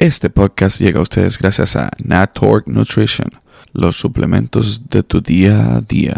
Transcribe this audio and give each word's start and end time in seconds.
Este 0.00 0.30
podcast 0.30 0.80
llega 0.80 0.98
a 0.98 1.02
ustedes 1.02 1.36
gracias 1.38 1.76
a 1.76 1.90
Natork 2.02 2.66
Nutrition, 2.68 3.28
los 3.74 3.96
suplementos 3.98 4.88
de 4.88 5.02
tu 5.02 5.20
día 5.20 5.76
a 5.76 5.80
día. 5.82 6.16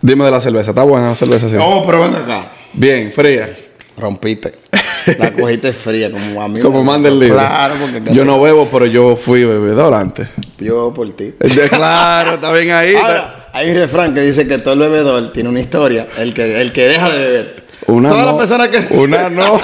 Dime 0.00 0.24
de 0.24 0.30
la 0.30 0.40
cerveza, 0.40 0.70
¿está 0.70 0.84
buena 0.84 1.08
la 1.08 1.14
cerveza? 1.16 1.48
Sí? 1.48 1.56
No, 1.56 1.82
pero 1.84 2.02
ven 2.02 2.14
acá. 2.14 2.52
Bien, 2.72 3.12
fría. 3.12 3.56
Rompiste. 3.98 4.54
La 5.18 5.32
cogiste 5.32 5.72
fría, 5.72 6.12
como 6.12 6.40
a 6.40 6.46
mí. 6.46 6.60
Como 6.60 6.84
manda 6.84 7.08
el 7.08 7.18
libro. 7.18 7.38
Claro, 7.38 7.74
porque 7.80 8.02
casi- 8.04 8.16
Yo 8.16 8.24
no 8.24 8.40
bebo, 8.40 8.68
pero 8.70 8.86
yo 8.86 9.16
fui 9.16 9.44
bebedor 9.44 9.92
antes. 9.92 10.28
Yo 10.58 10.92
por 10.94 11.10
ti. 11.16 11.34
De- 11.40 11.68
Claro, 11.68 12.34
está 12.34 12.52
bien 12.52 12.70
ahí. 12.70 12.94
Ahora, 12.94 13.48
hay 13.52 13.68
un 13.70 13.74
refrán 13.78 14.14
que 14.14 14.20
dice 14.20 14.46
que 14.46 14.58
todo 14.58 14.74
el 14.74 14.78
bebedor 14.80 15.32
tiene 15.32 15.48
una 15.48 15.58
historia. 15.60 16.06
El 16.18 16.32
que, 16.32 16.60
el 16.62 16.72
que 16.72 16.84
deja 16.86 17.10
de 17.10 17.18
beber. 17.18 17.66
Una 17.88 18.10
Todas 18.10 18.26
no, 18.26 18.30
las 18.38 18.38
personas 18.48 18.68
que. 18.68 18.94
Una 18.94 19.28
no. 19.28 19.60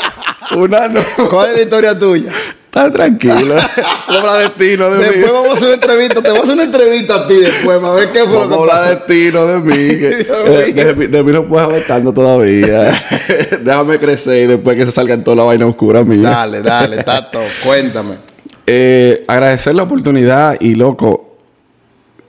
Una 0.57 0.88
no. 0.88 1.00
¿Cuál 1.30 1.50
es 1.50 1.57
la 1.59 1.62
historia 1.62 1.96
tuya? 1.98 2.32
Está 2.77 2.93
tranquilo. 2.93 3.54
Como 4.06 4.20
la 4.27 4.38
destino 4.38 4.90
de 4.90 4.98
Después 4.98 5.16
mí. 5.19 5.30
vamos 5.32 5.48
a 5.48 5.52
hacer 5.55 5.64
una 5.69 5.74
entrevista. 5.74 6.23
Te 6.23 6.28
voy 6.30 6.38
a 6.38 6.42
hacer 6.42 6.55
una 6.55 6.62
entrevista 6.64 7.14
a 7.14 7.27
ti 7.27 7.34
después 7.34 7.78
para 7.78 7.92
ver 7.95 8.12
qué 8.12 8.19
fue 8.24 8.33
lo 8.33 8.48
que 8.48 8.66
la 8.66 8.73
pasó. 8.73 8.88
destino 8.91 9.46
de 9.46 9.59
mí. 9.60 9.73
que- 9.98 10.27
eh, 10.46 10.73
de, 10.74 10.95
mí- 10.95 11.06
de 11.06 11.23
mí 11.23 11.33
no 11.33 11.45
puedes 11.47 11.66
haber 11.66 11.86
tanto 11.86 12.12
todavía. 12.12 12.92
Déjame 13.62 13.98
crecer 13.98 14.42
y 14.42 14.47
después 14.47 14.77
que 14.77 14.84
se 14.84 14.92
salga 14.92 15.14
en 15.14 15.24
toda 15.24 15.36
la 15.38 15.42
vaina 15.45 15.66
oscura 15.66 16.05
mía. 16.05 16.28
Dale, 16.28 16.60
dale, 16.62 17.02
Tato. 17.02 17.41
Cuéntame. 17.64 18.16
Eh, 18.66 19.24
agradecer 19.27 19.74
la 19.74 19.84
oportunidad 19.84 20.56
y 20.61 20.74
loco, 20.74 21.38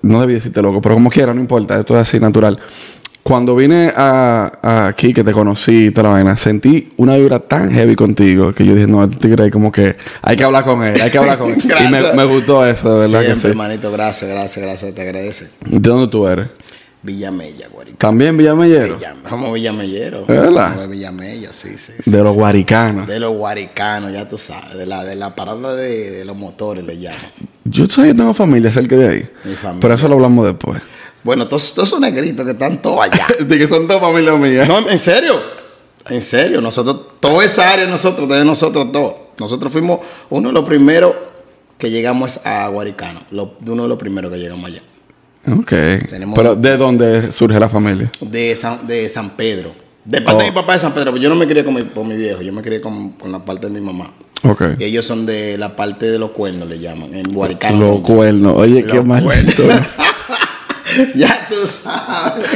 no 0.03 0.21
debí 0.21 0.35
decirte 0.35 0.61
loco, 0.61 0.81
pero 0.81 0.95
como 0.95 1.09
quiera, 1.09 1.33
no 1.33 1.41
importa, 1.41 1.79
esto 1.79 1.95
es 1.95 2.01
así 2.03 2.19
natural. 2.19 2.57
Cuando 3.27 3.57
vine 3.57 3.91
a, 3.93 4.87
aquí, 4.87 5.13
que 5.13 5.21
te 5.21 5.33
conocí 5.33 5.87
y 5.87 5.91
toda 5.91 6.03
la 6.03 6.09
vaina, 6.13 6.37
sentí 6.37 6.93
una 6.95 7.17
vibra 7.17 7.39
tan 7.39 7.69
heavy 7.73 7.93
contigo 7.93 8.53
que 8.53 8.65
yo 8.65 8.73
dije, 8.73 8.87
no, 8.87 9.03
este 9.03 9.17
tigre 9.17 9.51
como 9.51 9.69
que 9.69 9.97
hay 10.21 10.37
que 10.37 10.45
hablar 10.45 10.63
con 10.63 10.81
él, 10.81 10.97
hay 11.01 11.11
que 11.11 11.17
hablar 11.17 11.37
con 11.37 11.49
él. 11.49 11.61
y 11.61 12.15
me, 12.15 12.23
gustó 12.23 12.65
eso, 12.65 12.93
de 12.93 13.01
verdad 13.01 13.19
Siempre, 13.19 13.33
que 13.33 13.39
sí. 13.41 13.47
hermanito. 13.47 13.91
Gracias, 13.91 14.31
gracias, 14.31 14.65
gracias. 14.65 14.95
Te 14.95 15.01
agradece. 15.01 15.49
¿De 15.65 15.77
dónde 15.77 16.07
tú 16.07 16.25
eres? 16.25 16.47
Villamella, 17.03 17.67
Guarica. 17.67 17.97
También 17.97 18.37
Villamellero. 18.37 18.97
Villam- 18.97 19.27
Somos 19.27 19.53
Villamellero. 19.53 20.21
¿Es 20.21 20.27
verdad? 20.27 20.67
Somos 20.69 20.81
de 20.83 20.87
Villamella, 20.87 21.51
sí, 21.51 21.77
sí. 21.77 21.91
sí. 21.99 22.09
De 22.09 22.23
los 22.23 22.33
guaricanos. 22.33 23.07
De 23.07 23.19
los 23.19 23.35
guaricanos, 23.35 24.13
ya 24.13 24.25
tú 24.25 24.37
sabes. 24.37 24.77
De 24.77 24.85
la, 24.85 25.03
de 25.03 25.17
la 25.17 25.35
parada 25.35 25.75
de, 25.75 26.11
de 26.11 26.23
los 26.23 26.37
motores 26.37 26.85
le 26.85 26.97
llaman. 26.97 27.19
Yo 27.65 27.89
todavía 27.89 28.13
tengo 28.15 28.33
familia 28.33 28.71
cerca 28.71 28.95
de 28.95 29.09
ahí. 29.09 29.29
Mi 29.43 29.53
familia. 29.55 29.81
Pero 29.81 29.93
eso 29.95 30.07
lo 30.07 30.15
hablamos 30.15 30.45
después. 30.45 30.81
Bueno, 31.23 31.47
todos, 31.47 31.73
todos 31.73 31.89
esos 31.89 31.99
negritos 31.99 32.45
que 32.45 32.51
están 32.53 32.81
todos 32.81 33.01
allá. 33.03 33.25
de 33.45 33.57
que 33.57 33.67
son 33.67 33.87
dos 33.87 33.99
familias 33.99 34.37
mías. 34.39 34.67
no, 34.67 34.89
en 34.89 34.99
serio. 34.99 35.39
En 36.09 36.21
serio. 36.21 36.61
Nosotros, 36.61 37.19
toda 37.19 37.43
esa 37.43 37.71
área, 37.71 37.85
nosotros, 37.87 38.29
de 38.29 38.45
nosotros 38.45 38.91
todos. 38.91 39.13
Nosotros 39.39 39.71
fuimos 39.71 39.99
uno 40.29 40.49
de 40.49 40.53
los 40.53 40.63
primeros 40.65 41.13
que 41.77 41.91
llegamos 41.91 42.45
a 42.45 42.67
Guaricano. 42.69 43.21
Lo- 43.31 43.55
uno 43.67 43.83
de 43.83 43.89
los 43.89 43.97
primeros 43.97 44.31
que 44.31 44.37
llegamos 44.39 44.65
allá. 44.65 44.81
Ok. 45.51 45.69
Tenemos- 46.09 46.35
Pero 46.35 46.55
¿de 46.55 46.77
dónde 46.77 47.31
surge 47.31 47.59
la 47.59 47.69
familia? 47.69 48.09
De 48.21 48.55
San, 48.55 48.87
de 48.87 49.07
San 49.09 49.31
Pedro. 49.31 49.73
De 50.05 50.21
parte 50.21 50.43
de 50.45 50.49
Oh. 50.49 50.53
mi 50.53 50.55
papá 50.59 50.73
de 50.73 50.79
San 50.79 50.93
Pedro. 50.93 51.11
Pero 51.11 51.21
yo 51.23 51.29
no 51.29 51.35
me 51.35 51.45
crié 51.47 51.63
con 51.65 51.73
mi, 51.73 51.83
con 51.83 52.07
mi 52.07 52.15
viejo. 52.15 52.41
Yo 52.41 52.51
me 52.53 52.61
crié 52.61 52.79
con, 52.81 53.11
con 53.11 53.31
la 53.31 53.43
parte 53.43 53.67
de 53.67 53.73
mi 53.79 53.85
mamá. 53.85 54.11
Ok. 54.43 54.63
Y 54.79 54.85
ellos 54.85 55.05
son 55.05 55.25
de 55.25 55.57
la 55.57 55.75
parte 55.75 56.05
de 56.09 56.17
los 56.17 56.31
cuernos, 56.31 56.67
le 56.69 56.79
llaman. 56.79 57.13
En 57.13 57.33
Guaricano. 57.33 57.77
Los 57.79 57.99
cuernos. 58.01 58.53
Oye, 58.57 58.85
qué 58.85 58.95
Los 58.95 59.05
maldito. 59.05 59.63
ya 61.15 61.47
tú 61.49 61.67
sabes. 61.67 62.47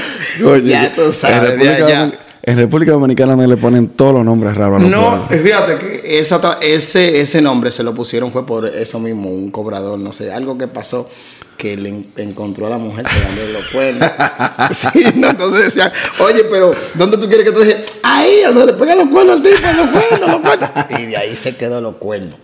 Oye, 0.43 0.69
ya 0.69 0.93
tú 0.95 1.11
sabes. 1.11 1.37
En 1.37 1.45
República, 1.59 1.87
ya. 1.89 2.05
Domin- 2.07 2.13
en 2.43 2.57
República 2.57 2.91
Dominicana 2.93 3.35
no 3.35 3.45
le 3.45 3.55
ponen 3.55 3.89
todos 3.89 4.15
los 4.15 4.25
nombres 4.25 4.55
raros 4.55 4.79
a 4.79 4.81
los 4.81 4.89
No, 4.89 5.27
fíjate 5.29 5.77
que 5.77 6.19
esa 6.19 6.57
ese, 6.61 7.21
ese 7.21 7.39
nombre 7.39 7.69
se 7.71 7.83
lo 7.83 7.93
pusieron 7.93 8.31
fue 8.31 8.47
por 8.47 8.65
eso 8.65 8.99
mismo, 8.99 9.29
un 9.29 9.51
cobrador, 9.51 9.99
no 9.99 10.11
sé, 10.11 10.31
algo 10.31 10.57
que 10.57 10.67
pasó 10.67 11.07
que 11.55 11.77
le 11.77 11.89
en- 11.89 12.11
encontró 12.17 12.65
a 12.65 12.71
la 12.71 12.79
mujer 12.79 13.05
pegándole 13.05 13.53
los 13.53 13.67
cuernos. 13.67 14.09
sí, 14.71 15.03
no, 15.17 15.29
entonces 15.29 15.65
decían, 15.65 15.91
oye, 16.19 16.43
pero 16.45 16.73
¿dónde 16.95 17.17
tú 17.19 17.27
quieres 17.27 17.45
que 17.45 17.51
te 17.51 17.59
deje? 17.59 17.85
Ahí, 18.01 18.37
donde 18.47 18.65
le 18.65 18.73
pegan 18.73 18.97
los 18.97 19.09
cuernos 19.09 19.35
al 19.35 19.43
tipo, 19.43 19.57
los 19.77 19.89
cuernos, 19.91 20.29
los 20.31 20.41
cuernos. 20.41 20.69
Y 20.99 21.05
de 21.05 21.17
ahí 21.17 21.35
se 21.35 21.55
quedó 21.55 21.79
los 21.79 21.97
cuernos. 21.97 22.39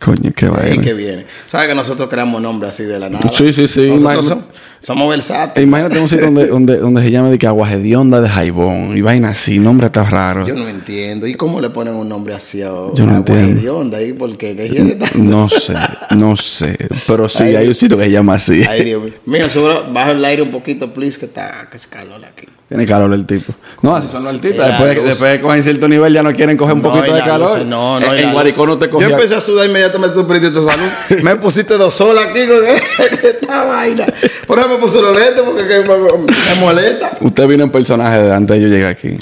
Coño, 0.00 0.32
qué 0.34 0.48
vaina. 0.48 0.82
que 0.82 0.94
viene. 0.94 1.26
¿Sabes 1.46 1.68
que 1.68 1.74
nosotros 1.76 2.08
creamos 2.08 2.40
nombres 2.42 2.70
así 2.70 2.82
de 2.84 2.98
la 2.98 3.08
nada? 3.08 3.30
Sí, 3.32 3.52
sí, 3.52 3.68
sí, 3.68 3.88
Nosotros 3.88 4.38
somos 4.80 5.08
versátiles. 5.08 5.66
Imagínate 5.66 5.98
un 5.98 6.08
sitio 6.08 6.26
donde, 6.26 6.46
donde, 6.46 6.76
donde 6.78 7.02
se 7.02 7.10
llama 7.10 7.30
de 7.30 7.38
que 7.38 7.46
agua 7.46 7.70
hedionda 7.72 8.20
de 8.20 8.28
jaibón 8.28 8.96
y 8.96 9.00
vaina 9.00 9.30
así, 9.30 9.58
nombre 9.58 9.90
tan 9.90 10.10
raro. 10.10 10.46
Yo 10.46 10.54
no 10.54 10.68
entiendo. 10.68 11.26
¿Y 11.26 11.34
cómo 11.34 11.60
le 11.60 11.70
ponen 11.70 11.94
un 11.94 12.08
nombre 12.08 12.34
así 12.34 12.62
a 12.62 12.66
Yo 12.94 13.04
no 13.06 13.16
entiendo. 13.16 13.84
de 13.84 13.96
ahí? 13.96 14.12
Porque 14.12 14.54
¿qué? 14.56 14.98
No 15.16 15.48
sé, 15.48 15.74
no 16.16 16.36
sé. 16.36 16.76
Pero 17.06 17.28
sí, 17.28 17.42
Ay, 17.44 17.56
hay 17.56 17.68
un 17.68 17.74
sitio 17.74 17.96
que 17.98 18.04
se 18.04 18.10
llama 18.10 18.34
así. 18.34 18.62
Ay, 18.68 18.84
Dios 18.84 19.02
mío. 19.02 19.12
Mío, 19.26 19.50
seguro, 19.50 19.84
baja 19.92 20.12
el 20.12 20.24
aire 20.24 20.42
un 20.42 20.50
poquito, 20.50 20.92
please, 20.92 21.18
que 21.18 21.26
está, 21.26 21.68
que 21.70 21.76
es 21.76 21.86
calor 21.86 22.24
aquí. 22.24 22.46
Tiene 22.68 22.84
calor 22.84 23.10
el 23.14 23.24
tipo. 23.24 23.54
No, 23.80 23.96
así 23.96 24.08
son 24.08 24.24
los 24.24 24.34
artistas. 24.34 24.66
Y 24.66 24.70
Después, 24.70 24.96
luz. 24.96 25.04
después 25.06 25.32
de 25.32 25.40
coger 25.40 25.62
cierto 25.62 25.88
nivel 25.88 26.12
ya 26.12 26.22
no 26.22 26.34
quieren 26.34 26.54
coger 26.58 26.74
un 26.74 26.82
No, 26.82 26.90
poquito 26.92 27.12
y 27.12 27.14
de 27.18 27.24
calor. 27.24 27.56
luz, 27.58 27.66
no, 27.66 27.98
no, 27.98 28.12
En, 28.12 28.18
y 28.18 28.20
en 28.20 28.26
la 28.26 28.32
Guaricó 28.34 28.66
luz. 28.66 28.74
no 28.74 28.78
te 28.78 28.90
cogía. 28.90 29.08
Yo 29.08 29.14
empecé 29.14 29.34
a 29.36 29.40
sudar 29.40 29.66
inmediatamente 29.66 30.14
tú 30.14 30.26
perdiste 30.26 30.60
salud. 30.62 30.84
me 31.22 31.36
pusiste 31.36 31.78
dos 31.78 31.94
solas 31.94 32.26
aquí 32.26 32.40
con 32.46 32.58
esta 33.26 33.64
vaina. 33.64 34.04
Por 34.46 34.58
me 34.68 34.76
puse 34.76 35.00
los 35.00 35.16
lentes 35.16 35.42
porque 35.42 35.66
que 35.66 35.80
me, 35.80 35.96
me 35.96 36.60
molesta. 36.60 37.12
Usted 37.20 37.46
vino 37.48 37.64
en 37.64 37.70
personaje 37.70 38.22
de 38.22 38.34
antes 38.34 38.56
de 38.56 38.62
yo 38.62 38.68
llegar 38.68 38.92
aquí. 38.92 39.16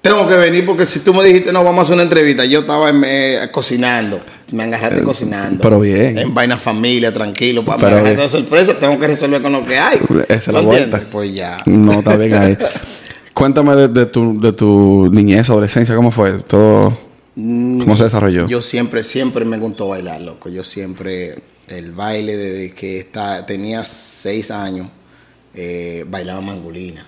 Tengo 0.00 0.28
que 0.28 0.36
venir 0.36 0.64
porque 0.64 0.84
si 0.86 1.00
tú 1.00 1.12
me 1.12 1.24
dijiste 1.24 1.52
no, 1.52 1.64
vamos 1.64 1.80
a 1.80 1.82
hacer 1.82 1.94
una 1.94 2.04
entrevista, 2.04 2.44
yo 2.44 2.60
estaba 2.60 2.90
eh, 3.04 3.48
cocinando. 3.50 4.20
Me 4.52 4.62
agarraste 4.62 5.02
cocinando. 5.02 5.60
pero 5.62 5.80
bien. 5.80 6.16
En 6.18 6.32
vaina 6.32 6.56
familia, 6.56 7.12
tranquilo. 7.12 7.64
Pa, 7.64 7.72
me 7.76 7.78
Pero 7.82 7.96
agarraste 7.96 8.16
bien. 8.16 8.26
de 8.26 8.28
sorpresa, 8.28 8.74
tengo 8.78 9.00
que 9.00 9.06
resolver 9.08 9.42
con 9.42 9.50
lo 9.52 9.66
que 9.66 9.76
hay. 9.78 9.98
Esa 10.28 10.34
es 10.34 10.44
¿Tú 10.44 10.52
la 10.52 10.60
vuelta. 10.60 11.02
Pues 11.10 11.34
ya. 11.34 11.58
No, 11.66 11.94
está 11.94 12.16
bien 12.16 12.34
ahí. 12.34 12.56
Cuéntame 13.34 13.74
de, 13.74 13.88
de 13.88 14.06
tu, 14.06 14.40
de 14.40 14.52
tu 14.52 15.10
niñez, 15.12 15.50
adolescencia, 15.50 15.94
¿cómo 15.96 16.10
fue? 16.12 16.34
Todo, 16.38 16.96
¿Cómo 17.34 17.96
se 17.96 18.04
desarrolló? 18.04 18.44
Mm, 18.46 18.48
Yo 18.48 18.62
siempre, 18.62 19.02
siempre 19.02 19.44
me 19.44 19.58
gustó 19.58 19.88
bailar, 19.88 20.22
loco. 20.22 20.48
Yo 20.48 20.62
siempre, 20.64 21.34
el 21.68 21.92
baile 21.92 22.36
desde 22.36 22.72
que 22.72 22.98
está, 22.98 23.44
tenía 23.46 23.82
seis 23.84 24.50
años, 24.50 24.88
eh, 25.54 26.04
bailaba 26.08 26.40
mangolina. 26.40 27.06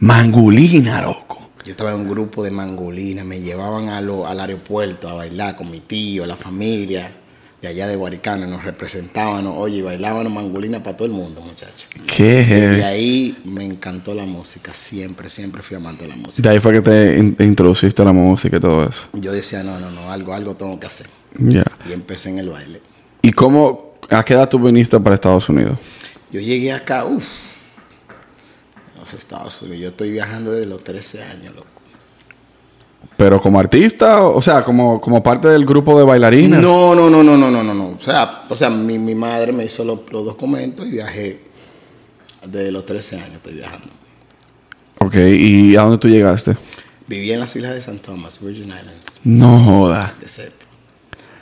Mangulina, 0.00 1.02
loco. 1.02 1.38
Yo 1.64 1.72
estaba 1.72 1.90
en 1.92 2.00
un 2.00 2.08
grupo 2.08 2.42
de 2.42 2.50
mangolina, 2.50 3.22
me 3.22 3.40
llevaban 3.40 3.88
a 3.90 4.00
lo- 4.00 4.26
al 4.26 4.40
aeropuerto 4.40 5.08
a 5.08 5.12
bailar 5.14 5.56
con 5.56 5.70
mi 5.70 5.80
tío, 5.80 6.24
la 6.26 6.36
familia 6.36 7.12
de 7.60 7.68
allá 7.68 7.86
de 7.86 7.94
Guaricano, 7.96 8.46
nos 8.46 8.64
representaban, 8.64 9.46
oye, 9.46 9.76
y 9.76 9.82
bailaban 9.82 10.32
mangolina 10.32 10.82
para 10.82 10.96
todo 10.96 11.06
el 11.06 11.12
mundo, 11.12 11.42
muchachos. 11.42 11.86
Qué 12.06 12.78
Y 12.78 12.82
ahí 12.82 13.38
me 13.44 13.66
encantó 13.66 14.14
la 14.14 14.24
música, 14.24 14.72
siempre, 14.72 15.28
siempre 15.28 15.62
fui 15.62 15.76
amante 15.76 16.04
de 16.04 16.08
la 16.08 16.16
música. 16.16 16.48
De 16.48 16.54
ahí 16.54 16.60
fue 16.60 16.72
que 16.72 16.80
te 16.80 17.18
in- 17.18 17.36
introduciste 17.38 18.00
a 18.00 18.06
la 18.06 18.12
música 18.14 18.56
y 18.56 18.60
todo 18.60 18.88
eso. 18.88 19.02
Yo 19.12 19.30
decía, 19.30 19.62
no, 19.62 19.78
no, 19.78 19.90
no, 19.90 20.10
algo, 20.10 20.32
algo 20.32 20.54
tengo 20.56 20.80
que 20.80 20.86
hacer. 20.86 21.06
Ya. 21.38 21.64
Y 21.86 21.92
empecé 21.92 22.30
en 22.30 22.38
el 22.38 22.48
baile. 22.48 22.80
¿Y 23.20 23.32
cómo, 23.32 23.89
a 24.08 24.22
qué 24.24 24.34
edad 24.34 24.48
tú 24.48 24.58
viniste 24.58 24.98
para 25.00 25.14
Estados 25.14 25.48
Unidos? 25.48 25.78
Yo 26.32 26.40
llegué 26.40 26.72
acá, 26.72 27.04
uff, 27.04 27.26
los 28.98 29.14
Estados 29.14 29.60
Unidos. 29.62 29.80
Yo 29.80 29.88
estoy 29.88 30.10
viajando 30.10 30.52
desde 30.52 30.66
los 30.66 30.82
13 30.84 31.22
años, 31.22 31.54
loco. 31.54 31.66
¿Pero 33.16 33.40
como 33.40 33.58
artista? 33.60 34.22
O 34.22 34.40
sea, 34.40 34.62
como, 34.62 35.00
como 35.00 35.22
parte 35.22 35.48
del 35.48 35.64
grupo 35.66 35.98
de 35.98 36.04
bailarines. 36.04 36.60
No, 36.60 36.94
no, 36.94 37.10
no, 37.10 37.22
no, 37.22 37.36
no, 37.36 37.50
no, 37.50 37.62
no, 37.62 37.74
no. 37.74 37.88
O 37.88 38.02
sea, 38.02 38.44
o 38.48 38.56
sea 38.56 38.70
mi, 38.70 38.98
mi 38.98 39.14
madre 39.14 39.52
me 39.52 39.64
hizo 39.64 39.84
los, 39.84 40.00
los 40.10 40.24
documentos 40.24 40.86
y 40.86 40.90
viajé 40.92 41.40
desde 42.46 42.70
los 42.72 42.86
13 42.86 43.16
años, 43.16 43.32
estoy 43.34 43.54
viajando. 43.54 43.88
Ok, 44.98 45.14
¿y 45.16 45.76
a 45.76 45.82
dónde 45.82 45.98
tú 45.98 46.08
llegaste? 46.08 46.56
Viví 47.06 47.32
en 47.32 47.40
las 47.40 47.54
islas 47.56 47.74
de 47.74 47.80
San 47.80 47.98
Thomas, 47.98 48.38
Virgin 48.40 48.68
Islands, 48.68 49.20
No 49.24 49.58
joda. 49.58 50.14
de. 50.20 50.52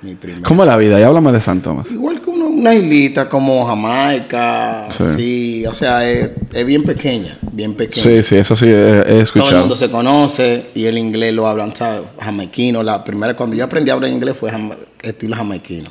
Mi 0.00 0.14
primer. 0.14 0.42
¿Cómo 0.42 0.62
es 0.62 0.68
la 0.68 0.76
vida? 0.76 0.98
Ya 1.00 1.08
háblame 1.08 1.32
de 1.32 1.40
San 1.40 1.60
Tomás. 1.60 1.90
Igual 1.90 2.20
que 2.20 2.27
una, 2.58 2.74
islita 2.74 3.28
como 3.28 3.64
Jamaica, 3.66 4.88
Sí. 4.90 5.04
sí. 5.16 5.66
O 5.66 5.74
sea, 5.74 6.08
es, 6.08 6.30
es 6.52 6.66
bien 6.66 6.82
pequeña, 6.82 7.38
bien 7.52 7.74
pequeña. 7.74 8.02
Sí, 8.02 8.22
sí, 8.22 8.36
eso 8.36 8.56
sí, 8.56 8.66
he, 8.66 8.70
he 8.70 9.02
Todo 9.02 9.14
el 9.16 9.20
escuchado. 9.22 9.60
mundo 9.60 9.76
se 9.76 9.90
conoce 9.90 10.64
y 10.74 10.84
el 10.84 10.98
inglés 10.98 11.34
lo 11.34 11.46
hablan, 11.46 11.74
¿sabes? 11.74 12.02
Jamaiquino. 12.20 12.82
La 12.82 13.02
primera, 13.04 13.34
cuando 13.34 13.56
yo 13.56 13.64
aprendí 13.64 13.90
a 13.90 13.94
hablar 13.94 14.10
inglés 14.10 14.36
fue 14.36 14.50
jama- 14.50 14.76
estilo 15.02 15.36
jamaiquino. 15.36 15.90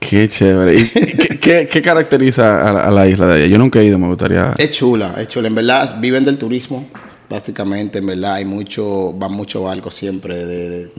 Qué 0.00 0.28
chévere. 0.28 0.74
¿Y 0.80 0.88
qué, 0.88 1.38
qué- 1.40 1.68
qué 1.70 1.82
caracteriza 1.82 2.68
a, 2.68 2.72
la- 2.72 2.80
a 2.84 2.90
la 2.90 3.08
isla 3.08 3.26
de 3.26 3.34
allá? 3.34 3.46
Yo 3.46 3.58
nunca 3.58 3.80
he 3.80 3.84
ido, 3.84 3.98
me 3.98 4.06
gustaría. 4.06 4.54
Es 4.56 4.70
chula, 4.70 5.14
es 5.18 5.28
chula. 5.28 5.48
En 5.48 5.54
verdad, 5.56 5.96
viven 6.00 6.24
del 6.24 6.38
turismo, 6.38 6.86
básicamente. 7.28 7.98
En 7.98 8.06
verdad, 8.06 8.34
hay 8.34 8.44
mucho, 8.44 9.12
van 9.12 9.32
muchos 9.32 9.62
barcos 9.64 9.94
siempre 9.94 10.44
de, 10.46 10.68
de 10.70 10.92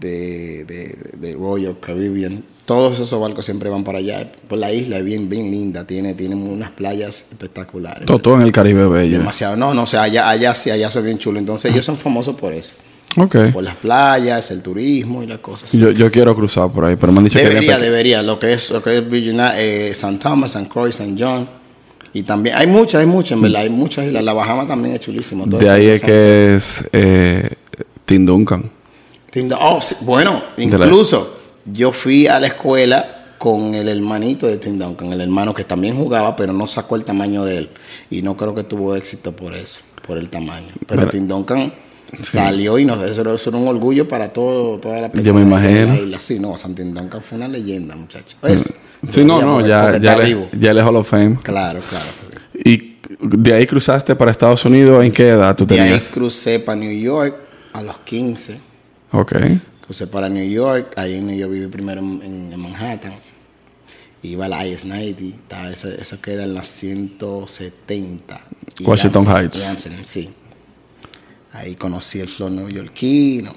de, 0.00 0.64
de- 0.64 0.96
de 1.18 1.32
Royal 1.34 1.76
Caribbean. 1.80 2.44
Todos 2.64 2.98
esos 2.98 3.20
barcos 3.20 3.44
siempre 3.44 3.68
van 3.68 3.84
para 3.84 3.98
allá. 3.98 4.32
Por 4.48 4.58
la 4.58 4.72
isla 4.72 4.96
es 4.98 5.04
bien, 5.04 5.28
bien 5.28 5.50
linda. 5.50 5.86
Tiene, 5.86 6.14
tiene 6.14 6.34
unas 6.34 6.70
playas 6.70 7.26
espectaculares. 7.30 8.06
Todo, 8.06 8.18
todo 8.18 8.34
en 8.36 8.42
el 8.42 8.52
Caribe 8.52 8.86
bello. 8.88 9.18
Demasiado. 9.18 9.56
No, 9.56 9.74
no, 9.74 9.82
o 9.82 9.86
sea, 9.86 10.02
allá, 10.04 10.28
allá 10.30 10.54
sí, 10.54 10.70
allá 10.70 10.90
se 10.90 11.02
bien 11.02 11.18
chulo. 11.18 11.38
Entonces, 11.38 11.70
ellos 11.72 11.84
son 11.84 11.98
famosos 11.98 12.34
por 12.36 12.54
eso. 12.54 12.72
Ok. 13.18 13.36
Por 13.52 13.62
las 13.62 13.76
playas, 13.76 14.50
el 14.50 14.62
turismo 14.62 15.22
y 15.22 15.26
las 15.26 15.38
cosas. 15.40 15.72
Yo, 15.72 15.90
yo 15.90 16.10
quiero 16.10 16.34
cruzar 16.34 16.72
por 16.72 16.86
ahí, 16.86 16.96
pero 16.96 17.12
me 17.12 17.18
han 17.18 17.24
dicho 17.24 17.38
que 17.38 17.44
Debería, 17.44 17.60
viene 17.60 17.76
pe- 17.76 17.84
debería. 17.84 18.22
Lo 18.22 18.38
que 18.38 18.54
es, 18.54 18.70
lo 18.70 18.82
que 18.82 18.96
es 18.96 19.08
Virginia, 19.10 19.60
eh, 19.60 19.90
St. 19.90 20.16
Thomas, 20.18 20.56
St. 20.56 20.68
Croix, 20.68 20.88
St. 20.98 21.14
John. 21.22 21.46
Y 22.14 22.22
también, 22.22 22.56
hay 22.56 22.66
muchas, 22.66 23.00
hay 23.02 23.06
muchas, 23.06 23.32
en 23.32 23.42
verdad. 23.42 23.60
Hay 23.62 23.68
muchas 23.70 24.06
islas. 24.06 24.24
La 24.24 24.32
Bahama 24.32 24.66
también 24.66 24.94
es 24.94 25.02
chulísimo. 25.02 25.44
todo 25.46 25.60
De 25.60 25.68
ahí 25.68 25.86
es 25.88 26.00
que 26.02 26.54
es 26.54 26.84
eh, 26.92 27.50
Tim 28.06 28.24
Duncan. 28.24 28.70
Dun- 29.34 29.58
oh, 29.60 29.80
sí, 29.80 29.96
bueno, 30.02 30.42
incluso 30.56 31.40
yo 31.64 31.92
fui 31.92 32.26
a 32.26 32.38
la 32.40 32.48
escuela 32.48 33.10
con 33.38 33.74
el 33.74 33.88
hermanito 33.88 34.46
de 34.46 34.56
Tim 34.58 34.78
Duncan, 34.78 35.12
el 35.12 35.20
hermano 35.20 35.52
que 35.52 35.64
también 35.64 35.96
jugaba, 35.96 36.34
pero 36.36 36.52
no 36.52 36.66
sacó 36.66 36.96
el 36.96 37.04
tamaño 37.04 37.44
de 37.44 37.58
él. 37.58 37.70
Y 38.10 38.22
no 38.22 38.36
creo 38.36 38.54
que 38.54 38.62
tuvo 38.64 38.94
éxito 38.94 39.32
por 39.32 39.54
eso, 39.54 39.80
por 40.06 40.16
el 40.18 40.30
tamaño. 40.30 40.68
Pero 40.86 41.00
Mira. 41.02 41.10
Tim 41.10 41.26
Duncan 41.28 41.72
salió 42.22 42.78
y 42.78 42.84
nos, 42.84 43.02
eso, 43.02 43.20
era- 43.22 43.34
eso 43.34 43.50
era 43.50 43.58
un 43.58 43.68
orgullo 43.68 44.06
para 44.08 44.32
todo, 44.32 44.78
toda 44.78 45.00
la 45.00 45.12
Yo 45.12 45.34
me 45.34 45.40
de 45.40 45.46
imagino. 45.46 45.94
la. 46.06 46.20
Sí, 46.20 46.38
no, 46.38 46.56
San 46.56 46.74
Tim 46.74 46.94
Duncan 46.94 47.20
fue 47.22 47.36
una 47.36 47.48
leyenda, 47.48 47.96
muchacho. 47.96 48.36
¿Ves? 48.42 48.72
Sí, 49.10 49.24
no, 49.24 49.42
no, 49.42 49.60
ya, 49.60 49.98
ya, 49.98 50.16
le, 50.16 50.48
ya 50.58 50.70
él 50.70 50.78
es 50.78 50.84
Hall 50.84 50.96
of 50.96 51.08
Fame. 51.08 51.38
Claro, 51.42 51.80
claro. 51.90 52.06
sí. 52.54 52.60
¿Y 52.64 52.96
de 53.20 53.52
ahí 53.52 53.66
cruzaste 53.66 54.14
para 54.16 54.30
Estados 54.30 54.64
Unidos? 54.64 55.04
¿En 55.04 55.12
qué 55.12 55.28
edad 55.30 55.54
tú 55.54 55.66
De 55.66 55.78
ahí 55.78 55.90
tenías? 55.90 56.08
crucé 56.10 56.58
para 56.60 56.78
New 56.78 56.92
York 56.98 57.36
a 57.74 57.82
los 57.82 57.98
15. 57.98 58.58
Ok. 59.14 59.32
Crucé 59.84 60.06
para 60.06 60.28
New 60.28 60.48
York, 60.48 60.92
ahí 60.96 61.14
en 61.16 61.26
New 61.26 61.36
York 61.36 61.52
viví 61.52 61.66
primero 61.68 62.00
en, 62.00 62.20
en- 62.22 62.52
en 62.52 62.60
Manhattan. 62.60 63.14
Iba 64.22 64.46
a 64.46 64.48
la 64.48 64.66
IS-90, 64.66 65.34
estaba- 65.34 65.70
eso, 65.70 65.88
eso 65.88 66.20
queda 66.20 66.44
en 66.44 66.54
la 66.54 66.64
170. 66.64 68.40
Y 68.78 68.84
Washington 68.84 69.26
Amsterdam- 69.26 69.42
Heights. 69.42 69.64
Amsterdam, 69.66 70.00
sí. 70.04 70.30
Ahí 71.52 71.76
conocí 71.76 72.20
el 72.20 72.28
flow 72.28 72.48
neoyorquino. 72.50 73.54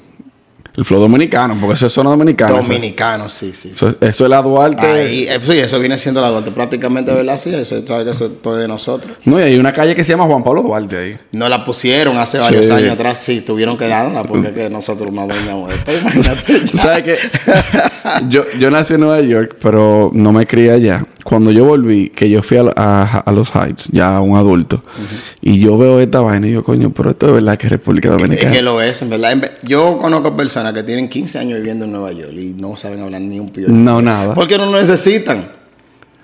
El 0.77 0.85
flow 0.85 1.01
dominicano, 1.01 1.57
porque 1.59 1.73
eso 1.73 1.87
es 1.87 1.93
zona 1.93 2.11
dominicana. 2.11 2.51
Dominicano, 2.51 3.29
sí, 3.29 3.51
sí. 3.51 3.69
sí. 3.69 3.71
Eso, 3.73 3.95
eso 3.99 4.23
es 4.25 4.29
la 4.29 4.43
Duarte. 4.43 4.85
Ahí, 4.85 5.23
eh, 5.27 5.39
sí, 5.43 5.57
eso 5.57 5.79
viene 5.79 5.97
siendo 5.97 6.21
la 6.21 6.29
Duarte 6.29 6.51
prácticamente, 6.51 7.11
¿verdad? 7.11 7.35
Sí, 7.35 7.51
eso, 7.53 7.77
eso 7.77 8.25
es 8.25 8.41
todo 8.43 8.55
de 8.55 8.67
nosotros. 8.67 9.17
No, 9.25 9.39
y 9.39 9.43
hay 9.43 9.57
una 9.57 9.73
calle 9.73 9.95
que 9.95 10.03
se 10.03 10.11
llama 10.13 10.25
Juan 10.25 10.43
Pablo 10.43 10.61
Duarte 10.61 10.95
ahí. 10.95 11.17
No 11.31 11.49
la 11.49 11.63
pusieron 11.63 12.15
hace 12.19 12.37
varios 12.37 12.67
Sí. 12.67 12.73
años 12.73 12.91
atrás, 12.93 13.17
sí, 13.17 13.41
tuvieron 13.41 13.75
que 13.75 13.87
darla 13.87 14.21
porque 14.23 14.51
que 14.51 14.69
nosotros 14.69 15.11
no 15.11 15.21
adueñamos 15.21 15.73
esto. 15.73 15.91
Imagínate. 15.99 16.67
Sabes 16.77 17.03
que 17.03 17.17
yo, 18.29 18.45
yo 18.59 18.69
nací 18.69 18.93
en 18.93 18.99
Nueva 18.99 19.21
York, 19.21 19.55
pero 19.59 20.11
no 20.13 20.31
me 20.31 20.45
crié 20.45 20.71
allá. 20.73 21.03
Cuando 21.29 21.51
yo 21.51 21.65
volví, 21.65 22.09
que 22.11 22.29
yo 22.29 22.41
fui 22.41 22.55
a, 22.55 22.71
a- 22.73 23.17
a 23.19 23.31
los 23.33 23.53
Heights, 23.53 23.89
ya 23.91 24.21
un 24.21 24.37
adulto, 24.37 24.81
y 25.41 25.59
yo 25.59 25.77
veo 25.77 25.99
esta 25.99 26.21
vaina 26.21 26.47
y 26.47 26.53
yo, 26.53 26.63
coño, 26.63 26.91
pero 26.93 27.09
esto 27.09 27.27
es 27.27 27.33
verdad 27.33 27.57
que 27.57 27.67
es 27.67 27.71
República 27.73 28.07
Es 28.07 28.15
Dominicana. 28.15 28.51
que 28.53 28.61
lo 28.61 28.81
es, 28.81 29.01
en 29.01 29.09
verdad. 29.09 29.51
Yo 29.63 29.97
conozco 29.97 30.37
personas 30.37 30.71
que 30.71 30.83
tienen 30.83 31.09
15 31.09 31.39
años 31.39 31.57
viviendo 31.59 31.83
en 31.83 31.91
Nueva 31.91 32.13
York 32.13 32.31
y 32.31 32.53
no 32.53 32.77
saben 32.77 33.01
hablar 33.01 33.19
ni 33.19 33.41
un 33.41 33.49
pío. 33.51 33.67
No, 33.67 34.01
nada. 34.01 34.33
Porque 34.35 34.57
no 34.57 34.67
lo 34.71 34.79
necesitan. 34.79 35.49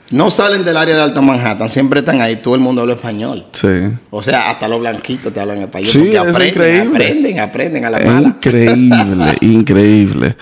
No 0.10 0.30
salen 0.30 0.64
del 0.64 0.78
área 0.78 0.96
de 0.96 1.02
Alta 1.02 1.20
Manhattan, 1.20 1.68
siempre 1.70 2.00
están 2.00 2.22
ahí, 2.22 2.38
todo 2.38 2.56
el 2.56 2.62
mundo 2.62 2.80
habla 2.82 2.94
español. 2.94 3.48
Sí. 3.52 3.68
O 4.10 4.22
sea, 4.24 4.52
hasta 4.52 4.70
los 4.70 4.80
blanquitos 4.80 5.34
te 5.34 5.40
hablan 5.42 5.58
español. 5.58 5.88
Sí, 5.90 5.98
porque 6.00 6.12
es 6.14 6.18
aprenden, 6.20 6.48
increíble. 6.48 6.96
aprenden, 6.98 7.40
aprenden 7.42 7.86
a 7.86 7.90
la 7.90 7.98
Es 7.98 8.06
mala. 8.06 8.28
increíble, 8.30 9.38
increíble. 9.42 10.38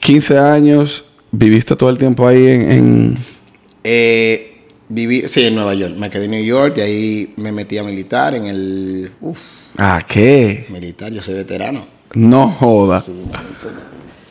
15 0.00 0.38
años, 0.38 1.04
viviste 1.38 1.76
todo 1.76 1.90
el 1.90 1.98
tiempo 1.98 2.26
ahí 2.26 2.46
en... 2.46 2.70
en- 2.72 3.18
Eh, 3.82 4.66
viví, 4.88 5.28
sí, 5.28 5.44
en 5.44 5.54
Nueva 5.54 5.74
York. 5.74 5.94
Me 5.98 6.08
quedé 6.10 6.24
en 6.26 6.30
New 6.32 6.44
York 6.44 6.74
y 6.78 6.80
ahí 6.80 7.34
me 7.36 7.52
metí 7.52 7.76
a 7.78 7.82
militar 7.84 8.34
en 8.34 8.46
el... 8.46 9.10
Uf, 9.20 9.38
¿Ah, 9.76 10.04
qué? 10.06 10.66
militar, 10.70 11.12
yo 11.12 11.20
soy 11.22 11.34
veterano. 11.34 11.86
No 12.14 12.48
joda. 12.48 13.00
Sí, 13.00 13.12
manito. 13.30 13.70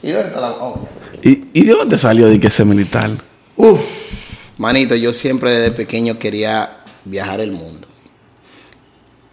¿Y 0.02 0.12
dónde 0.12 0.28
está 0.30 0.42
la... 0.42 0.52
oh, 0.52 0.88
¿Y, 1.22 1.46
¿Y 1.54 1.64
de 1.66 1.74
dónde 1.74 1.98
salió 1.98 2.28
de 2.28 2.40
que 2.40 2.48
ese 2.48 2.66
militar? 2.66 3.12
Uf, 3.56 3.82
manito, 4.58 4.96
yo 4.96 5.12
siempre 5.14 5.52
desde 5.52 5.72
pequeño 5.72 6.18
quería 6.18 6.78
viajar 7.06 7.40
el 7.42 7.52
mundo. 7.52 7.88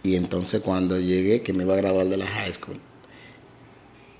Y 0.03 0.15
entonces 0.15 0.61
cuando 0.61 0.99
llegué, 0.99 1.41
que 1.41 1.53
me 1.53 1.63
iba 1.63 1.73
a 1.73 1.77
graduar 1.77 2.07
de 2.07 2.17
la 2.17 2.25
high 2.27 2.53
school, 2.53 2.77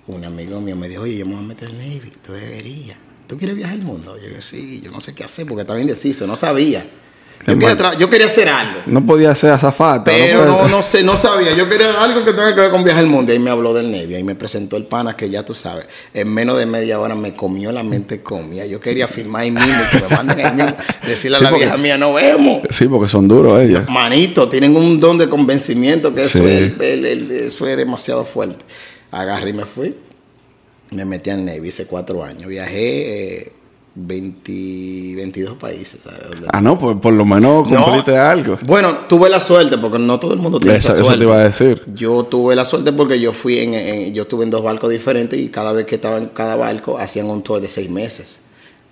un 0.07 0.23
amigo 0.25 0.59
mío 0.61 0.75
me 0.75 0.87
dijo, 0.89 1.03
oye, 1.03 1.17
yo 1.17 1.25
me 1.25 1.35
voy 1.35 1.43
a 1.43 1.47
meter 1.47 1.69
en 1.69 1.77
Navy, 1.77 2.11
tú 2.25 2.33
deberías. 2.33 2.97
¿Tú 3.27 3.37
quieres 3.37 3.55
viajar 3.55 3.75
el 3.77 3.83
mundo? 3.83 4.17
Yo 4.21 4.27
dije, 4.27 4.41
sí, 4.41 4.81
yo 4.83 4.91
no 4.91 4.99
sé 5.01 5.15
qué 5.15 5.23
hacer 5.23 5.45
porque 5.45 5.61
estaba 5.61 5.79
indeciso, 5.79 6.27
no 6.27 6.35
sabía. 6.35 6.85
Yo 7.47 7.57
quería, 7.57 7.93
yo 7.97 8.27
hacer 8.27 8.49
algo. 8.49 8.81
No 8.85 9.03
podía 9.03 9.33
ser 9.35 9.51
azafata. 9.51 10.03
Pero 10.11 10.45
no, 10.45 10.67
no 10.67 10.83
sé, 10.83 11.01
no 11.01 11.17
sabía. 11.17 11.55
Yo 11.55 11.67
quería 11.67 11.99
algo 12.03 12.23
que 12.23 12.33
tenga 12.33 12.53
que 12.53 12.61
ver 12.61 12.69
con 12.69 12.83
viajar 12.83 13.03
el 13.03 13.09
mundo. 13.09 13.31
Y 13.31 13.37
ahí 13.37 13.41
me 13.41 13.49
habló 13.49 13.73
del 13.73 13.91
Navy. 13.91 14.13
Ahí 14.13 14.23
me 14.23 14.35
presentó 14.35 14.77
el 14.77 14.83
pana 14.85 15.15
que 15.15 15.27
ya 15.27 15.43
tú 15.43 15.55
sabes. 15.55 15.85
En 16.13 16.31
menos 16.31 16.59
de 16.59 16.67
media 16.67 16.99
hora 16.99 17.15
me 17.15 17.33
comió 17.35 17.71
la 17.71 17.81
mente 17.81 18.21
comía. 18.21 18.67
Yo 18.67 18.79
quería 18.79 19.07
firmar 19.07 19.41
ahí 19.41 19.49
mismo, 19.49 19.73
que 19.91 20.01
me 20.07 20.15
manden 20.15 20.45
ahí 20.45 20.53
mismo. 20.53 20.77
Decirle 21.07 21.37
Sí, 21.39 21.43
a 21.43 21.45
la 21.45 21.49
porque- 21.49 21.65
vieja 21.65 21.77
mía, 21.77 21.97
no 21.97 22.13
vemos. 22.13 22.61
Sí, 22.69 22.87
porque 22.87 23.09
son 23.09 23.27
duros 23.27 23.59
ellos. 23.59 23.89
Manito, 23.89 24.47
tienen 24.47 24.75
un 24.77 24.99
don 24.99 25.17
de 25.17 25.27
convencimiento 25.27 26.13
que 26.13 26.21
eso, 26.21 26.47
es, 26.47 26.73
el- 26.79 27.05
el- 27.05 27.31
eso 27.31 27.65
es 27.65 27.75
demasiado 27.75 28.23
fuerte. 28.23 28.63
Agarré 29.09 29.49
y 29.49 29.53
me 29.53 29.65
fui. 29.65 29.95
Me 30.91 31.05
metí 31.05 31.29
al 31.29 31.45
Navy 31.45 31.69
hace 31.69 31.85
cuatro 31.85 32.23
años. 32.23 32.47
Viajé 32.47 33.37
eh, 33.43 33.51
20, 33.95 35.15
22 35.15 35.57
países. 35.57 36.01
¿sabes? 36.03 36.19
Ah, 36.51 36.59
no, 36.61 36.77
por, 36.77 36.99
por 36.99 37.13
lo 37.13 37.23
menos 37.25 37.69
No. 37.69 37.83
cumpliste 37.85 38.17
algo. 38.17 38.57
Bueno, 38.65 38.97
tuve 39.07 39.29
la 39.29 39.39
suerte, 39.39 39.77
porque 39.77 39.99
no 39.99 40.19
todo 40.19 40.33
el 40.33 40.39
mundo 40.39 40.59
tiene 40.59 40.77
esa 40.77 40.89
eso 40.93 41.01
te 41.01 41.05
suerte. 41.07 41.23
iba 41.23 41.35
a 41.35 41.43
decir. 41.43 41.81
Yo 41.93 42.23
tuve 42.23 42.55
la 42.55 42.65
suerte 42.65 42.91
porque 42.91 43.19
yo 43.19 43.31
fui 43.33 43.59
en, 43.59 43.73
en- 43.73 44.13
yo 44.13 44.23
estuve 44.23 44.43
en 44.43 44.49
dos 44.51 44.63
barcos 44.63 44.89
diferentes 44.89 45.39
y 45.39 45.47
cada 45.49 45.71
vez 45.71 45.85
que 45.85 45.95
estaba 45.95 46.17
en 46.17 46.27
cada 46.27 46.55
barco 46.57 46.97
hacían 46.97 47.27
un 47.29 47.41
tour 47.41 47.61
de 47.61 47.69
seis 47.69 47.89
meses. 47.89 48.39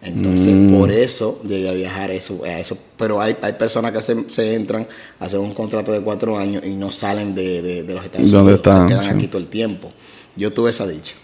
Entonces, 0.01 0.53
Mm. 0.53 0.79
por 0.79 0.91
eso 0.93 1.41
llegué 1.45 1.67
a 1.67 1.73
viajar 1.73 2.11
a 2.11 2.13
eso, 2.13 2.41
a 2.45 2.57
eso. 2.59 2.77
Pero 2.97 3.19
hay, 3.19 3.35
hay 3.41 3.53
personas 3.53 3.91
que 3.91 4.01
se, 4.01 4.29
se 4.29 4.53
entran, 4.55 4.87
hacen 5.19 5.41
un 5.41 5.53
contrato 5.53 5.91
de 5.91 5.99
cuatro 5.99 6.37
años 6.37 6.63
y 6.65 6.69
no 6.69 6.93
salen 6.93 7.35
de, 7.35 7.61
de- 7.61 7.83
de 7.83 7.93
los 7.93 8.05
Estados 8.05 8.31
¿Dónde 8.31 8.53
Unidos. 8.53 8.59
están? 8.65 8.83
Se 8.87 8.93
quedan 8.93 9.03
Sí. 9.03 9.09
aquí 9.11 9.27
todo 9.27 9.39
el 9.39 9.47
tiempo. 9.47 9.91
Yo 10.37 10.53
tuve 10.53 10.69
esa 10.69 10.87
dicha. 10.87 11.15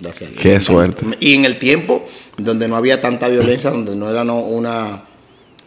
Gracias. 0.00 0.30
Qué 0.32 0.60
suerte. 0.60 1.04
Y 1.20 1.34
en 1.34 1.44
el 1.44 1.58
tiempo 1.58 2.06
donde 2.36 2.68
no 2.68 2.76
había 2.76 3.00
tanta 3.00 3.28
violencia, 3.28 3.70
donde 3.70 3.96
no 3.96 4.08
era 4.08 4.24
no, 4.24 4.38
una 4.40 5.04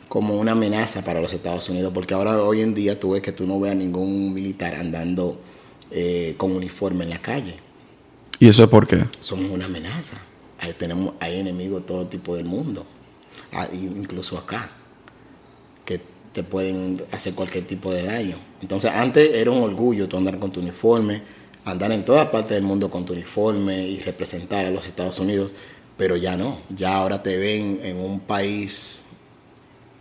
como 0.07 0.37
una 0.37 0.51
amenaza 0.51 1.03
para 1.03 1.21
los 1.21 1.31
Estados 1.31 1.69
Unidos, 1.69 1.91
porque 1.93 2.13
ahora 2.13 2.41
hoy 2.43 2.61
en 2.61 2.73
día 2.73 2.99
tú 2.99 3.11
ves 3.11 3.21
que 3.21 3.31
tú 3.31 3.47
no 3.47 3.59
veas 3.59 3.75
ningún 3.75 4.33
militar 4.33 4.75
andando 4.75 5.39
eh, 5.89 6.35
con 6.37 6.53
uniforme 6.53 7.05
en 7.05 7.11
la 7.11 7.21
calle. 7.21 7.55
¿Y 8.39 8.49
eso 8.49 8.63
es 8.63 8.69
por 8.69 8.87
qué? 8.87 9.05
Somos 9.21 9.49
una 9.51 9.65
amenaza. 9.65 10.17
Ahí 10.59 10.73
tenemos, 10.77 11.13
hay 11.19 11.39
enemigos 11.39 11.81
de 11.81 11.87
todo 11.87 12.07
tipo 12.07 12.35
del 12.35 12.45
mundo, 12.45 12.85
Ah, 13.53 13.67
incluso 13.73 14.37
acá, 14.37 14.69
que 15.83 15.99
te 16.31 16.43
pueden 16.43 17.01
hacer 17.11 17.33
cualquier 17.33 17.65
tipo 17.65 17.91
de 17.91 18.03
daño. 18.03 18.37
Entonces 18.61 18.91
antes 18.93 19.33
era 19.33 19.51
un 19.51 19.61
orgullo 19.63 20.07
tú 20.07 20.17
andar 20.17 20.39
con 20.39 20.51
tu 20.51 20.61
uniforme, 20.61 21.21
andar 21.65 21.91
en 21.91 22.03
toda 22.03 22.31
parte 22.31 22.53
del 22.53 22.63
mundo 22.63 22.89
con 22.89 23.05
tu 23.05 23.13
uniforme 23.13 23.87
y 23.87 23.99
representar 23.99 24.65
a 24.65 24.71
los 24.71 24.87
Estados 24.87 25.19
Unidos, 25.19 25.53
pero 25.97 26.17
ya 26.17 26.35
no, 26.37 26.59
ya 26.69 26.95
ahora 26.95 27.21
te 27.21 27.37
ven 27.37 27.79
en 27.83 27.97
un 27.97 28.19
país 28.19 29.01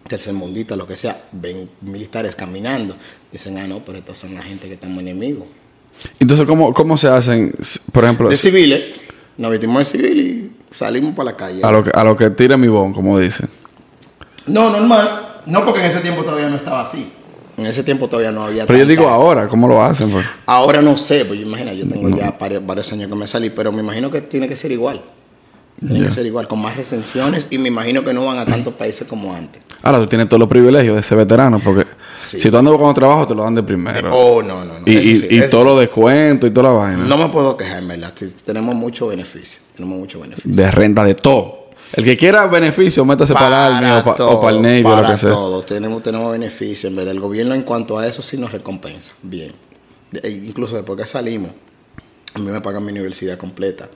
tercermundista, 0.08 0.74
lo 0.76 0.86
que 0.86 0.96
sea, 0.96 1.22
ven 1.30 1.70
militares 1.80 2.34
caminando, 2.34 2.96
dicen, 3.30 3.58
ah, 3.58 3.68
no, 3.68 3.84
pero 3.84 3.98
estos 3.98 4.18
son 4.18 4.34
la 4.34 4.42
gente 4.42 4.66
que 4.66 4.74
estamos 4.74 4.98
enemigos. 5.00 5.46
Entonces, 6.18 6.46
¿cómo, 6.46 6.72
cómo 6.72 6.96
se 6.96 7.08
hacen? 7.08 7.54
Por 7.92 8.04
ejemplo, 8.04 8.28
De 8.28 8.36
civiles, 8.36 8.82
nos 9.36 9.50
vestimos 9.50 9.78
de 9.78 9.84
civil 9.84 10.18
y 10.20 10.74
salimos 10.74 11.14
para 11.14 11.32
la 11.32 11.36
calle. 11.36 11.62
a 11.62 11.70
lo 11.70 11.84
que, 11.84 11.90
a 11.92 12.04
lo 12.04 12.16
que 12.16 12.30
tire 12.30 12.56
mi 12.56 12.68
bon, 12.68 12.92
como 12.92 13.18
dicen. 13.18 13.48
No, 14.46 14.70
normal. 14.70 15.42
No, 15.46 15.64
porque 15.64 15.80
en 15.80 15.86
ese 15.86 16.00
tiempo 16.00 16.22
todavía 16.22 16.48
no 16.48 16.56
estaba 16.56 16.82
así. 16.82 17.12
En 17.60 17.66
ese 17.66 17.84
tiempo 17.84 18.08
todavía 18.08 18.32
no 18.32 18.42
había. 18.42 18.66
Pero 18.66 18.78
yo 18.78 18.86
digo 18.86 19.08
ahora, 19.08 19.46
¿cómo 19.48 19.68
lo 19.68 19.82
hacen? 19.82 20.10
pues? 20.10 20.26
Ahora 20.46 20.80
no 20.82 20.96
sé, 20.96 21.24
pues 21.24 21.40
imagina, 21.40 21.72
yo 21.74 21.86
tengo 21.88 22.08
ya 22.16 22.34
varios, 22.40 22.64
varios 22.64 22.90
años 22.92 23.08
que 23.08 23.14
me 23.14 23.26
salí, 23.26 23.50
pero 23.50 23.70
me 23.70 23.80
imagino 23.80 24.10
que 24.10 24.20
tiene 24.22 24.48
que 24.48 24.56
ser 24.56 24.72
igual. 24.72 25.02
Tiene 25.86 26.04
que 26.06 26.10
ser 26.10 26.26
igual, 26.26 26.46
con 26.46 26.60
más 26.60 26.76
restricciones 26.76 27.46
y 27.50 27.56
me 27.56 27.68
imagino 27.68 28.04
que 28.04 28.12
no 28.12 28.26
van 28.26 28.36
a 28.38 28.44
tantos 28.44 28.74
países 28.74 29.06
como 29.08 29.32
antes. 29.34 29.62
Ahora 29.82 29.98
tú 29.98 30.06
tienes 30.08 30.28
todos 30.28 30.40
los 30.40 30.48
privilegios 30.48 30.94
de 30.94 31.02
ser 31.02 31.16
veterano, 31.16 31.58
porque 31.64 31.86
Sí. 32.22 32.38
si 32.38 32.50
tú 32.50 32.58
andas 32.58 32.72
buscando 32.72 32.92
trabajo, 32.92 33.26
te 33.26 33.34
lo 33.34 33.42
dan 33.44 33.54
de 33.54 33.62
primero. 33.62 34.14
Oh, 34.14 34.42
no, 34.42 34.62
no, 34.62 34.78
no. 34.78 34.82
y 34.84 34.92
y, 34.92 35.38
y 35.38 35.48
todos 35.48 35.64
los 35.64 35.80
descuentos 35.80 36.50
y 36.50 36.52
toda 36.52 36.68
la 36.70 36.78
vaina. 36.78 37.04
No 37.06 37.16
me 37.16 37.28
puedo 37.30 37.56
quejar, 37.56 37.82
verdad. 37.86 38.12
Tenemos 38.44 38.74
mucho 38.74 39.06
beneficio. 39.06 39.60
Tenemos 39.74 39.98
mucho 39.98 40.20
beneficio. 40.20 40.50
De 40.52 40.70
renta, 40.70 41.02
de 41.02 41.14
todo. 41.14 41.59
El 41.92 42.04
que 42.04 42.16
quiera 42.16 42.46
beneficio, 42.46 43.04
métase 43.04 43.32
para, 43.34 43.66
el 43.66 43.72
Army 43.74 44.00
o, 44.00 44.04
pa- 44.16 44.24
o 44.26 44.40
para 44.40 44.56
el 44.56 44.62
Navy 44.62 44.84
o 44.84 44.88
lo 44.90 44.94
para 44.96 45.12
que 45.12 45.18
sea. 45.18 45.30
todo. 45.30 45.62
Tenemos, 45.62 46.02
tenemos 46.02 46.30
beneficio. 46.32 46.88
En 46.88 46.96
verdad, 46.96 47.12
el 47.12 47.20
gobierno 47.20 47.54
en 47.54 47.62
cuanto 47.62 47.98
a 47.98 48.06
eso 48.06 48.22
sí 48.22 48.36
nos 48.36 48.52
recompensa. 48.52 49.12
Bien. 49.22 49.52
De- 50.12 50.20
e 50.22 50.30
incluso 50.30 50.76
después 50.76 50.98
que 50.98 51.06
salimos, 51.06 51.50
a 52.34 52.38
mí 52.38 52.46
me 52.46 52.60
pagan 52.60 52.84
mi 52.84 52.92
universidad 52.92 53.36
completa. 53.38 53.88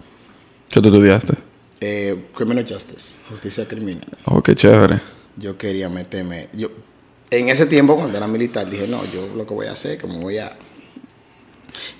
¿Qué 0.68 0.80
tú 0.80 0.88
estudiaste? 0.88 1.34
Eh, 1.80 2.26
criminal 2.34 2.66
Justice, 2.68 3.14
justicia 3.28 3.66
criminal. 3.68 4.06
Oh, 4.24 4.42
qué 4.42 4.54
chévere. 4.56 5.00
Yo 5.36 5.56
quería 5.58 5.88
meterme. 5.88 6.48
Yo, 6.52 6.68
en 7.30 7.48
ese 7.48 7.66
tiempo, 7.66 7.96
cuando 7.96 8.16
era 8.16 8.26
militar, 8.26 8.68
dije, 8.68 8.86
no, 8.88 9.00
yo 9.12 9.28
lo 9.36 9.46
que 9.46 9.54
voy 9.54 9.66
a 9.66 9.72
hacer 9.72 9.92
es 9.92 9.98
que 9.98 10.06
me 10.06 10.18
voy 10.18 10.38
a. 10.38 10.56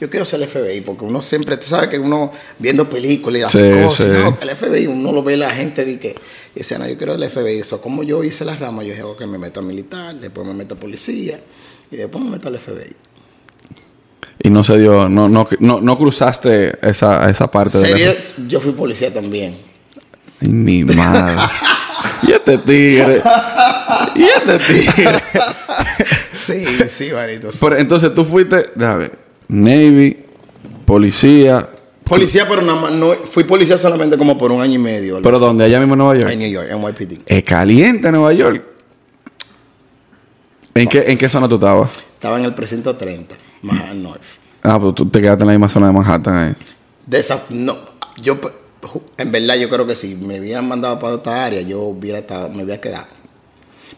yo 0.01 0.11
quiero 0.11 0.25
ser 0.27 0.43
el 0.43 0.49
FBI, 0.49 0.81
porque 0.81 1.05
uno 1.05 1.23
siempre, 1.23 1.57
tú 1.57 1.67
sabes 1.67 1.89
que 1.89 1.99
uno 1.99 2.33
viendo 2.59 2.89
películas 2.89 3.55
y 3.55 3.59
Sí, 3.59 3.65
hace 3.65 3.83
cosas, 3.83 4.07
sí. 4.07 4.13
no, 4.23 4.37
el 4.41 4.57
FBI, 4.57 4.87
uno 4.87 5.13
lo 5.13 5.23
ve 5.23 5.37
la 5.37 5.51
gente 5.51 5.85
de 5.85 5.99
que, 5.99 6.15
y 6.55 6.59
decía, 6.59 6.79
no, 6.79 6.87
yo 6.89 6.97
quiero 6.97 7.15
el 7.15 7.29
FBI. 7.29 7.59
Eso, 7.61 7.81
como 7.81 8.03
yo 8.03 8.23
hice 8.25 8.45
la 8.45 8.57
rama, 8.57 8.83
yo 8.83 8.91
dije, 8.91 9.03
ok, 9.03 9.23
me 9.27 9.39
meto 9.39 9.61
a 9.61 9.63
militar, 9.63 10.15
después 10.17 10.47
me 10.47 10.55
meto 10.55 10.75
a 10.75 10.79
policía, 10.79 11.41
y 11.91 11.97
después 11.97 12.23
me 12.25 12.31
meto 12.31 12.49
al 12.49 12.59
FBI. 12.59 12.95
Y 14.43 14.51
no 14.51 14.65
se 14.65 14.77
dio, 14.79 15.09
no, 15.09 15.29
no, 15.29 15.49
no, 15.61 15.81
no 15.81 15.99
cruzaste 15.99 16.77
esa, 16.87 17.31
esa 17.31 17.51
parte 17.51 17.79
de 17.79 17.87
Serie, 17.87 18.19
yo 18.49 18.61
fui 18.61 18.73
policía 18.73 19.13
también. 19.15 19.59
Ay, 20.41 20.49
mi 20.49 20.85
madre. 20.85 21.41
y 22.23 22.33
este 22.33 22.59
tigre. 22.59 23.23
y 24.15 24.23
este 24.25 24.59
tigre. 24.59 25.23
Sí, 26.33 26.65
sí, 26.93 27.11
varito. 27.11 27.53
sí. 27.53 27.59
Pero 27.61 27.77
entonces 27.79 28.13
tú 28.15 28.25
fuiste, 28.25 28.67
déjame 28.75 28.99
ver, 29.09 29.19
Navy, 29.49 30.17
policía. 30.85 31.69
Policía, 32.05 32.47
pero 32.49 32.63
nada 32.63 32.81
más, 32.81 32.93
no, 32.93 33.15
fui 33.25 33.45
policía 33.45 33.79
solamente 33.79 34.19
como 34.19 34.37
por 34.37 34.53
un 34.53 34.61
año 34.61 34.75
y 34.75 34.79
medio. 34.79 35.21
¿Pero 35.23 35.37
así. 35.37 35.45
dónde? 35.45 35.65
Allá 35.65 35.79
mismo 35.79 35.95
en 35.95 35.99
Nueva 35.99 36.15
York. 36.15 36.31
En 36.31 36.39
New 36.39 36.51
York, 36.51 36.69
en 36.71 36.83
YPD. 36.83 37.23
Es 37.27 37.43
caliente 37.45 38.11
Nueva 38.11 38.33
York. 38.33 38.63
¿En 40.75 40.89
qué, 40.89 41.05
¿En 41.07 41.17
qué 41.17 41.29
zona 41.29 41.49
tú 41.49 41.55
estabas? 41.55 41.93
Estaba 42.15 42.39
en 42.39 42.45
el 42.45 42.55
precinto 42.55 42.97
30, 42.97 43.37
Manhattan 43.63 44.03
North. 44.03 44.23
Ah, 44.63 44.81
pues 44.81 44.95
tú 44.95 45.07
te 45.09 45.21
quedaste 45.21 45.45
en 45.45 45.49
la 45.49 45.53
misma 45.53 45.69
zona 45.69 45.87
de 45.87 45.93
Manhattan 45.93 46.37
ahí. 46.37 46.55
De 47.07 47.19
esa, 47.19 47.45
no, 47.51 47.77
yo, 48.21 48.39
en 49.19 49.31
verdad, 49.31 49.57
yo 49.57 49.69
creo 49.69 49.87
que 49.87 49.95
si 49.95 50.15
me 50.15 50.41
hubieran 50.41 50.67
mandado 50.67 50.99
para 50.99 51.15
otra 51.15 51.45
área, 51.45 51.61
yo 51.61 51.81
hubiera 51.83 52.19
estado, 52.19 52.49
me 52.49 52.65
hubiera 52.65 52.81
quedado. 52.81 53.07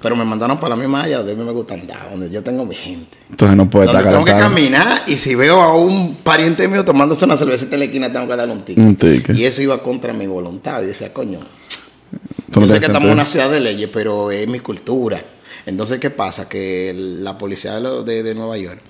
Pero 0.00 0.14
me 0.16 0.24
mandaron 0.24 0.58
para 0.60 0.70
la 0.74 0.76
misma 0.76 1.02
área 1.04 1.18
donde 1.18 1.32
a 1.32 1.36
mí 1.36 1.42
me 1.44 1.52
gusta 1.52 1.74
andar, 1.74 2.10
donde 2.10 2.28
yo 2.30 2.42
tengo 2.42 2.64
mi 2.66 2.74
gente. 2.74 3.16
Entonces 3.30 3.56
no 3.56 3.64
Donde 3.64 3.86
estar 3.86 4.12
tengo 4.12 4.24
que 4.24 4.32
caminar 4.32 5.02
y 5.06 5.16
si 5.16 5.34
veo 5.34 5.60
a 5.62 5.74
un 5.76 6.16
pariente 6.16 6.68
mío 6.68 6.84
tomándose 6.84 7.24
una 7.24 7.36
cervecita 7.36 7.74
en 7.74 7.80
la 7.80 7.84
esquina, 7.86 8.12
tengo 8.12 8.26
que 8.28 8.36
darle 8.36 8.52
un 8.54 8.62
ticket. 8.64 8.84
Un 8.84 8.96
ticket. 8.96 9.36
Y 9.36 9.44
eso 9.44 9.62
iba 9.62 9.78
contra 9.82 10.12
mi 10.12 10.26
voluntad. 10.26 10.80
Yo 10.82 10.88
decía, 10.88 11.12
coño, 11.14 11.40
no 11.40 12.60
yo 12.62 12.68
sé 12.68 12.78
que 12.80 12.86
estamos 12.86 13.06
en 13.08 13.12
una 13.14 13.26
ciudad 13.26 13.50
de 13.50 13.60
leyes, 13.60 13.88
pero 13.92 14.30
es 14.30 14.46
mi 14.48 14.60
cultura. 14.60 15.22
Entonces, 15.64 15.98
¿qué 15.98 16.10
pasa? 16.10 16.48
Que 16.48 16.92
la 16.94 17.36
policía 17.38 17.80
de, 17.80 18.04
de- 18.04 18.22
de 18.22 18.34
Nueva 18.34 18.56
York, 18.58 18.80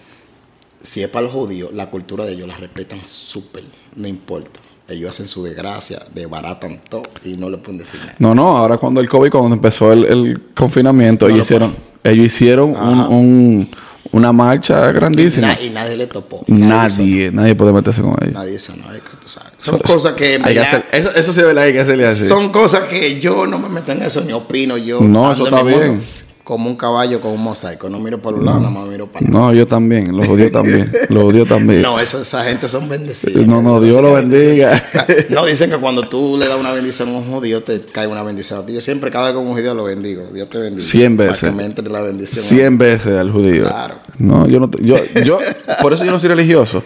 si 0.83 1.03
es 1.03 1.09
para 1.09 1.25
los 1.25 1.33
judíos, 1.33 1.71
la 1.73 1.89
cultura 1.91 2.25
de 2.27 2.33
ellos 2.33 2.47
la 2.49 2.57
respetan 2.57 3.01
súper, 3.05 3.65
no 3.97 4.07
importa. 4.09 4.61
Ellos 4.89 5.11
hacen 5.11 5.27
su 5.27 5.43
desgracia, 5.43 6.01
desbaratan 6.15 6.81
todo 6.89 7.03
y 7.25 7.37
no 7.37 7.51
le 7.51 7.59
pueden 7.59 7.79
decir 7.79 7.99
nada. 8.01 8.15
No, 8.21 8.35
no, 8.35 8.57
ahora 8.57 8.77
cuando 8.79 9.01
el 9.01 9.09
COVID, 9.09 9.31
cuando 9.31 9.55
empezó 9.57 9.93
el, 9.93 10.05
el 10.05 10.45
confinamiento, 10.55 11.27
No 11.27 11.35
ellos 11.35 11.39
lo 11.39 11.43
hicieron, 11.57 11.77
ellos 12.05 12.27
hicieron 12.27 12.71
un, 12.77 13.01
un- 13.01 13.71
una 14.13 14.33
marcha 14.33 14.89
Y, 14.89 14.93
grandísima. 14.93 15.49
na- 15.49 15.61
y 15.61 15.71
nadie 15.71 15.97
le 15.97 16.07
topó. 16.07 16.45
hizo 16.47 16.57
Nadie, 16.57 17.33
nadie 17.33 17.57
puede 17.57 17.73
meterse 17.73 18.01
con 18.03 18.15
ellos. 18.23 18.33
Nadie 18.35 18.55
hizo 18.55 18.77
nada, 18.77 18.97
es 18.97 19.03
que 19.03 19.17
tú 19.21 19.29
sabes. 19.29 19.53
Son 19.59 19.79
cosas 19.81 20.13
que, 20.15 20.41
Hay 20.43 20.55
que 20.55 20.61
hacer- 20.61 20.85
eso, 20.93 21.11
eso 21.15 21.33
sí 21.33 21.41
es 21.41 21.47
verdad, 21.47 21.65
hay 21.65 21.73
que 21.73 21.81
hacerle 21.81 22.07
así. 22.07 22.29
son 22.29 22.51
cosas 22.53 22.85
que 22.85 23.21
yo 23.21 23.47
no 23.49 23.59
me 23.59 23.69
meto 23.69 23.91
en 23.91 24.03
eso, 24.03 24.21
ni 24.21 24.33
opino. 24.33 24.77
Yo 24.77 25.01
No, 25.01 25.33
eso 25.33 25.45
está 25.45 25.63
mundo 25.65 25.79
bien. 25.81 26.03
Como 26.47 26.71
un 26.71 26.77
caballo 26.77 27.21
con 27.21 27.33
un 27.33 27.43
mosaico. 27.43 27.91
No 27.91 27.99
miro 27.99 28.23
para 28.23 28.37
un 28.37 28.45
lado, 28.45 28.61
nada 28.61 28.71
más 28.71 28.87
miro 28.87 29.11
para 29.11 29.27
No, 29.27 29.53
yo 29.53 29.67
también, 29.67 30.17
los 30.17 30.29
judíos 30.29 30.53
también, 30.53 30.93
los 31.09 31.25
judíos 31.25 31.49
también. 31.49 31.83
No, 31.83 31.99
eso, 31.99 32.23
esa 32.23 32.45
gente 32.45 32.69
son 32.69 32.89
bendecidos. 32.89 33.45
No, 33.49 33.61
no, 33.61 33.81
Dios 33.81 34.01
lo 34.01 34.13
bendiga. 34.13 34.81
No, 35.29 35.45
dicen 35.45 35.71
que 35.71 35.77
cuando 35.77 36.09
tú 36.09 36.37
le 36.39 36.47
das 36.47 36.57
una 36.57 36.71
bendición 36.71 37.09
a 37.09 37.13
un 37.15 37.25
judío, 37.33 37.65
te 37.65 37.81
cae 37.81 38.07
una 38.07 38.23
bendición 38.23 38.61
a 38.61 38.65
ti. 38.67 38.73
Yo 38.75 38.81
siempre, 38.81 39.11
cada 39.11 39.25
vez 39.25 39.33
que 39.33 39.39
un 39.39 39.53
judío 39.55 39.75
lo 39.75 39.83
bendigo. 39.85 40.29
Dios 40.33 40.49
te 40.49 40.59
bendiga. 40.59 40.87
Cien 40.87 41.17
Para 41.17 41.31
veces. 41.31 41.51
que 41.51 41.57
me 41.57 41.65
entre 41.65 41.89
la 41.91 42.01
bendición. 42.01 42.45
Cien 42.45 42.79
veces 42.79 43.19
al 43.19 43.33
judío. 43.33 43.65
Claro. 43.67 43.97
No, 44.19 44.47
yo 44.47 44.61
no, 44.61 44.71
te- 44.71 44.85
yo, 44.85 44.97
yo, 45.25 45.39
por 45.83 45.93
eso 45.95 46.05
yo 46.05 46.13
no 46.13 46.21
soy 46.21 46.29
religioso, 46.29 46.81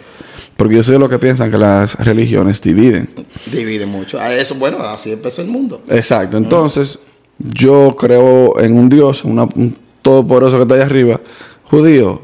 porque 0.57 0.77
yo 0.77 0.83
soy 0.83 0.95
de 0.95 1.01
los 1.01 1.11
que 1.11 1.19
piensan 1.19 1.51
que 1.51 1.59
las 1.59 1.97
religiones 2.03 2.63
dividen. 2.63 3.11
Divide 3.53 3.85
mucho. 3.85 4.19
A 4.19 4.35
eso, 4.35 4.55
bueno, 4.55 4.79
así 4.85 5.13
empezó 5.13 5.43
el 5.43 5.49
mundo. 5.49 5.83
Exacto. 5.91 6.39
Entonces, 6.39 6.99
yo 7.41 7.97
creo 7.99 8.59
en 8.61 8.77
un 8.79 8.89
Dios, 8.89 9.25
una- 9.25 9.45
un 9.57 9.77
todopoderoso 10.03 10.57
que 10.57 10.63
está 10.63 10.75
allá 10.75 10.85
arriba. 10.85 11.21
Judío, 11.65 12.23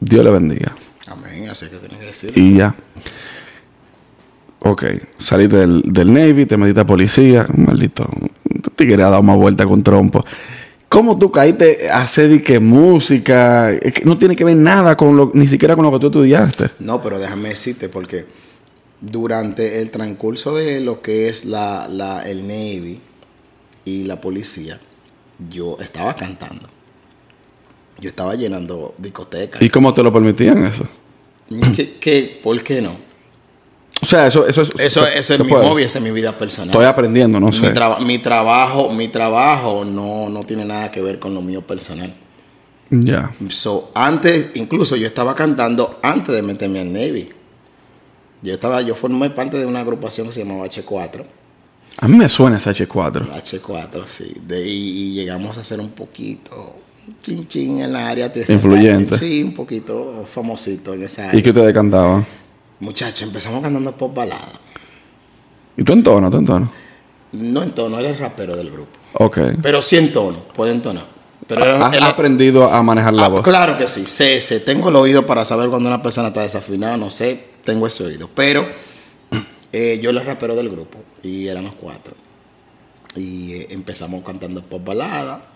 Dios 0.00 0.24
le 0.24 0.30
bendiga. 0.30 0.76
Amén. 1.08 1.48
Así 1.48 1.66
que 1.66 1.76
tienes 1.76 1.98
que 1.98 2.06
decir. 2.06 2.32
Y 2.36 2.56
ya. 2.56 2.74
Ok, 4.60 4.84
saliste 5.18 5.56
del, 5.58 5.82
del 5.86 6.12
Navy, 6.12 6.46
te 6.46 6.56
metiste 6.56 6.80
a 6.80 6.86
policía. 6.86 7.46
Maldito, 7.54 8.08
te 8.74 8.86
quería 8.86 9.08
dar 9.08 9.22
más 9.22 9.36
vuelta 9.36 9.64
con 9.66 9.82
trompo. 9.82 10.24
¿Cómo 10.88 11.18
tú 11.18 11.30
caíste 11.30 11.88
a 11.90 12.02
hacer 12.02 12.42
que 12.42 12.58
música? 12.60 13.76
Que 13.78 14.02
no 14.04 14.16
tiene 14.18 14.34
que 14.36 14.44
ver 14.44 14.56
nada 14.56 14.96
con 14.96 15.16
lo, 15.16 15.30
ni 15.34 15.46
siquiera 15.46 15.74
con 15.76 15.84
lo 15.84 15.92
que 15.92 15.98
tú 15.98 16.06
estudiaste. 16.06 16.70
No, 16.80 17.00
pero 17.02 17.18
déjame 17.18 17.50
decirte, 17.50 17.88
porque 17.88 18.24
durante 19.00 19.80
el 19.82 19.90
transcurso 19.90 20.54
de 20.54 20.80
lo 20.80 21.00
que 21.02 21.28
es 21.28 21.44
la, 21.44 21.86
la- 21.88 22.20
el 22.28 22.42
Navy 22.46 23.00
y 23.86 24.04
la 24.04 24.20
policía, 24.20 24.78
yo 25.50 25.78
estaba 25.80 26.14
cantando. 26.14 26.66
Yo 27.98 28.10
estaba 28.10 28.34
llenando 28.34 28.94
discotecas. 28.98 29.62
¿Y 29.62 29.70
cómo 29.70 29.94
te 29.94 30.02
lo 30.02 30.12
permitían 30.12 30.66
eso? 30.66 30.84
¿Qué, 31.74 31.96
qué- 31.98 32.40
por 32.42 32.62
qué 32.62 32.82
no? 32.82 32.96
O 34.02 34.04
sea, 34.04 34.26
eso, 34.26 34.46
eso 34.46 34.60
es. 34.60 34.70
Eso, 34.78 35.06
se- 35.06 35.18
eso 35.18 35.32
es 35.34 35.40
mi 35.40 35.48
puede. 35.48 35.66
hobby, 35.66 35.82
esa 35.84 35.98
es 35.98 36.04
mi 36.04 36.10
vida 36.10 36.36
personal. 36.36 36.68
Estoy 36.70 36.84
aprendiendo, 36.84 37.40
no 37.40 37.46
mi, 37.46 37.52
sé. 37.54 37.70
traba- 37.70 37.98
mi 38.00 38.18
trabajo, 38.18 38.92
mi 38.92 39.08
trabajo 39.08 39.84
no, 39.86 40.28
no 40.28 40.42
tiene 40.42 40.66
nada 40.66 40.90
que 40.90 41.00
ver 41.00 41.18
con 41.18 41.32
lo 41.32 41.40
mío 41.40 41.62
personal. 41.62 42.14
Ya. 42.90 43.30
So, 43.48 43.90
antes, 43.94 44.48
incluso 44.54 44.96
yo 44.96 45.06
estaba 45.06 45.34
cantando 45.34 45.98
antes 46.02 46.34
de 46.34 46.42
meterme 46.42 46.80
al 46.80 46.92
Navy. 46.92 47.30
Yo 48.42 48.52
estaba, 48.52 48.82
yo 48.82 48.94
formé 48.94 49.30
parte 49.30 49.56
de 49.56 49.64
una 49.66 49.80
agrupación 49.80 50.26
que 50.26 50.34
se 50.34 50.44
llamaba 50.44 50.66
H4. 50.66 51.24
A 51.98 52.08
mí 52.08 52.16
me 52.16 52.28
suena 52.28 52.58
ese 52.58 52.70
H4. 52.70 53.26
H4, 53.28 54.06
sí. 54.06 54.32
De, 54.46 54.66
y, 54.66 55.14
llegamos 55.14 55.56
a 55.58 55.64
ser 55.64 55.80
un 55.80 55.90
poquito 55.90 56.76
chin 57.22 57.48
chin 57.48 57.80
en 57.80 57.92
la 57.92 58.08
área. 58.08 58.30
Influyente. 58.48 59.16
Sí, 59.18 59.42
un 59.42 59.54
poquito 59.54 60.24
famosito 60.26 60.92
en 60.94 61.04
esa 61.04 61.28
área. 61.28 61.38
¿Y 61.38 61.42
qué 61.42 61.50
ustedes 61.50 61.72
cantaban? 61.72 62.26
Muchachos, 62.80 63.22
empezamos 63.22 63.62
cantando 63.62 63.92
pop 63.96 64.14
balada. 64.14 64.48
¿Y 65.76 65.82
tú 65.84 65.92
en 65.92 66.02
tono, 66.02 66.30
tú 66.30 66.36
en 66.38 66.46
tono? 66.46 66.70
No 67.32 67.62
en 67.62 67.70
tono, 67.72 67.98
era 67.98 68.10
el 68.10 68.18
rapero 68.18 68.56
del 68.56 68.70
grupo. 68.70 68.98
Ok. 69.14 69.38
Pero 69.62 69.80
sí 69.82 69.96
en 69.96 70.12
tono, 70.12 70.40
puede 70.54 70.72
en 70.72 70.82
tono. 70.82 71.02
Pero 71.46 71.64
era, 71.64 71.86
¿Has 71.86 71.94
era- 71.94 72.08
aprendido 72.08 72.70
a 72.70 72.82
manejar 72.82 73.14
la 73.14 73.24
Ah, 73.26 73.28
voz? 73.28 73.42
Claro 73.42 73.78
que 73.78 73.86
sí, 73.88 74.06
sé, 74.06 74.40
sé. 74.40 74.60
Tengo 74.60 74.88
el 74.90 74.96
oído 74.96 75.24
para 75.24 75.44
saber 75.44 75.68
cuando 75.70 75.88
una 75.88 76.02
persona 76.02 76.28
está 76.28 76.42
desafinada, 76.42 76.96
no 76.96 77.10
sé, 77.10 77.40
tengo 77.64 77.86
ese 77.86 78.04
oído. 78.04 78.28
Pero 78.34 78.66
eh, 79.72 79.98
yo 80.02 80.10
era 80.10 80.20
el 80.20 80.26
rapero 80.26 80.54
del 80.54 80.68
grupo 80.70 80.98
y 81.22 81.48
éramos 81.48 81.74
cuatro. 81.74 82.14
Y 83.14 83.52
eh, 83.54 83.66
empezamos 83.70 84.22
cantando 84.24 84.62
pop 84.62 84.84
balada. 84.84 85.46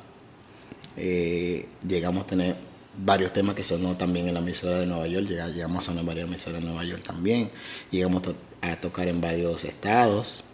Eh, 0.97 1.67
llegamos 1.87 2.25
a 2.25 2.27
tener 2.27 2.57
varios 3.03 3.33
temas 3.33 3.55
que 3.55 3.65
sonó 3.65 3.97
también 3.97 4.29
en 4.29 4.35
la 4.35 4.41
emisora 4.41 4.79
de 4.79 4.87
Nueva 4.87 5.07
York. 5.07 5.27
Llega- 5.29 5.49
Llegamos 5.49 5.79
a 5.81 5.83
sonar 5.87 6.01
en 6.01 6.07
varias 6.07 6.29
emisoras 6.29 6.61
de 6.61 6.67
Nueva 6.67 6.85
York 6.85 7.03
también. 7.03 7.51
Llegamos 7.91 8.23
a 8.63 8.77
tocar 8.77 9.09
en 9.09 9.21
varios 9.21 9.65
estados. 9.65 10.45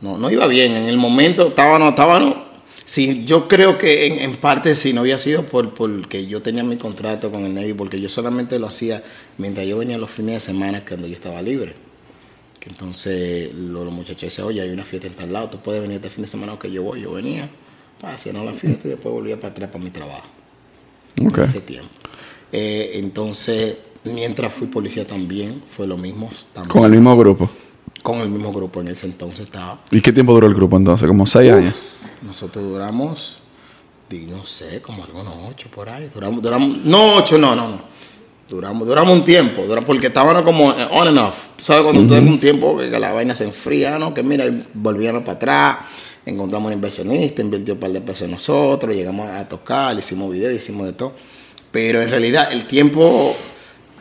No, 0.00 0.18
no 0.18 0.30
iba 0.30 0.46
bien. 0.46 0.72
En 0.72 0.88
el 0.88 0.96
momento 0.96 1.48
estábamos, 1.48 1.90
estábamos. 1.90 2.36
Sí, 2.86 3.24
yo 3.24 3.48
creo 3.48 3.78
que 3.78 4.06
en, 4.06 4.18
en 4.18 4.36
parte 4.36 4.74
si 4.74 4.92
no 4.92 5.00
había 5.00 5.16
sido 5.16 5.44
por 5.44 5.72
porque 5.72 6.26
yo 6.26 6.42
tenía 6.42 6.62
mi 6.64 6.76
contrato 6.76 7.30
con 7.30 7.44
el 7.46 7.54
Navy, 7.54 7.72
porque 7.72 7.98
yo 7.98 8.10
solamente 8.10 8.58
lo 8.58 8.66
hacía 8.66 9.02
mientras 9.38 9.66
yo 9.66 9.78
venía 9.78 9.96
los 9.96 10.10
fines 10.10 10.34
de 10.34 10.40
semana 10.40 10.84
cuando 10.86 11.06
yo 11.06 11.14
estaba 11.14 11.40
libre. 11.40 11.74
Entonces 12.66 13.52
lo- 13.54 13.84
los 13.84 13.92
muchachos 13.92 14.22
decían, 14.22 14.46
oye, 14.48 14.60
hay 14.62 14.70
una 14.70 14.84
fiesta 14.84 15.06
en 15.06 15.14
tal 15.14 15.32
lado, 15.32 15.50
tú 15.50 15.58
puedes 15.58 15.80
venir 15.82 15.96
este 15.96 16.10
fin 16.10 16.22
de 16.22 16.28
semana 16.28 16.58
que 16.58 16.70
yo 16.70 16.82
voy. 16.82 17.02
Yo 17.02 17.12
venía, 17.12 17.48
hacían 18.02 18.44
la 18.44 18.52
fiesta 18.54 18.88
y 18.88 18.90
después 18.92 19.12
volvía 19.12 19.36
para 19.38 19.52
atrás 19.52 19.70
para 19.70 19.82
mi 19.84 19.90
trabajo 19.90 20.24
Ok. 21.24 21.38
en 21.38 21.44
ese 21.44 21.60
tiempo. 21.60 21.90
Eh, 22.52 22.92
entonces, 22.94 23.76
mientras 24.04 24.52
fui 24.52 24.66
policía 24.68 25.06
también, 25.06 25.62
fue 25.70 25.86
lo 25.86 25.96
mismo. 25.96 26.30
También, 26.52 26.70
Con 26.70 26.84
el 26.84 26.90
mismo 26.92 27.16
grupo. 27.16 27.50
con 28.02 28.18
el 28.20 28.28
mismo 28.28 28.52
grupo 28.52 28.80
en 28.80 28.88
ese 28.88 29.06
entonces 29.06 29.46
estaba. 29.46 29.80
¿Y 29.90 30.00
qué 30.00 30.12
tiempo 30.12 30.32
duró 30.34 30.46
el 30.46 30.54
grupo 30.54 30.76
entonces? 30.76 31.06
¿Como 31.08 31.26
seis 31.26 31.52
años? 31.52 31.74
Nosotros 32.22 32.64
duramos, 32.64 33.38
no 34.10 34.46
sé, 34.46 34.80
como 34.80 35.04
algunos 35.04 35.34
ocho 35.50 35.68
por 35.74 35.88
ahí. 35.88 36.10
Duramos, 36.14 36.40
duramos, 36.42 36.78
no 36.84 37.16
ocho, 37.16 37.36
no, 37.38 37.54
no, 37.56 37.68
no. 37.68 37.80
Duramos, 38.48 38.86
duramos 38.86 39.14
un 39.14 39.24
tiempo, 39.24 39.62
duramos, 39.62 39.86
porque 39.86 40.08
estábamos 40.08 40.42
como 40.42 40.66
on 40.66 41.08
and 41.08 41.18
off. 41.18 41.46
Tú 41.56 41.64
sabes 41.64 41.82
cuando 41.82 42.02
tú 42.02 42.08
tienes 42.08 42.30
un 42.30 42.38
tiempo 42.38 42.76
que, 42.76 42.90
que 42.90 42.98
la 42.98 43.12
vaina 43.12 43.34
se 43.34 43.44
enfría, 43.44 43.98
¿no? 43.98 44.12
Que 44.12 44.22
mira, 44.22 44.44
volvíamos 44.74 45.22
para 45.22 45.36
atrás, 45.36 45.78
encontramos 46.26 46.66
un 46.68 46.74
inversionista, 46.74 47.40
invirtió 47.40 47.74
un 47.74 47.80
par 47.80 47.90
de 47.90 48.02
pesos 48.02 48.22
en 48.22 48.32
nosotros, 48.32 48.94
llegamos 48.94 49.30
a 49.30 49.48
tocar, 49.48 49.98
hicimos 49.98 50.30
videos, 50.30 50.54
hicimos 50.54 50.86
de 50.86 50.92
todo. 50.92 51.14
Pero 51.72 52.02
en 52.02 52.10
realidad 52.10 52.52
el 52.52 52.66
tiempo, 52.66 53.34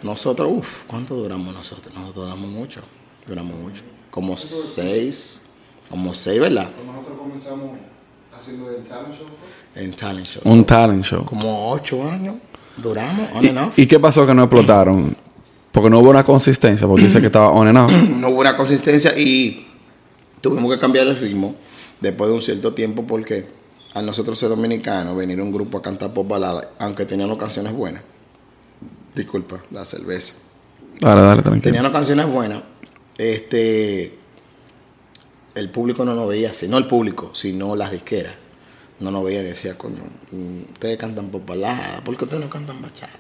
nosotros, 0.04 0.52
uff, 0.52 0.84
¿cuánto 0.88 1.16
duramos 1.16 1.54
nosotros? 1.54 1.94
Nosotros 1.94 2.26
duramos 2.26 2.50
mucho, 2.50 2.82
duramos 3.26 3.58
mucho. 3.58 3.82
Como 4.12 4.38
seis, 4.38 5.38
como 5.90 6.14
seis, 6.14 6.42
¿verdad? 6.42 6.70
Nosotros 6.86 7.18
comenzamos 7.18 7.78
haciendo 8.38 8.66
talent 8.66 9.16
show. 9.16 9.28
pues. 9.74 9.84
En 9.86 9.94
talent 9.94 10.28
show. 10.28 10.42
Un 10.46 10.66
talent 10.66 11.06
show. 11.06 11.26
Como 11.26 11.72
ocho 11.72 12.04
años 12.04 12.36
duramos, 12.78 13.30
on 13.34 13.48
and 13.48 13.58
off. 13.58 13.80
¿Y 13.80 13.88
qué 13.88 14.00
pasó 14.00 14.26
que 14.26 14.34
no 14.34 14.44
explotaron? 14.44 15.16
Porque 15.72 15.90
no 15.90 16.00
hubo 16.00 16.10
una 16.10 16.24
consistencia, 16.24 16.88
porque 16.88 17.06
dice 17.06 17.20
que 17.20 17.28
estaba 17.28 17.50
on 17.50 17.68
and 17.68 17.78
off. 17.78 17.92
no 18.10 18.30
hubo 18.30 18.42
una 18.42 18.56
consistencia 18.56 19.18
y 19.18 19.68
tuvimos 20.42 20.74
que 20.74 20.80
cambiar 20.80 21.08
el 21.08 21.18
ritmo 21.18 21.56
después 22.00 22.30
de 22.30 22.36
un 22.36 22.42
cierto 22.42 22.74
tiempo 22.74 23.08
porque 23.08 23.48
a 23.94 24.02
nosotros 24.02 24.38
ser 24.38 24.50
dominicanos 24.50 25.16
venir 25.16 25.42
un 25.42 25.52
grupo 25.52 25.78
a 25.78 25.82
cantar 25.82 26.14
pop 26.14 26.28
balada, 26.28 26.70
aunque 26.80 27.06
teníamos 27.06 27.38
canciones 27.38 27.74
buenas. 27.74 28.04
Disculpa, 29.16 29.62
la 29.72 29.86
cerveza. 29.86 30.34
Dale, 31.00 31.22
dale, 31.22 31.42
tranquilo. 31.42 31.64
Teníamos 31.64 31.92
canciones 31.92 32.28
buenas. 32.28 32.64
Este 33.18 34.20
el 35.56 35.70
público 35.70 36.04
no 36.04 36.16
nos 36.16 36.28
veía 36.28 36.50
así, 36.52 36.68
no 36.68 36.78
el 36.78 36.88
público, 36.88 37.30
sino 37.34 37.76
las 37.76 37.92
disqueras. 37.92 38.34
No 39.04 39.12
nos 39.12 39.26
veían 39.26 39.44
y 39.44 39.50
decía, 39.50 39.78
coño, 39.78 40.02
ustedes 40.72 40.98
cantan 40.98 41.28
pop 41.28 41.46
balada, 41.46 42.02
¿por 42.06 42.16
qué 42.16 42.24
ustedes 42.24 42.42
no 42.42 42.50
cantan 42.50 42.82
bachata? 42.82 43.20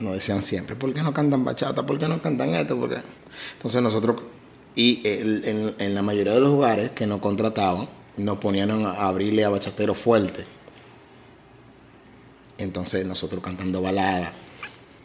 Nos 0.00 0.14
decían 0.14 0.42
siempre, 0.42 0.74
¿por 0.74 0.92
qué 0.92 1.00
no 1.00 1.14
cantan 1.14 1.44
bachata? 1.44 1.86
¿Por 1.86 1.96
qué 1.96 2.08
no 2.08 2.20
cantan 2.20 2.56
esto? 2.56 2.76
¿Por? 2.76 3.00
Entonces 3.52 3.80
nosotros, 3.80 4.16
y 4.74 5.00
en, 5.04 5.76
en 5.78 5.94
la 5.94 6.02
mayoría 6.02 6.32
de 6.32 6.40
los 6.40 6.50
lugares 6.50 6.90
que 6.90 7.06
nos 7.06 7.20
contrataban, 7.20 7.88
nos 8.16 8.38
ponían 8.38 8.84
a 8.84 9.06
abrirle 9.06 9.44
a 9.44 9.48
bachateros 9.48 9.96
fuertes. 9.96 10.44
Entonces 12.58 13.06
nosotros 13.06 13.44
cantando 13.44 13.80
balada. 13.80 14.32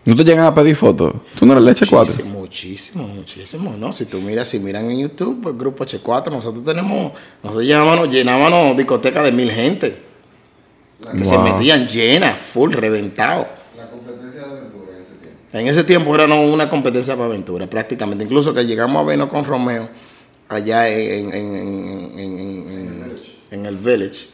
¿No 0.03 0.15
te 0.15 0.24
llegan 0.24 0.46
a 0.46 0.53
pedir 0.55 0.75
fotos? 0.75 1.13
¿Tú 1.38 1.46
no 1.46 1.53
eres 1.53 1.63
leche 1.63 1.86
4? 1.88 2.25
Muchísimo, 2.25 3.08
muchísimo, 3.08 3.75
¿no? 3.77 3.93
Si 3.93 4.05
tú 4.05 4.20
miras, 4.20 4.48
si 4.48 4.58
miran 4.60 4.89
en 4.89 5.00
YouTube, 5.00 5.41
pues 5.43 5.55
Grupo 5.58 5.86
H4, 5.86 6.31
nosotros 6.31 6.63
tenemos, 6.65 7.13
nosotros 7.43 7.65
llenábamos, 7.65 8.10
llenábamos 8.10 8.75
discotecas 8.77 9.24
de 9.25 9.31
mil 9.31 9.51
gente, 9.51 9.96
que 11.15 11.24
se 11.25 11.38
metían 11.38 11.88
llenas, 11.88 12.39
full, 12.39 12.72
reventado. 12.74 13.48
La 13.77 13.89
competencia 13.91 14.39
de 14.41 14.46
aventura 14.48 14.91
en 14.96 15.01
ese 15.03 15.13
tiempo. 15.13 15.39
En 15.53 15.67
ese 15.67 15.84
tiempo 15.84 16.15
era 16.15 16.27
no, 16.27 16.41
una 16.41 16.67
competencia 16.70 17.13
para 17.15 17.27
aventura, 17.27 17.70
prácticamente. 17.70 18.24
Incluso 18.24 18.53
que 18.55 18.65
llegamos 18.65 18.98
a 19.03 19.05
vernos 19.05 19.29
con 19.29 19.46
Romeo 19.46 19.88
allá 20.50 20.89
en, 20.89 21.31
en, 21.31 21.55
en, 21.55 21.55
en- 21.55 22.20
en- 22.20 22.72
en- 22.72 23.12
en 23.51 23.65
el 23.67 23.77
Village. 23.77 24.27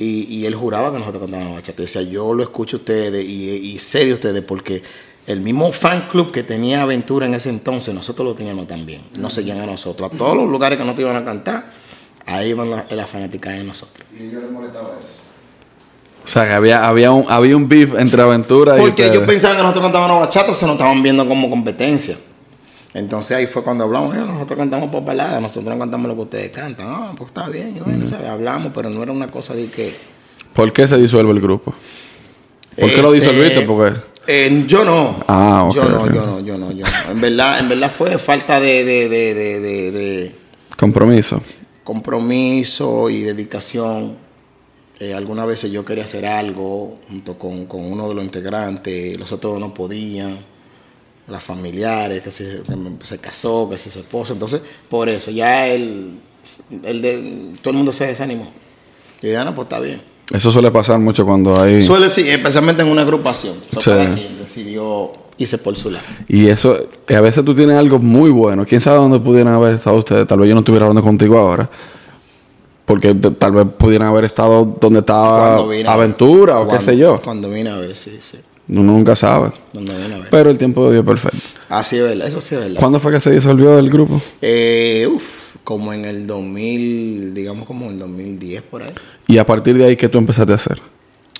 Y, 0.00 0.34
y 0.34 0.46
él 0.46 0.54
juraba 0.54 0.90
que 0.90 0.98
nosotros 0.98 1.22
cantábamos 1.24 1.56
bachata. 1.56 1.82
Decía, 1.82 2.02
yo 2.02 2.32
lo 2.32 2.42
escucho 2.42 2.78
a 2.78 2.80
ustedes 2.80 3.22
y, 3.22 3.50
y 3.50 3.78
sé 3.78 4.06
de 4.06 4.14
ustedes 4.14 4.42
porque 4.42 4.82
el 5.26 5.42
mismo 5.42 5.70
fan 5.72 6.08
club 6.08 6.32
que 6.32 6.42
tenía 6.42 6.82
Aventura 6.82 7.26
en 7.26 7.34
ese 7.34 7.50
entonces, 7.50 7.94
nosotros 7.94 8.26
lo 8.26 8.34
teníamos 8.34 8.66
también. 8.66 9.02
Nos 9.16 9.34
seguían 9.34 9.60
a 9.60 9.66
nosotros. 9.66 10.12
A 10.12 10.16
todos 10.16 10.34
los 10.34 10.48
lugares 10.48 10.78
que 10.78 10.84
no 10.84 10.94
te 10.94 11.02
iban 11.02 11.16
a 11.16 11.24
cantar, 11.24 11.70
ahí 12.26 12.48
iban 12.48 12.70
la, 12.70 12.86
la 12.88 13.06
fanática 13.06 13.50
de 13.50 13.62
nosotros. 13.62 14.08
Y 14.18 14.24
ellos 14.24 14.42
les 14.42 14.50
molestaba 14.50 14.88
eso. 14.98 15.20
O 16.24 16.28
sea, 16.28 16.46
que 16.46 16.54
había, 16.54 16.86
había, 16.86 17.12
un, 17.12 17.26
había 17.28 17.56
un 17.56 17.68
beef 17.68 17.94
entre 17.98 18.22
Aventura 18.22 18.76
y 18.76 18.80
Porque 18.80 19.06
ellos 19.06 19.24
pensaban 19.26 19.56
que 19.56 19.62
nosotros 19.62 19.84
cantábamos 19.84 20.20
bachata, 20.20 20.54
se 20.54 20.64
nos 20.66 20.76
estaban 20.76 21.02
viendo 21.02 21.26
como 21.28 21.48
competencia. 21.50 22.16
Entonces 22.92 23.36
ahí 23.36 23.46
fue 23.46 23.62
cuando 23.62 23.84
hablamos, 23.84 24.16
"Eh, 24.16 24.18
nosotros 24.20 24.58
cantamos 24.58 24.90
por 24.90 25.04
balada, 25.04 25.40
nosotros 25.40 25.72
no 25.72 25.78
cantamos 25.78 26.08
lo 26.08 26.14
que 26.16 26.22
ustedes 26.22 26.50
cantan. 26.50 26.86
Ah, 26.88 27.12
pues 27.16 27.28
está 27.28 27.48
bien, 27.48 27.76
y 27.76 27.80
bueno, 27.80 28.04
¿sabes? 28.06 28.26
hablamos, 28.28 28.72
pero 28.74 28.90
no 28.90 29.02
era 29.02 29.12
una 29.12 29.28
cosa 29.28 29.54
de 29.54 29.66
que... 29.66 29.94
¿Por 30.54 30.72
qué 30.72 30.88
se 30.88 30.96
disuelve 30.96 31.30
el 31.30 31.40
grupo? 31.40 31.72
¿Por 32.78 32.90
qué 32.90 33.00
lo 33.02 33.12
disolviste? 33.12 33.60
Porque... 33.62 34.00
eh, 34.26 34.64
yo 34.66 34.84
no. 34.84 35.22
Ah, 35.28 35.64
ok, 35.68 35.74
Yo 35.74 35.84
no, 35.88 36.06
yo 36.12 36.26
no, 36.26 36.40
yo 36.40 36.58
no, 36.58 36.72
yo 36.72 36.84
no. 36.84 37.12
En 37.12 37.20
verdad, 37.20 37.60
en 37.60 37.68
verdad 37.68 37.90
fue 37.92 38.18
falta 38.18 38.58
de, 38.58 38.84
de, 38.84 39.08
de, 39.08 39.34
de, 39.34 39.60
de- 39.60 39.90
de 39.92 40.34
Compromiso. 40.76 41.40
compromiso 41.84 43.08
y 43.10 43.22
dedicación. 43.22 44.16
Eh, 44.98 45.14
algunas 45.14 45.46
veces 45.46 45.70
yo 45.72 45.84
quería 45.84 46.04
hacer 46.04 46.26
algo 46.26 46.98
junto 47.08 47.38
con, 47.38 47.66
con 47.66 47.84
uno 47.90 48.08
de 48.08 48.14
los 48.14 48.24
integrantes, 48.24 49.18
los 49.18 49.30
otros 49.32 49.58
no 49.60 49.72
podían, 49.72 50.38
las 51.30 51.42
familiares, 51.42 52.22
que, 52.22 52.30
se, 52.30 52.62
que 52.66 53.06
se 53.06 53.18
casó, 53.18 53.68
que 53.70 53.76
se 53.76 53.90
su 53.90 54.00
esposa. 54.00 54.32
Entonces, 54.32 54.62
por 54.88 55.08
eso, 55.08 55.30
ya 55.30 55.66
el, 55.66 56.18
el 56.84 57.02
de, 57.02 57.52
todo 57.62 57.70
el 57.70 57.76
mundo 57.76 57.92
se 57.92 58.06
desanimó. 58.06 58.50
Y 59.22 59.30
ya 59.30 59.44
no, 59.44 59.54
pues 59.54 59.66
está 59.66 59.80
bien. 59.80 60.02
Eso 60.32 60.52
suele 60.52 60.70
pasar 60.70 60.98
mucho 60.98 61.24
cuando 61.24 61.60
hay... 61.60 61.82
Suele 61.82 62.08
sí, 62.08 62.28
especialmente 62.28 62.82
en 62.82 62.88
una 62.88 63.02
agrupación. 63.02 63.54
Sí. 63.78 63.90
Cada 63.90 64.14
quien 64.14 64.38
decidió 64.38 65.12
irse 65.38 65.58
por 65.58 65.76
su 65.76 65.90
lado. 65.90 66.04
Y 66.28 66.46
eso, 66.46 66.76
y 67.08 67.14
a 67.14 67.20
veces 67.20 67.44
tú 67.44 67.54
tienes 67.54 67.76
algo 67.76 67.98
muy 67.98 68.30
bueno. 68.30 68.64
¿Quién 68.64 68.80
sabe 68.80 68.98
dónde 68.98 69.18
pudieran 69.18 69.54
haber 69.54 69.74
estado 69.74 69.96
ustedes? 69.96 70.26
Tal 70.26 70.38
vez 70.38 70.48
yo 70.48 70.54
no 70.54 70.60
estuviera 70.60 70.86
hablando 70.86 71.02
contigo 71.02 71.38
ahora. 71.38 71.68
Porque 72.84 73.14
tal 73.14 73.52
vez 73.52 73.66
pudieran 73.78 74.08
haber 74.08 74.24
estado 74.24 74.64
donde 74.80 75.00
estaba 75.00 75.64
vine 75.66 75.88
Aventura 75.88 76.58
o 76.58 76.68
qué 76.68 76.80
sé 76.80 76.96
yo. 76.96 77.20
Cuando 77.20 77.48
vine 77.48 77.70
a 77.70 77.76
ver, 77.76 77.94
sí, 77.94 78.18
sí. 78.20 78.38
Uno 78.70 78.82
nunca 78.92 79.16
sabe. 79.16 79.48
A 79.48 79.80
ver. 79.80 80.28
Pero 80.30 80.50
el 80.50 80.56
tiempo 80.58 80.86
de 80.86 80.92
Dios 80.92 81.02
es 81.04 81.06
perfecto. 81.06 81.48
Así 81.68 81.96
es 81.96 82.02
verdad, 82.04 82.28
eso 82.28 82.40
sí 82.40 82.54
es 82.54 82.60
verdad. 82.60 82.78
¿Cuándo 82.80 83.00
fue 83.00 83.10
que 83.12 83.20
se 83.20 83.30
disolvió 83.32 83.78
el 83.78 83.90
grupo? 83.90 84.20
Eh, 84.40 85.08
uf, 85.12 85.56
como 85.64 85.92
en 85.92 86.04
el 86.04 86.26
2000, 86.26 87.34
digamos 87.34 87.66
como 87.66 87.86
en 87.86 87.92
el 87.92 87.98
2010 87.98 88.62
por 88.62 88.82
ahí. 88.84 88.92
Y 89.26 89.38
a 89.38 89.44
partir 89.46 89.76
de 89.76 89.84
ahí, 89.86 89.96
¿qué 89.96 90.08
tú 90.08 90.18
empezaste 90.18 90.52
a 90.52 90.56
hacer? 90.56 90.78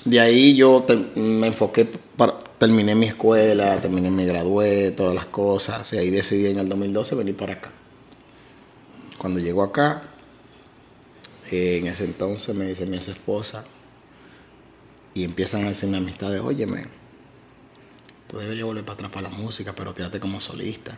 De 0.04 0.18
ahí 0.18 0.56
yo 0.56 0.82
te- 0.86 0.96
me 1.20 1.46
enfoqué, 1.48 1.86
para, 2.16 2.34
terminé 2.58 2.94
mi 2.94 3.06
escuela, 3.06 3.76
terminé 3.80 4.10
mi 4.10 4.24
gradué, 4.24 4.90
todas 4.92 5.14
las 5.14 5.26
cosas. 5.26 5.92
Y 5.92 5.98
ahí 5.98 6.10
decidí 6.10 6.46
en 6.46 6.58
el 6.58 6.68
2012 6.68 7.14
venir 7.14 7.36
para 7.36 7.52
acá. 7.54 7.70
Cuando 9.18 9.38
llego 9.40 9.62
acá, 9.62 10.02
eh, 11.50 11.78
en 11.80 11.86
ese 11.88 12.04
entonces 12.04 12.54
me 12.54 12.66
dice 12.66 12.86
mi 12.86 12.96
ex 12.96 13.08
esposa 13.08 13.64
y 15.14 15.24
empiezan 15.24 15.64
a 15.64 15.68
decirme 15.68 15.98
amistades, 15.98 16.40
óyeme, 16.40 16.84
tú 18.30 18.38
deberías 18.38 18.64
volver 18.64 18.84
para 18.84 18.94
atrás 18.94 19.10
para 19.10 19.28
la 19.28 19.36
música, 19.36 19.74
pero 19.74 19.92
tírate 19.92 20.20
como 20.20 20.40
solista. 20.40 20.96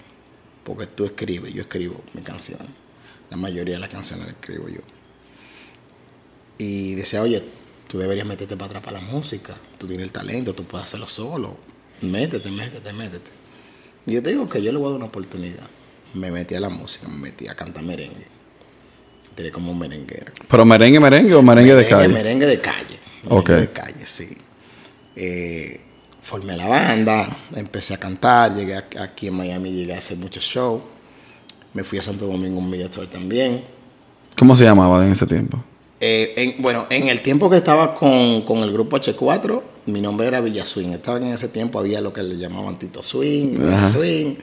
Porque 0.65 0.87
tú 0.87 1.05
escribes, 1.07 1.53
yo 1.55 1.63
escribo 1.63 2.03
mis 2.13 2.23
canciones. 2.25 2.69
La 3.31 3.37
mayoría 3.37 3.75
de 3.75 3.81
las 3.81 3.89
canciones 3.89 4.27
las 4.27 4.35
escribo 4.37 4.69
yo. 4.69 4.81
Y 6.59 6.95
decía, 6.95 7.23
oye, 7.23 7.43
tú 7.89 7.99
deberías 7.99 8.27
meterte 8.27 8.57
para 8.57 8.67
atrás 8.67 8.85
para 8.85 9.01
la 9.01 9.07
música. 9.07 9.57
Tú 9.79 9.87
tienes 9.87 10.05
el 10.05 10.13
talento, 10.13 10.55
tú 10.55 10.65
puedes 10.65 10.85
hacerlo 10.85 11.09
solo. 11.09 11.57
Métete, 12.03 12.51
métete, 12.51 12.93
métete. 12.93 13.31
Y 14.07 14.13
yo 14.13 14.23
te 14.23 14.31
digo 14.31 14.49
que 14.49 14.63
yo 14.63 14.71
le 14.71 14.79
voy 14.79 14.89
a 14.89 14.91
dar 14.91 14.97
una 14.97 15.07
oportunidad. 15.07 15.67
Me 16.15 16.31
metí 16.31 16.55
a 16.55 16.61
la 16.61 16.69
música, 16.69 17.09
me 17.09 17.17
metí 17.17 17.49
a 17.49 17.55
cantar 17.55 17.83
merengue. 17.83 18.27
Tiré 19.35 19.51
como 19.51 19.73
un 19.73 19.79
merenguero. 19.79 20.33
¿Pero 20.49 20.65
merengue, 20.67 21.01
merengue 21.01 21.35
o 21.35 21.43
merengue, 21.43 21.75
de 21.75 21.89
calle? 21.89 22.09
Merengue 22.09 22.47
de 22.47 22.61
calle. 22.61 22.99
Merengue 23.25 23.35
Ok. 23.35 23.49
de 23.51 23.69
calle, 23.69 24.07
sí. 24.07 24.37
Eh, 25.17 25.81
formé 26.23 26.57
la 26.57 26.67
banda, 26.69 27.37
empecé 27.55 27.95
a 27.95 27.99
cantar, 27.99 28.55
llegué 28.55 28.77
aquí 28.77 29.27
en 29.27 29.35
Miami, 29.37 29.73
llegué 29.73 29.95
a 29.95 29.99
hacer 29.99 30.17
muchos 30.17 30.45
shows. 30.45 30.81
Me 31.75 31.85
fui 31.85 31.99
a 31.99 32.03
Santo 32.03 32.27
Domingo 32.27 32.59
un 32.59 32.69
media 32.71 32.91
tour 32.91 33.07
también. 33.07 33.65
¿Cómo 34.39 34.55
se 34.57 34.65
llamaba 34.65 35.05
en 35.05 35.13
ese 35.13 35.27
tiempo? 35.27 35.59
Eh, 36.01 36.35
en- 36.37 36.63
bueno, 36.63 36.87
en 36.91 37.09
el 37.09 37.21
tiempo 37.23 37.49
que 37.49 37.57
estaba 37.57 37.95
con, 37.95 38.43
con 38.43 38.59
el 38.59 38.73
grupo 38.73 38.97
H4, 38.99 39.63
mi 39.87 40.01
nombre 40.01 40.27
era 40.27 40.41
Villa 40.41 40.67
Swing. 40.67 40.89
Estaba 40.93 41.19
en 41.19 41.29
ese 41.29 41.49
tiempo, 41.49 41.79
había 41.79 42.01
lo 42.01 42.13
que 42.13 42.23
le 42.23 42.37
llamaban 42.37 42.79
Tito 42.79 43.03
Swing, 43.03 43.53
Villa 43.59 43.77
Ajá. 43.79 43.87
Swing. 43.87 44.35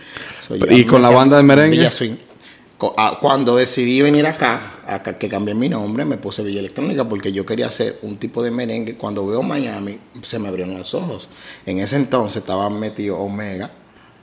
So, 0.42 0.56
¿Y 0.56 0.86
con 0.86 1.02
la 1.02 1.10
banda 1.10 1.38
de 1.38 1.44
merengue? 1.44 1.78
Villa 1.78 1.92
Swing. 1.92 2.15
Ah, 2.98 3.18
Cuando 3.22 3.56
decidí 3.58 4.02
venir 4.02 4.26
acá, 4.26 4.62
que 5.17 5.30
cambié 5.30 5.54
mi 5.54 5.69
nombre, 5.69 6.04
me 6.06 6.17
puse 6.17 6.43
Villa 6.43 6.60
Electrónica 6.60 7.08
porque 7.08 7.32
yo 7.32 7.45
quería 7.45 7.67
hacer 7.67 7.99
un 8.02 8.17
tipo 8.17 8.41
de 8.41 8.52
merengue. 8.52 8.95
Cuando 8.95 9.25
veo 9.28 9.41
Miami, 9.43 9.99
se 10.21 10.39
me 10.39 10.47
abrieron 10.47 10.78
los 10.78 10.93
ojos. 10.93 11.28
En 11.65 11.80
ese 11.80 11.95
entonces 11.95 12.38
estaba 12.41 12.69
metido 12.69 13.17
Omega 13.19 13.69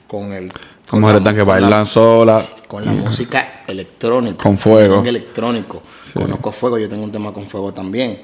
con 0.07 0.33
el... 0.33 0.51
con 0.51 0.61
Como 1.01 1.07
la- 1.07 1.17
eres 1.17 1.23
que 1.33 1.39
con 1.39 1.47
la- 1.47 1.53
bailan 1.61 1.85
sola. 1.85 2.49
con 2.67 2.85
la 2.85 2.91
música 2.91 3.63
electrónica. 3.67 4.43
Con 4.43 4.57
fuego. 4.57 4.89
merengue 5.01 5.09
electrónico. 5.09 5.81
Conozco 6.13 6.51
fuego, 6.51 6.77
yo 6.77 6.89
tengo 6.89 7.03
un 7.03 7.11
tema 7.11 7.31
con 7.33 7.47
fuego 7.47 7.73
también. 7.73 8.19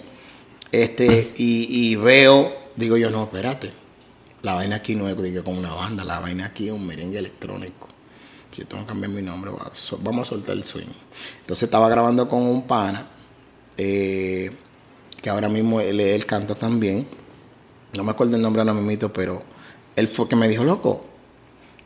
Este, 0.72 1.34
y, 1.38 1.92
y 1.92 1.96
veo, 1.96 2.52
digo 2.76 2.98
yo, 2.98 3.10
no, 3.10 3.24
espérate. 3.24 3.72
La 4.42 4.56
vaina 4.56 4.78
aquí 4.78 4.96
no 4.96 5.08
es 5.08 5.22
digo, 5.24 5.44
con 5.44 5.58
una 5.58 5.74
banda, 5.74 6.04
la 6.04 6.20
vaina 6.20 6.48
aquí 6.48 6.68
es 6.68 6.74
un 6.74 6.86
merengue 6.86 7.18
electrónico. 7.20 7.88
Yo 8.56 8.68
tengo 8.68 8.84
que 8.84 8.90
cambiar 8.90 9.12
mi 9.12 9.22
nombre, 9.22 9.52
vamos 10.02 10.28
a 10.28 10.30
soltar 10.30 10.56
el 10.56 10.64
swing. 10.64 10.86
Entonces 11.42 11.64
estaba 11.64 11.90
grabando 11.90 12.28
con 12.30 12.44
un 12.44 12.68
pana, 12.68 13.08
eh, 13.78 14.52
que 15.22 15.30
ahora 15.30 15.50
mismo 15.50 15.82
él, 15.82 16.26
canta 16.26 16.54
también. 16.54 17.08
No 17.94 18.04
me 18.04 18.12
acuerdo 18.12 18.36
el 18.36 18.42
nombre 18.42 18.62
ahora 18.62 18.74
mismo, 18.74 19.10
pero 19.10 19.44
él 19.96 20.08
fue 20.08 20.28
que 20.28 20.36
me 20.36 20.48
dijo, 20.48 20.64
loco, 20.64 21.06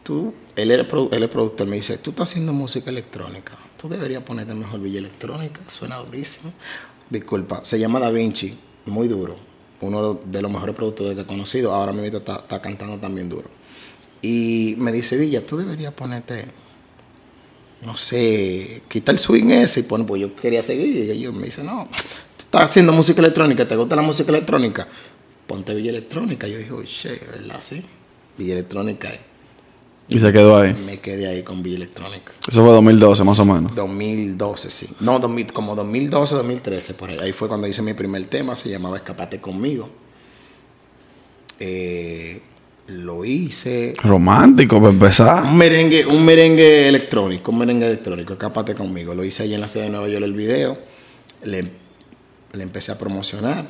tú, 0.03 0.33
él 0.55 0.71
es, 0.71 0.85
él 1.11 1.23
es 1.23 1.29
productor, 1.29 1.67
me 1.67 1.77
dice, 1.77 1.97
tú 1.97 2.11
estás 2.11 2.29
haciendo 2.29 2.53
música 2.53 2.89
electrónica, 2.89 3.53
tú 3.77 3.87
deberías 3.87 4.23
ponerte 4.23 4.53
mejor 4.53 4.79
Villa 4.79 4.99
Electrónica, 4.99 5.61
suena 5.69 5.97
durísimo. 5.97 6.51
Disculpa, 7.09 7.61
se 7.63 7.79
llama 7.79 7.99
Da 7.99 8.09
Vinci, 8.09 8.57
muy 8.85 9.07
duro, 9.07 9.35
uno 9.81 10.19
de 10.25 10.41
los 10.41 10.51
mejores 10.51 10.75
productores 10.75 11.15
que 11.15 11.21
he 11.21 11.25
conocido, 11.25 11.73
ahora 11.73 11.93
mismo 11.93 12.17
está, 12.17 12.37
está 12.37 12.61
cantando 12.61 12.97
también 12.97 13.29
duro. 13.29 13.49
Y 14.21 14.75
me 14.77 14.91
dice, 14.91 15.17
Villa, 15.17 15.45
tú 15.45 15.57
deberías 15.57 15.93
ponerte, 15.93 16.45
no 17.83 17.95
sé, 17.97 18.81
quita 18.87 19.11
el 19.11 19.19
swing 19.19 19.49
ese 19.49 19.81
y 19.81 19.83
pone, 19.83 20.03
pues 20.05 20.21
yo 20.21 20.35
quería 20.35 20.61
seguir. 20.61 21.05
Y 21.05 21.11
ellos 21.11 21.33
me 21.33 21.45
dice, 21.45 21.63
no, 21.63 21.87
tú 22.37 22.43
estás 22.43 22.63
haciendo 22.63 22.93
música 22.93 23.19
electrónica, 23.19 23.67
¿te 23.67 23.75
gusta 23.75 23.95
la 23.95 24.01
música 24.01 24.29
electrónica? 24.29 24.87
Ponte 25.47 25.73
Villa 25.73 25.89
Electrónica. 25.89 26.45
Yo 26.47 26.57
dije, 26.57 26.71
oye, 26.73 27.21
¿verdad? 27.31 27.59
Sí. 27.61 27.81
Villa 28.37 28.53
Electrónica. 28.53 29.09
Y 30.09 30.19
se 30.19 30.31
quedó 30.31 30.57
ahí. 30.57 30.75
Me 30.85 30.99
quedé 30.99 31.27
ahí 31.27 31.43
con 31.43 31.63
Villa 31.63 31.77
Electrónica. 31.77 32.33
Eso 32.47 32.63
fue 32.63 32.71
2012 32.73 33.23
más 33.23 33.39
o 33.39 33.45
menos. 33.45 33.73
2012, 33.75 34.69
sí. 34.69 34.89
No, 34.99 35.19
2000, 35.19 35.53
como 35.53 35.75
2012, 35.75 36.35
2013, 36.35 36.93
por 36.93 37.09
ahí. 37.09 37.17
Ahí 37.19 37.31
fue 37.33 37.47
cuando 37.47 37.67
hice 37.67 37.81
mi 37.81 37.93
primer 37.93 38.25
tema, 38.25 38.55
se 38.55 38.69
llamaba 38.69 38.97
Escapate 38.97 39.39
conmigo. 39.41 39.89
Eh, 41.59 42.41
lo 42.87 43.25
hice. 43.25 43.93
Romántico 44.03 44.77
para 44.79 44.91
empezar. 44.93 45.43
Un 45.43 45.57
merengue, 45.57 46.05
un 46.05 46.23
merengue 46.23 46.87
electrónico, 46.87 47.51
un 47.51 47.59
merengue 47.59 47.85
electrónico, 47.87 48.33
escápate 48.33 48.73
conmigo. 48.75 49.13
Lo 49.13 49.23
hice 49.23 49.43
allí 49.43 49.53
en 49.53 49.61
la 49.61 49.67
ciudad 49.67 49.85
de 49.85 49.91
Nueva 49.91 50.07
York 50.07 50.23
el 50.23 50.33
video. 50.33 50.77
Le, 51.43 51.61
le 52.53 52.63
empecé 52.63 52.91
a 52.91 52.97
promocionar. 52.97 53.65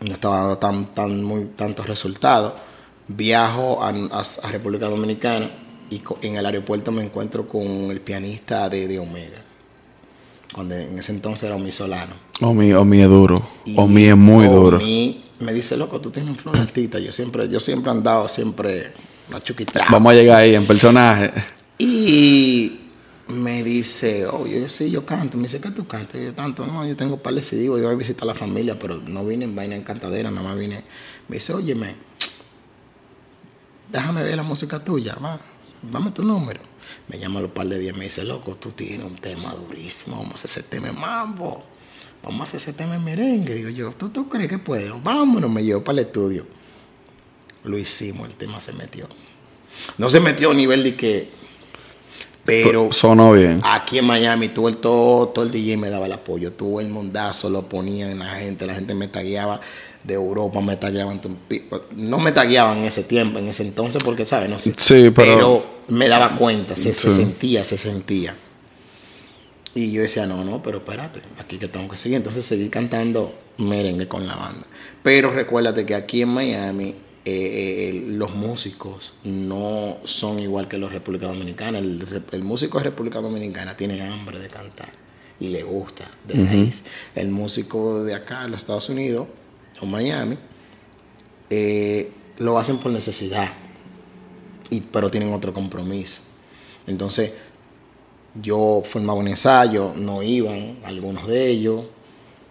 No 0.00 0.12
estaba 0.14 0.38
dando 0.40 0.58
tan, 0.58 0.94
tan, 0.94 1.22
muy, 1.24 1.44
tantos 1.56 1.86
resultados. 1.86 2.54
Viajo 3.08 3.82
a, 3.82 3.88
a- 3.90 4.22
a 4.42 4.50
República 4.50 4.88
Dominicana 4.88 5.50
y 5.90 6.02
en 6.22 6.36
el 6.36 6.44
aeropuerto 6.46 6.90
me 6.90 7.02
encuentro 7.02 7.46
con 7.48 7.64
el 7.90 8.00
pianista 8.00 8.68
de, 8.68 8.88
de 8.88 8.98
Omega. 8.98 9.42
Cuando 10.52 10.74
en 10.74 10.98
ese 10.98 11.12
entonces 11.12 11.44
era 11.44 11.54
Omi 11.56 11.70
Solano. 11.70 12.14
Omi, 12.40 12.72
Omi 12.72 13.02
es 13.02 13.08
duro. 13.08 13.42
Y 13.64 13.78
Omi 13.78 14.04
es 14.06 14.16
muy 14.16 14.46
duro. 14.46 14.78
Me 15.38 15.52
dice, 15.52 15.76
loco, 15.76 16.00
tú 16.00 16.10
tienes 16.10 16.30
un 16.30 16.38
flow 16.38 16.54
de 16.54 16.60
artista. 16.60 16.98
Yo 16.98 17.12
siempre, 17.12 17.48
yo 17.48 17.60
siempre 17.60 17.90
he 17.90 17.94
andado 17.94 18.28
siempre 18.28 18.92
a 19.32 19.40
chuquitrá. 19.40 19.86
Vamos 19.90 20.12
a 20.12 20.14
llegar 20.14 20.40
ahí 20.40 20.54
en 20.54 20.66
personaje. 20.66 21.32
Y 21.78 22.86
me 23.28 23.62
dice, 23.62 24.26
oh, 24.26 24.46
yo, 24.46 24.68
sí, 24.68 24.90
yo 24.90 25.04
canto. 25.04 25.36
Me 25.36 25.44
dice, 25.44 25.60
¿qué 25.60 25.70
tú 25.70 25.86
cantas? 25.86 26.20
Y 26.20 26.24
yo 26.24 26.34
tanto, 26.34 26.64
no, 26.64 26.86
yo 26.86 26.96
tengo 26.96 27.18
par 27.18 27.34
de 27.34 27.42
CD, 27.42 27.64
yo 27.64 27.72
voy 27.72 27.84
a 27.84 27.90
visitar 27.90 28.22
a 28.22 28.26
la 28.26 28.34
familia, 28.34 28.78
pero 28.78 28.96
no 28.96 29.24
vine 29.26 29.44
en 29.44 29.54
vaina 29.54 29.76
encantadera, 29.76 30.30
nada 30.30 30.48
más 30.48 30.58
vine. 30.58 30.84
Me 31.28 31.36
dice, 31.36 31.52
óyeme, 31.52 31.96
déjame 33.90 34.22
ver 34.22 34.36
la 34.36 34.42
música 34.42 34.82
tuya, 34.82 35.16
va, 35.16 35.40
dame 35.82 36.12
tu 36.12 36.22
número. 36.22 36.60
Me 37.08 37.18
llama 37.18 37.40
a 37.40 37.42
los 37.42 37.50
par 37.50 37.66
de 37.66 37.78
días 37.78 37.94
y 37.94 37.98
me 37.98 38.04
dice, 38.04 38.24
loco, 38.24 38.54
tú 38.54 38.70
tienes 38.70 39.04
un 39.04 39.16
tema 39.16 39.52
durísimo, 39.54 40.16
vamos 40.16 40.32
a 40.32 40.44
hacer 40.46 40.50
ese 40.50 40.62
tema 40.62 40.92
mambo, 40.92 41.64
vamos 42.26 42.40
a 42.42 42.44
hacer 42.44 42.56
ese 42.60 42.72
tema 42.72 42.96
en 42.96 43.04
merengue. 43.04 43.54
Digo 43.54 43.70
yo, 43.70 43.92
¿tú, 43.92 44.08
tú 44.10 44.28
crees 44.28 44.48
que 44.48 44.58
puedo? 44.58 45.00
Vámonos, 45.00 45.50
me 45.50 45.64
llevó 45.64 45.82
para 45.82 46.00
el 46.00 46.06
estudio. 46.06 46.44
Lo 47.64 47.78
hicimos, 47.78 48.28
el 48.28 48.34
tema 48.34 48.60
se 48.60 48.72
metió. 48.72 49.08
No 49.98 50.08
se 50.08 50.20
metió 50.20 50.50
a 50.50 50.54
nivel 50.54 50.82
de 50.84 50.94
que, 50.96 51.30
pero 52.44 52.92
Sonó 52.92 53.32
bien. 53.32 53.60
Aquí 53.64 53.98
en 53.98 54.04
Miami, 54.06 54.48
todo 54.48 54.68
el, 54.68 54.76
todo, 54.76 55.28
todo 55.28 55.44
el 55.44 55.50
DJ 55.50 55.76
me 55.76 55.90
daba 55.90 56.06
el 56.06 56.12
apoyo. 56.12 56.52
Todo 56.52 56.80
el 56.80 56.88
mundazo 56.88 57.50
lo 57.50 57.62
ponía 57.68 58.10
en 58.10 58.18
la 58.20 58.30
gente. 58.36 58.66
La 58.66 58.74
gente 58.74 58.94
me 58.94 59.08
tagueaba 59.08 59.60
de 60.04 60.14
Europa, 60.14 60.60
me 60.60 60.76
tagueaban. 60.76 61.20
No 61.96 62.18
me 62.18 62.30
tagueaban 62.30 62.78
en 62.78 62.84
ese 62.84 63.02
tiempo, 63.02 63.38
en 63.40 63.48
ese 63.48 63.64
entonces, 63.64 64.02
porque, 64.04 64.24
¿sabes? 64.26 64.48
No 64.48 64.58
sé. 64.60 64.74
Sí, 64.78 65.10
pero- 65.10 65.76
me 65.88 66.08
daba 66.08 66.36
cuenta, 66.36 66.74
se, 66.74 66.92
se 66.94 67.10
sentía, 67.10 67.62
se 67.62 67.78
sentía. 67.78 68.34
Y 69.76 69.92
yo 69.92 70.00
decía, 70.00 70.26
no, 70.26 70.42
no, 70.42 70.62
pero 70.62 70.78
espérate, 70.78 71.20
aquí 71.38 71.58
que 71.58 71.68
tengo 71.68 71.86
que 71.86 71.98
seguir. 71.98 72.16
Entonces 72.16 72.46
seguí 72.46 72.70
cantando 72.70 73.38
merengue 73.58 74.08
con 74.08 74.26
la 74.26 74.34
banda. 74.34 74.66
Pero 75.02 75.30
recuérdate 75.30 75.84
que 75.84 75.94
aquí 75.94 76.22
en 76.22 76.30
Miami 76.30 76.94
eh, 77.26 77.90
eh, 77.90 78.04
los 78.06 78.34
músicos 78.34 79.12
no 79.22 79.98
son 80.04 80.38
igual 80.38 80.66
que 80.66 80.78
los 80.78 80.90
República 80.90 81.26
Dominicana. 81.26 81.78
El, 81.78 82.42
músico 82.42 82.78
de 82.78 82.84
República 82.84 83.20
Dominicana 83.20 83.76
tiene 83.76 84.00
hambre 84.00 84.38
de 84.38 84.48
cantar 84.48 84.88
y 85.38 85.48
le 85.48 85.62
gusta 85.62 86.10
de 86.26 86.46
raíz. 86.46 86.82
El 87.14 87.28
músico 87.28 88.02
de 88.02 88.14
acá, 88.14 88.46
en 88.46 88.52
los 88.52 88.62
Estados 88.62 88.88
Unidos 88.88 89.28
o 89.82 89.84
Miami, 89.84 90.38
eh, 91.50 92.12
lo 92.38 92.58
hacen 92.58 92.78
por 92.78 92.92
necesidad, 92.92 93.52
y, 94.70 94.80
pero 94.80 95.10
tienen 95.10 95.34
otro 95.34 95.52
compromiso. 95.52 96.22
Entonces, 96.86 97.34
yo 98.42 98.82
formaba 98.84 99.18
un 99.18 99.28
ensayo, 99.28 99.92
no 99.96 100.22
iban 100.22 100.76
algunos 100.84 101.26
de 101.26 101.48
ellos, 101.50 101.82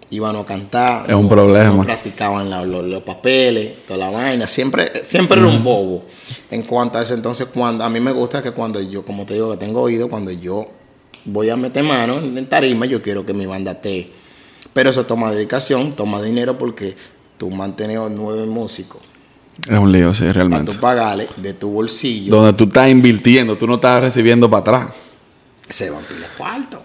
iban 0.10 0.36
a 0.36 0.46
cantar. 0.46 1.10
Es 1.10 1.16
un 1.16 1.24
no- 1.24 1.30
problema. 1.30 1.76
no 1.76 1.84
practicaban 1.84 2.50
la- 2.50 2.64
los, 2.66 2.84
los 2.86 3.02
papeles, 3.04 3.86
toda 3.88 4.00
la 4.00 4.10
vaina. 4.10 4.48
Siempre, 4.48 5.04
siempre 5.04 5.40
era 5.40 5.48
un 5.50 5.64
bobo. 5.64 6.04
En 6.52 6.64
cuanto 6.64 6.98
a 6.98 7.02
eso, 7.02 7.14
entonces, 7.14 7.48
cuando 7.54 7.84
a 7.84 7.90
mí 7.90 8.00
me 8.00 8.12
gusta 8.12 8.42
que 8.42 8.52
cuando 8.52 8.80
yo, 8.82 9.04
como 9.04 9.26
te 9.26 9.34
digo, 9.36 9.52
que 9.52 9.58
tengo 9.58 9.82
oído, 9.82 10.10
cuando 10.10 10.32
yo 10.32 10.68
voy 11.26 11.50
a 11.50 11.58
meter 11.58 11.84
mano 11.84 12.20
en 12.20 12.48
tarima, 12.48 12.86
yo 12.86 13.02
quiero 13.02 13.26
que 13.26 13.34
mi 13.34 13.46
banda 13.46 13.72
esté. 13.74 14.12
Pero 14.74 14.90
eso 14.90 15.06
toma 15.06 15.32
dedicación, 15.32 15.94
toma 15.96 16.22
dinero 16.22 16.58
porque 16.58 16.96
tú 17.38 17.50
mantienes 17.50 18.00
nueve 18.12 18.46
músicos 18.46 19.02
Es 19.70 19.78
un 19.80 19.92
lío, 19.92 20.14
sí, 20.14 20.22
para 20.22 20.34
realmente. 20.34 20.74
tú 20.74 20.80
pagarle 20.80 21.28
de 21.38 21.54
tu 21.54 21.70
bolsillo. 21.70 22.36
Donde 22.36 22.54
tú 22.54 22.66
estás 22.66 22.90
invirtiendo, 22.90 23.58
tú 23.58 23.68
no 23.68 23.76
estás 23.76 24.02
recibiendo 24.02 24.50
para 24.50 24.62
atrás. 24.62 24.96
Se 25.70 25.90
van 25.90 26.04
pila 26.04 26.28
cuarto. 26.38 26.82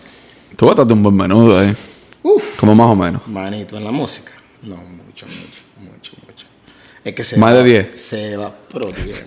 Tú 0.57 0.67
botaste 0.67 0.93
un 0.93 1.03
buen 1.03 1.17
menudo 1.17 1.59
ahí. 1.59 1.75
Uf. 2.23 2.59
Como 2.59 2.75
más 2.75 2.89
o 2.89 2.95
menos. 2.97 3.27
Manito, 3.29 3.77
en 3.77 3.85
la 3.85 3.91
música. 3.93 4.33
No, 4.63 4.77
mucho, 4.77 5.27
mucho, 5.27 5.63
mucho, 5.79 6.13
mucho. 6.27 6.47
Es 7.05 7.15
que 7.15 7.25
se 7.25 7.37
Más 7.39 7.53
de 7.53 7.59
va- 7.61 7.65
10. 7.65 8.01
Se 8.01 8.37
va, 8.37 8.55
pero 8.73 8.91
10. 8.93 9.25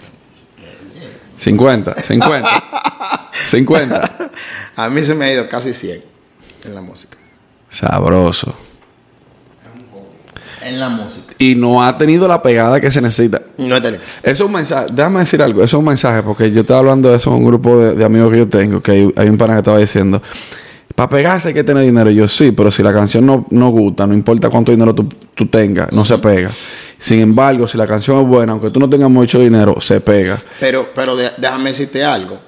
50, 1.38 2.02
50. 2.04 3.30
50. 3.46 4.32
A 4.76 4.90
mí 4.90 5.04
se 5.04 5.14
me 5.16 5.26
ha 5.26 5.34
ido 5.34 5.50
casi 5.50 5.74
100 5.74 6.04
en 6.66 6.76
la 6.76 6.82
música. 6.82 7.18
Sabroso. 7.70 8.54
En 10.62 10.80
la 10.80 10.90
música. 10.90 11.34
Y 11.40 11.56
no 11.56 11.84
ha 11.84 11.98
tenido 11.98 12.28
la 12.28 12.42
pegada 12.42 12.80
que 12.80 12.90
se 12.92 13.02
necesita. 13.02 13.42
No 13.58 13.76
es. 13.76 13.84
Eso 13.86 14.00
es 14.24 14.42
un 14.42 14.52
mensaje, 14.52 14.88
déjame 14.94 15.20
decir 15.22 15.42
algo, 15.42 15.64
eso 15.64 15.78
es 15.78 15.80
un 15.80 15.86
mensaje, 15.86 16.24
porque 16.24 16.52
yo 16.52 16.62
estaba 16.62 16.80
hablando 16.80 17.10
de 17.10 17.18
eso 17.18 17.30
en 17.32 17.38
un 17.38 17.46
grupo 17.46 17.78
de, 17.80 17.96
de 17.96 18.06
amigos 18.06 18.32
que 18.32 18.38
yo 18.40 18.48
tengo, 18.50 18.82
que 18.82 18.92
hay, 18.92 19.14
hay 19.16 19.30
un 19.30 19.38
pana 19.38 19.54
que 19.54 19.60
estaba 19.60 19.78
diciendo, 19.78 20.22
para 20.96 21.10
pegarse 21.10 21.48
hay 21.50 21.54
que 21.54 21.64
tener 21.64 21.84
dinero. 21.84 22.10
Y 22.12 22.16
yo 22.16 22.28
sí, 22.28 22.52
pero 22.52 22.70
si 22.72 22.84
la 22.84 22.94
canción 22.94 23.26
no, 23.26 23.46
no 23.50 23.70
gusta, 23.70 24.06
no 24.08 24.14
importa 24.14 24.50
cuánto 24.50 24.72
dinero 24.72 24.94
tú, 24.94 25.08
tú 25.36 25.48
tengas, 25.48 25.92
no 25.92 26.06
se 26.06 26.18
pega. 26.20 26.52
Sin 27.00 27.20
embargo, 27.20 27.68
si 27.68 27.78
la 27.78 27.86
canción 27.88 28.22
es 28.22 28.28
buena, 28.28 28.54
aunque 28.54 28.70
tú 28.70 28.80
no 28.80 28.90
tengas 28.90 29.10
mucho 29.10 29.40
dinero, 29.40 29.82
se 29.82 30.00
pega. 30.02 30.38
Pero, 30.60 30.90
pero 30.96 31.16
de- 31.16 31.32
déjame 31.38 31.70
decirte 31.72 32.04
algo. 32.04 32.40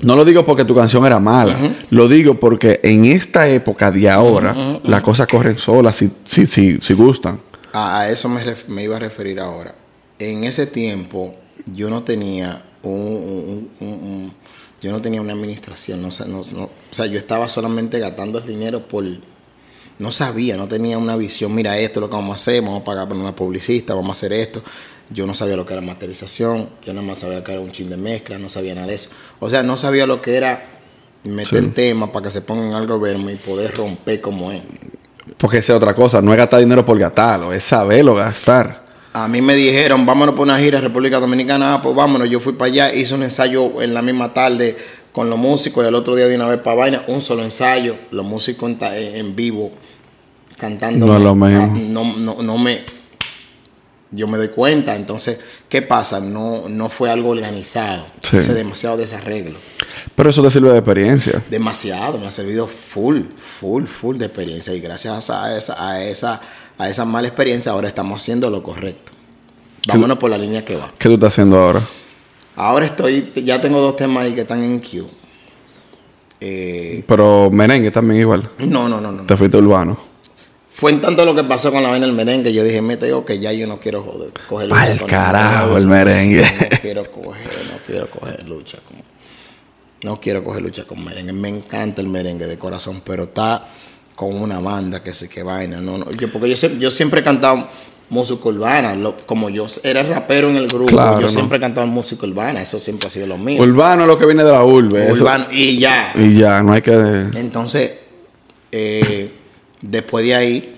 No 0.00 0.16
lo 0.16 0.24
digo 0.24 0.44
porque 0.44 0.64
tu 0.64 0.74
canción 0.74 1.06
era 1.06 1.20
mala, 1.20 1.56
lo 1.90 2.08
digo 2.08 2.34
porque 2.34 2.80
en 2.82 3.04
esta 3.04 3.46
época 3.46 3.90
de 3.92 4.10
ahora, 4.10 4.80
las 4.82 5.00
cosas 5.00 5.28
corren 5.28 5.56
solas 5.56 5.94
si, 5.96 6.10
si, 6.24 6.44
si, 6.46 6.78
si 6.82 6.92
gustan. 6.94 7.38
A, 7.72 8.00
a 8.00 8.08
eso 8.10 8.28
me 8.28 8.82
iba 8.82 8.96
a 8.96 8.98
referir 8.98 9.38
ahora. 9.38 9.72
En 10.30 10.44
ese 10.44 10.66
tiempo 10.66 11.34
yo 11.66 11.90
no 11.90 12.02
tenía 12.02 12.62
un, 12.82 12.92
un- 12.92 13.70
un- 13.80 13.88
un- 13.88 14.32
yo 14.80 14.90
no 14.90 15.00
tenía 15.00 15.20
una 15.20 15.32
administración, 15.32 16.02
no, 16.02 16.08
no- 16.26 16.44
no- 16.52 16.64
o 16.64 16.70
sea, 16.94 17.06
yo 17.06 17.18
estaba 17.18 17.48
solamente 17.48 17.98
gastando 17.98 18.38
el 18.38 18.46
dinero 18.46 18.86
por 18.88 19.04
no 19.98 20.10
sabía, 20.10 20.56
no 20.56 20.66
tenía 20.66 20.98
una 20.98 21.16
visión, 21.16 21.54
mira 21.54 21.78
esto 21.78 22.00
es 22.00 22.02
lo 22.02 22.10
que 22.10 22.16
vamos 22.16 22.32
a 22.32 22.34
hacer, 22.36 22.60
vamos 22.62 22.80
a 22.80 22.84
pagar 22.84 23.06
por 23.06 23.16
una 23.16 23.34
publicista, 23.36 23.94
vamos 23.94 24.10
a 24.10 24.12
hacer 24.12 24.32
esto. 24.32 24.62
Yo 25.10 25.26
no 25.26 25.34
sabía 25.34 25.56
lo 25.56 25.64
que 25.66 25.74
era 25.74 25.82
masterización, 25.82 26.68
yo 26.84 26.92
nada 26.94 27.06
más 27.06 27.18
sabía 27.20 27.44
que 27.44 27.52
era 27.52 27.60
un 27.60 27.70
chin 27.70 27.88
de 27.90 27.96
mezcla, 27.96 28.38
no 28.38 28.48
sabía 28.48 28.74
nada 28.74 28.86
de 28.88 28.94
eso. 28.94 29.10
O 29.38 29.48
sea, 29.50 29.62
no 29.62 29.76
sabía 29.76 30.06
lo 30.06 30.20
que 30.22 30.36
era 30.36 30.64
meter 31.22 31.72
temas 31.74 32.10
para 32.10 32.24
que 32.24 32.30
se 32.30 32.40
pongan 32.40 32.72
algo 32.72 32.98
vermo 32.98 33.30
y 33.30 33.36
poder 33.36 33.76
romper 33.76 34.20
como 34.20 34.50
es. 34.50 34.62
Porque 35.36 35.58
esa 35.58 35.74
es 35.74 35.76
otra 35.76 35.94
cosa, 35.94 36.20
no 36.20 36.32
es 36.32 36.38
gastar 36.38 36.60
dinero 36.60 36.84
por 36.84 36.98
gastarlo, 36.98 37.52
es 37.52 37.62
saberlo 37.62 38.14
gastar. 38.14 38.81
A 39.14 39.28
mí 39.28 39.42
me 39.42 39.54
dijeron, 39.54 40.06
vámonos 40.06 40.34
por 40.34 40.44
una 40.44 40.58
gira 40.58 40.78
a 40.78 40.80
República 40.80 41.20
Dominicana. 41.20 41.74
Ah, 41.74 41.82
pues 41.82 41.94
vámonos. 41.94 42.30
Yo 42.30 42.40
fui 42.40 42.54
para 42.54 42.70
allá, 42.70 42.94
hice 42.94 43.14
un 43.14 43.22
ensayo 43.22 43.82
en 43.82 43.92
la 43.92 44.00
misma 44.00 44.32
tarde 44.32 44.76
con 45.12 45.28
los 45.28 45.38
músicos 45.38 45.84
y 45.84 45.88
el 45.88 45.94
otro 45.94 46.16
día 46.16 46.26
de 46.26 46.36
una 46.36 46.46
vez 46.46 46.60
para 46.60 46.76
vaina, 46.76 47.04
un 47.08 47.20
solo 47.20 47.42
ensayo, 47.42 47.96
los 48.10 48.24
músicos 48.24 48.70
en, 48.70 48.78
en 49.16 49.36
vivo 49.36 49.72
cantando. 50.56 51.06
No 51.06 51.16
es 51.16 51.22
lo 51.22 51.34
mismo. 51.34 51.62
Ah, 51.62 51.78
No, 51.78 52.16
no, 52.16 52.42
no 52.42 52.58
me. 52.58 52.80
Yo 54.10 54.28
me 54.28 54.38
doy 54.38 54.48
cuenta. 54.48 54.94
Entonces, 54.94 55.40
¿qué 55.68 55.82
pasa? 55.82 56.20
No, 56.20 56.68
no 56.68 56.88
fue 56.88 57.10
algo 57.10 57.30
organizado. 57.30 58.06
Sí. 58.22 58.38
Hice 58.38 58.54
demasiado 58.54 58.96
desarreglo. 58.96 59.58
Pero 60.14 60.30
eso 60.30 60.42
te 60.42 60.50
sirve 60.50 60.70
de 60.70 60.78
experiencia. 60.78 61.42
Demasiado, 61.50 62.18
me 62.18 62.26
ha 62.26 62.30
servido 62.30 62.66
full, 62.66 63.22
full, 63.38 63.84
full 63.86 64.16
de 64.18 64.26
experiencia. 64.26 64.72
Y 64.74 64.80
gracias 64.80 65.30
a 65.30 65.56
esa, 65.56 65.88
a 65.88 66.04
esa, 66.04 66.40
a 66.82 66.88
esa 66.88 67.04
mala 67.04 67.28
experiencia, 67.28 67.72
ahora 67.72 67.88
estamos 67.88 68.20
haciendo 68.20 68.50
lo 68.50 68.62
correcto. 68.62 69.12
Vámonos 69.86 70.18
por 70.18 70.30
la 70.30 70.38
línea 70.38 70.64
que 70.64 70.76
va. 70.76 70.92
¿Qué 70.98 71.08
tú 71.08 71.14
estás 71.14 71.32
haciendo 71.32 71.58
ahora? 71.58 71.80
Ahora 72.56 72.86
estoy, 72.86 73.32
ya 73.36 73.60
tengo 73.60 73.80
dos 73.80 73.96
temas 73.96 74.24
ahí 74.24 74.34
que 74.34 74.42
están 74.42 74.62
en 74.62 74.80
queue. 74.80 75.06
Eh, 76.40 77.04
Pero 77.06 77.50
merengue 77.50 77.90
también 77.90 78.20
igual. 78.20 78.48
no, 78.58 78.88
no, 78.88 79.00
no, 79.00 79.12
no. 79.12 79.22
Te 79.24 79.36
fuiste 79.36 79.56
urbano. 79.56 79.96
Fue 80.70 80.90
en 80.90 81.00
tanto 81.00 81.24
lo 81.24 81.34
que 81.34 81.44
pasó 81.44 81.70
con 81.70 81.82
la 81.82 81.90
vaina 81.90 82.06
del 82.06 82.14
merengue, 82.14 82.52
yo 82.52 82.64
dije, 82.64 82.82
me 82.82 82.96
te 82.96 83.06
digo 83.06 83.24
que 83.24 83.38
ya 83.38 83.52
yo 83.52 83.66
no 83.66 83.78
quiero 83.78 84.02
joder, 84.02 84.32
coger 84.48 84.68
lucha 84.68 85.06
carajo, 85.06 85.76
el 85.76 85.86
merengue. 85.86 86.42
No 86.42 86.78
quiero 86.80 87.10
coger, 87.12 87.46
no 87.70 87.78
quiero 87.86 88.10
coger 88.10 88.48
lucha 88.48 88.78
con... 88.88 88.96
No 90.02 90.20
quiero 90.20 90.42
coger 90.42 90.62
lucha 90.62 90.84
con 90.84 91.04
merengue. 91.04 91.32
Me 91.32 91.48
encanta 91.48 92.00
el 92.00 92.08
merengue 92.08 92.46
de 92.46 92.58
corazón, 92.58 93.02
pero 93.04 93.24
está 93.24 93.68
con 94.14 94.34
una 94.40 94.58
banda 94.60 95.02
que 95.02 95.12
se 95.14 95.28
que 95.28 95.42
vaina. 95.42 95.80
No, 95.80 95.98
no. 95.98 96.10
Yo, 96.12 96.30
porque 96.30 96.48
yo, 96.48 96.56
sie- 96.56 96.78
yo 96.78 96.90
siempre 96.90 97.20
he 97.20 97.22
cantado 97.24 97.66
música 98.10 98.48
urbana. 98.48 98.94
Lo- 98.94 99.16
como 99.26 99.48
yo 99.50 99.66
era 99.82 100.02
rapero 100.02 100.50
en 100.50 100.56
el 100.56 100.68
grupo, 100.68 100.86
Claro, 100.92 101.16
yo 101.20 101.26
no. 101.26 101.28
siempre 101.28 101.58
he 101.58 101.60
cantado 101.60 101.86
música 101.86 102.26
urbana. 102.26 102.60
Eso 102.62 102.78
siempre 102.78 103.06
ha 103.06 103.10
sido 103.10 103.26
lo 103.26 103.38
mío. 103.38 103.62
Urbano 103.62 104.02
es 104.02 104.08
lo 104.08 104.18
que 104.18 104.26
viene 104.26 104.44
de 104.44 104.52
la 104.52 104.64
urbe. 104.64 105.04
eso- 105.04 105.14
Urbano, 105.22 105.46
y 105.50 105.78
ya. 105.78 106.12
Y 106.14 106.34
ya, 106.34 106.62
no 106.62 106.72
hay 106.72 106.82
que. 106.82 106.92
Entonces, 106.92 107.92
eh, 108.70 109.30
después 109.80 110.24
de 110.26 110.34
ahí, 110.34 110.76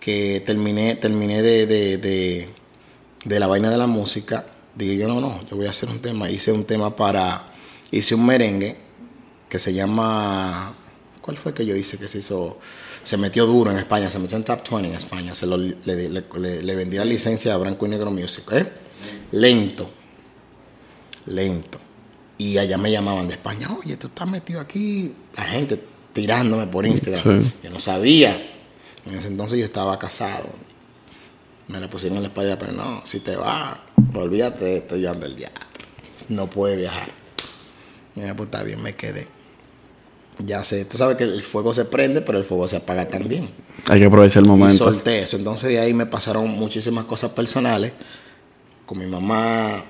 que 0.00 0.42
terminé, 0.46 0.94
terminé 0.96 1.42
de, 1.42 1.66
de, 1.66 1.98
de, 1.98 2.48
de 3.24 3.40
la 3.40 3.46
vaina 3.46 3.70
de 3.70 3.76
la 3.76 3.86
música, 3.86 4.44
dije 4.74 4.96
yo, 4.96 5.08
no, 5.08 5.20
no, 5.20 5.40
yo 5.50 5.56
voy 5.56 5.66
a 5.66 5.70
hacer 5.70 5.88
un 5.88 5.98
tema. 6.00 6.30
Hice 6.30 6.52
un 6.52 6.64
tema 6.64 6.94
para, 6.94 7.52
hice 7.90 8.14
un 8.14 8.24
merengue 8.26 8.76
que 9.48 9.58
se 9.58 9.72
llama, 9.72 10.74
¿cuál 11.26 11.36
fue 11.36 11.52
que 11.52 11.66
yo 11.66 11.76
hice 11.76 11.98
que 11.98 12.08
se 12.08 12.18
hizo? 12.20 12.58
Se 13.04 13.18
metió 13.18 13.44
duro 13.44 13.70
en 13.70 13.76
España, 13.78 14.10
se 14.10 14.18
metió 14.18 14.38
en 14.38 14.44
Top 14.44 14.60
20 14.70 14.88
en 14.88 14.94
España, 14.94 15.34
se 15.34 15.46
lo, 15.46 15.58
le, 15.58 15.76
le, 15.84 16.08
le- 16.08 16.62
le 16.62 16.74
vendí 16.76 16.96
la 16.96 17.04
licencia 17.04 17.52
a 17.52 17.56
Branco 17.58 17.84
y 17.84 17.88
Negro 17.90 18.10
Music, 18.10 18.44
¿eh? 18.52 18.72
Lento, 19.32 19.90
lento. 21.26 21.78
Y 22.38 22.58
allá 22.58 22.76
me 22.78 22.90
llamaban 22.90 23.28
de 23.28 23.34
España, 23.34 23.68
oye, 23.76 23.96
tú 23.96 24.06
estás 24.08 24.28
metido 24.28 24.60
aquí. 24.60 25.12
La 25.36 25.44
gente 25.44 25.82
tirándome 26.12 26.66
por 26.66 26.86
Instagram. 26.86 27.42
Sí. 27.42 27.52
Yo 27.62 27.70
no 27.70 27.80
sabía. 27.80 28.52
En 29.04 29.14
ese 29.14 29.28
entonces 29.28 29.58
yo 29.58 29.64
estaba 29.64 29.98
casado. 29.98 30.48
Me 31.68 31.80
le 31.80 31.88
pusieron 31.88 32.16
en 32.18 32.22
la 32.24 32.28
espalda, 32.28 32.58
pero 32.58 32.72
no, 32.72 33.02
si 33.06 33.20
te 33.20 33.34
vas, 33.36 33.78
olvídate 34.14 34.64
de 34.64 34.76
esto, 34.78 34.96
yo 34.96 35.10
ando 35.10 35.26
el 35.26 35.34
diablo. 35.36 35.60
No 36.28 36.46
puede 36.48 36.76
viajar. 36.76 37.08
Ya, 38.14 38.34
pues 38.36 38.46
está 38.48 38.62
bien, 38.62 38.82
me 38.82 38.94
quedé. 38.94 39.26
Ya 40.38 40.62
sé, 40.64 40.84
tú 40.84 40.98
sabes 40.98 41.16
que 41.16 41.24
el 41.24 41.42
fuego 41.42 41.72
se 41.72 41.86
prende, 41.86 42.20
pero 42.20 42.36
el 42.38 42.44
fuego 42.44 42.68
se 42.68 42.76
apaga 42.76 43.08
también. 43.08 43.48
Hay 43.88 44.00
que 44.00 44.06
aprovechar 44.06 44.42
el 44.42 44.46
Y 44.46 44.50
momento. 44.50 44.76
solté 44.84 45.20
eso. 45.20 45.36
Entonces 45.38 45.70
de 45.70 45.80
ahí 45.80 45.94
me 45.94 46.04
pasaron 46.06 46.48
muchísimas 46.50 47.04
cosas 47.06 47.30
personales 47.32 47.92
con 48.84 48.98
mi 48.98 49.06
mamá, 49.06 49.82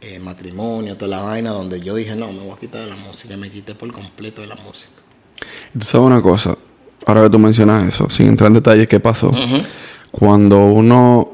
eh, 0.00 0.18
matrimonio, 0.18 0.96
toda 0.96 1.16
la 1.18 1.22
vaina, 1.22 1.50
donde 1.50 1.80
yo 1.80 1.94
dije, 1.94 2.16
no, 2.16 2.32
me 2.32 2.40
voy 2.40 2.50
a 2.52 2.56
quitar 2.56 2.82
de 2.82 2.88
la 2.90 2.96
música. 2.96 3.34
Y 3.34 3.36
me 3.36 3.50
quité 3.50 3.74
por 3.74 3.92
completo 3.92 4.40
de 4.40 4.48
la 4.48 4.56
música. 4.56 4.90
Y 5.74 5.78
tú 5.78 5.84
sabes 5.86 6.06
una 6.06 6.20
cosa, 6.20 6.56
ahora 7.06 7.22
que 7.22 7.30
tú 7.30 7.38
mencionas 7.38 7.84
eso, 7.86 8.10
sin 8.10 8.26
entrar 8.26 8.48
en 8.48 8.54
detalles, 8.54 8.88
¿qué 8.88 8.98
pasó? 8.98 9.30
Cuando 10.10 10.58
uno, 10.66 11.27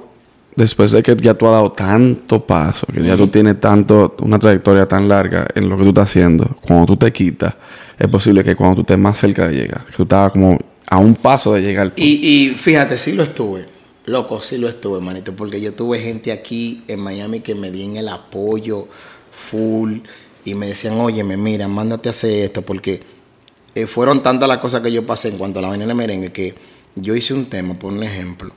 después 0.57 0.93
de 0.93 1.03
que 1.03 1.17
ya 1.17 1.35
tú 1.35 1.47
has 1.47 1.53
dado 1.53 1.73
tanto 1.73 2.45
paso, 2.47 2.87
que 2.93 3.03
ya 3.03 3.17
tú 3.17 3.29
tienes 3.29 3.61
tanto, 3.61 4.17
una 4.23 4.39
trayectoria 4.39 4.87
tan 4.87 5.09
larga 5.09 5.47
en 5.55 5.69
lo 5.69 5.77
que 5.77 5.83
tú 5.83 5.89
estás 5.91 6.11
haciendo, 6.11 6.57
cuando 6.61 6.87
tú 6.87 6.97
te 6.97 7.13
quitas, 7.13 7.55
es 7.99 8.09
posible 8.09 8.43
que 8.45 8.57
cuando 8.57 8.77
tú 8.77 8.81
estés 8.83 8.99
más 8.99 9.19
cerca 9.19 9.49
de 9.49 9.55
llegar, 9.57 9.85
que 9.87 9.93
tú 9.93 10.03
estabas 10.05 10.33
como 10.33 10.59
a 10.87 10.99
un 10.99 11.15
paso 11.15 11.55
de 11.55 11.63
llegar. 11.63 11.93
Y, 11.97 12.05
y 12.27 12.51
fíjate, 12.51 12.99
sí 12.99 13.13
lo 13.13 13.23
estuve. 13.23 13.67
Loco, 14.07 14.41
sí 14.43 14.59
lo 14.59 14.69
estuve, 14.69 15.01
manito. 15.01 15.35
Porque 15.35 15.61
yo 15.61 15.73
tuve 15.73 15.99
gente 15.99 16.31
aquí 16.31 16.83
en 16.89 17.01
Miami 17.01 17.41
que 17.41 17.55
me 17.55 17.71
dieron 17.71 17.97
el 17.97 18.09
apoyo 18.09 18.87
full. 19.31 20.01
Y 20.45 20.55
me 20.55 20.67
decían, 20.67 21.01
oye, 21.01 21.25
mira, 21.25 21.69
mándate 21.69 22.09
a 22.09 22.11
hacer 22.11 22.45
esto. 22.45 22.61
Porque 22.63 23.01
eh, 23.75 23.87
fueron 23.87 24.23
tantas 24.23 24.47
las 24.47 24.59
cosas 24.59 24.83
que 24.83 24.93
yo 24.93 25.07
pasé 25.07 25.29
en 25.29 25.39
cuanto 25.39 25.59
a 25.59 25.63
la 25.63 25.69
vaina 25.69 25.87
de 25.87 25.95
merengue 25.95 26.33
que 26.33 26.55
yo 26.97 27.15
hice 27.17 27.33
un 27.33 27.47
tema, 27.47 27.79
por 27.79 27.93
un 27.93 28.03
ejemplo. 28.03 28.53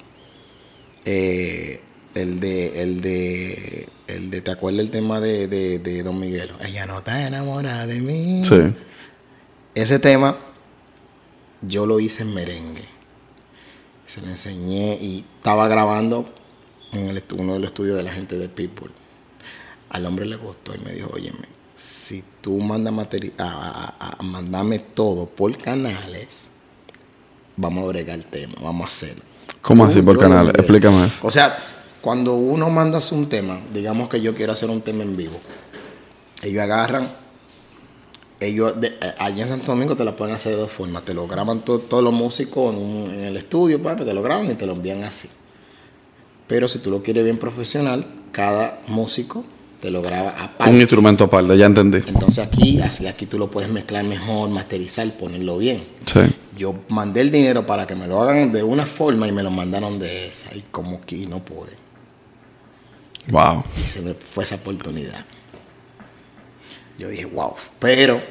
eh, 1.05 1.79
el 2.21 2.39
de, 2.39 2.81
el 2.81 3.01
de, 3.01 3.87
el 4.07 4.29
de, 4.31 4.41
¿te 4.41 4.51
acuerdas 4.51 4.81
el 4.81 4.91
tema 4.91 5.19
de, 5.19 5.47
de, 5.47 5.79
de 5.79 6.03
Don 6.03 6.19
Miguel? 6.19 6.51
Ella 6.61 6.85
no 6.85 6.97
está 6.99 7.25
enamorada 7.27 7.85
de 7.87 7.99
mí. 8.01 8.43
Sí. 8.45 8.73
Ese 9.75 9.99
tema 9.99 10.37
yo 11.61 11.85
lo 11.85 11.99
hice 11.99 12.23
en 12.23 12.33
merengue. 12.33 12.85
Se 14.05 14.21
lo 14.21 14.27
enseñé 14.29 14.97
y 15.01 15.25
estaba 15.37 15.67
grabando 15.67 16.33
en 16.93 17.07
el 17.09 17.23
uno 17.37 17.53
de 17.53 17.59
los 17.59 17.67
estudios 17.69 17.97
de 17.97 18.03
la 18.03 18.11
gente 18.11 18.37
de 18.37 18.47
People. 18.49 18.89
Al 19.89 20.05
hombre 20.05 20.25
le 20.25 20.35
gustó 20.37 20.73
y 20.75 20.79
me 20.79 20.93
dijo, 20.93 21.09
óyeme, 21.13 21.47
si 21.75 22.23
tú 22.41 22.57
mandas 22.59 22.93
materi- 22.93 23.33
a, 23.37 23.43
a- 23.43 23.95
a- 23.99 24.15
a 24.19 24.23
mandarme 24.23 24.79
todo 24.79 25.27
por 25.27 25.55
canales, 25.57 26.49
vamos 27.55 27.83
a 27.83 27.87
bregar 27.87 28.17
el 28.17 28.25
tema, 28.25 28.55
vamos 28.61 28.83
a 28.83 28.87
hacerlo. 28.87 29.23
¿Cómo 29.61 29.85
así 29.85 30.01
por 30.01 30.15
yo 30.15 30.21
canal? 30.21 30.45
lo 30.45 30.49
envié. 30.49 30.61
Explícame. 30.61 31.09
O 31.21 31.29
sea, 31.31 31.57
cuando 32.07 32.35
uno 32.35 32.69
manda 32.69 32.99
un 33.11 33.27
tema, 33.27 33.59
digamos 33.73 34.07
que 34.07 34.21
yo 34.21 34.33
quiero 34.33 34.53
hacer 34.53 34.69
un 34.69 34.79
tema 34.79 35.03
en 35.03 35.17
vivo, 35.17 35.37
ellos 36.41 36.63
agarran, 36.63 37.09
ellos 38.39 38.79
de- 38.79 38.95
eh, 39.01 39.13
allá 39.19 39.43
en 39.43 39.49
Santo 39.49 39.65
Domingo 39.73 39.93
te 39.93 40.05
lo 40.05 40.15
pueden 40.15 40.33
hacer 40.33 40.53
de 40.53 40.57
dos 40.59 40.71
formas, 40.71 41.03
te 41.03 41.13
lo 41.13 41.27
graban 41.27 41.59
to- 41.65 41.79
todos 41.79 42.01
los 42.01 42.13
músicos 42.13 42.73
en, 42.73 42.81
un- 42.81 43.13
en 43.13 43.25
el 43.25 43.35
estudio, 43.35 43.83
papi, 43.83 44.05
te 44.05 44.13
lo 44.13 44.21
graban 44.23 44.49
y 44.49 44.53
te 44.53 44.65
lo 44.65 44.71
envían 44.71 45.03
así. 45.03 45.27
Pero 46.47 46.69
si 46.69 46.79
tú 46.79 46.91
lo 46.91 47.03
quieres 47.03 47.25
bien 47.25 47.37
profesional, 47.39 48.05
cada 48.31 48.79
músico 48.87 49.43
te 49.81 49.91
lo 49.91 50.01
graba 50.01 50.29
aparte. 50.29 50.71
Un 50.73 50.79
instrumento 50.79 51.25
aparte, 51.25 51.57
ya 51.57 51.65
entendí. 51.65 51.97
Entonces 52.07 52.39
aquí, 52.41 52.79
así 52.79 53.05
aquí 53.05 53.25
tú 53.25 53.37
lo 53.37 53.51
puedes 53.51 53.69
mezclar 53.69 54.05
mejor, 54.05 54.49
masterizar, 54.49 55.11
ponerlo 55.17 55.57
bien. 55.57 55.83
Sí. 56.05 56.21
Yo 56.57 56.73
mandé 56.87 57.19
el 57.19 57.31
dinero 57.31 57.65
para 57.65 57.85
que 57.85 57.95
me 57.95 58.07
lo 58.07 58.21
hagan 58.21 58.53
de 58.53 58.63
una 58.63 58.85
forma 58.85 59.27
y 59.27 59.33
me 59.33 59.43
lo 59.43 59.51
mandaron 59.51 59.99
de 59.99 60.29
esa. 60.29 60.55
Y 60.55 60.61
como 60.71 61.01
que 61.01 61.17
no 61.27 61.43
pude. 61.43 61.85
Wow. 63.29 63.63
Y 63.77 63.87
se 63.87 64.01
me 64.01 64.13
fue 64.13 64.43
esa 64.43 64.55
oportunidad. 64.55 65.25
Yo 66.97 67.09
dije, 67.09 67.25
wow. 67.25 67.53
Pero 67.79 68.21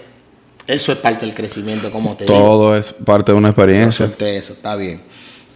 eso 0.66 0.92
es 0.92 0.98
parte 0.98 1.24
del 1.26 1.35
crecimiento, 1.35 1.90
como 1.92 2.16
te 2.16 2.24
digo. 2.24 2.37
Todo 2.37 2.76
es 2.76 2.92
parte 2.92 3.32
de 3.32 3.38
una 3.38 3.50
experiencia. 3.50 4.06
eso, 4.18 4.52
está 4.54 4.74
bien. 4.76 5.02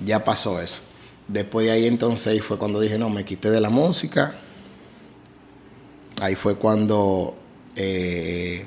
Ya 0.04 0.22
pasó 0.24 0.60
eso. 0.60 0.78
Después 1.26 1.66
de 1.66 1.72
ahí 1.72 1.86
entonces 1.86 2.42
fue 2.42 2.58
cuando 2.58 2.80
dije, 2.80 2.98
no, 2.98 3.08
me 3.10 3.24
quité 3.24 3.50
de 3.50 3.60
la 3.60 3.70
música. 3.70 4.34
Ahí 6.20 6.34
fue 6.34 6.56
cuando 6.56 7.36
eh, 7.76 8.66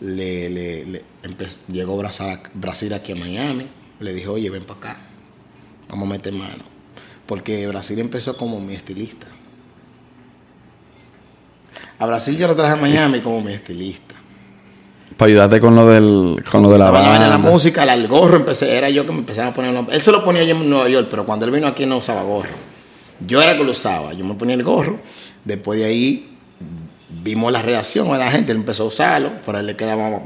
le, 0.00 0.50
le- 0.50 0.84
le 0.86 1.04
empe- 1.22 1.56
llegó 1.68 1.96
Brasil, 1.96 2.38
Brasil 2.54 2.92
aquí 2.92 3.12
a 3.12 3.16
Miami. 3.16 3.66
Le 4.00 4.12
dije, 4.14 4.28
oye, 4.28 4.50
ven 4.50 4.64
para 4.64 4.78
acá. 4.80 4.96
Vamos 5.88 6.08
a 6.08 6.12
meter 6.12 6.32
mano. 6.32 6.64
Porque 7.26 7.66
Brasil 7.66 7.98
empezó 7.98 8.36
como 8.36 8.60
mi 8.60 8.74
estilista. 8.74 9.26
A 11.98 12.06
Brasil 12.06 12.36
yo 12.36 12.46
lo 12.46 12.54
traje 12.54 12.72
a 12.74 12.76
Miami 12.76 13.20
como 13.20 13.40
mi 13.40 13.52
estilista. 13.52 14.14
Para 15.16 15.30
ayudarte 15.30 15.60
con 15.60 15.74
lo 15.74 15.88
del, 15.88 16.42
con 16.50 16.62
lo 16.62 16.70
de 16.70 16.78
la 16.78 16.86
Estaba 16.86 17.02
la 17.18 17.28
banda. 17.28 17.38
música, 17.38 17.82
el 17.92 18.06
gorro, 18.06 18.36
empecé, 18.36 18.76
era 18.76 18.88
yo 18.88 19.04
que 19.04 19.10
me 19.12 19.18
empezaba 19.18 19.48
a 19.48 19.54
poner. 19.54 19.72
los- 19.74 19.86
Él 19.90 20.00
se 20.00 20.12
lo 20.12 20.22
ponía 20.24 20.42
allá 20.42 20.52
en 20.52 20.70
Nueva 20.70 20.88
York, 20.88 21.08
pero 21.10 21.26
cuando 21.26 21.44
él 21.44 21.50
vino 21.50 21.66
aquí 21.66 21.86
no 21.86 21.96
usaba 21.96 22.22
gorro. 22.22 22.50
Yo 23.26 23.42
era 23.42 23.56
que 23.56 23.64
lo 23.64 23.72
usaba, 23.72 24.12
yo 24.12 24.24
me 24.24 24.34
ponía 24.34 24.54
el 24.54 24.62
gorro. 24.62 25.00
Después 25.44 25.80
de 25.80 25.86
ahí 25.86 26.36
vimos 27.24 27.50
la 27.50 27.62
reacción 27.62 28.12
de 28.12 28.18
la 28.18 28.30
gente, 28.30 28.52
él 28.52 28.58
empezó 28.58 28.84
a 28.84 28.86
usarlo, 28.86 29.32
pero 29.44 29.58
a 29.58 29.60
él 29.60 29.66
le 29.66 29.74
quedaba. 29.74 30.20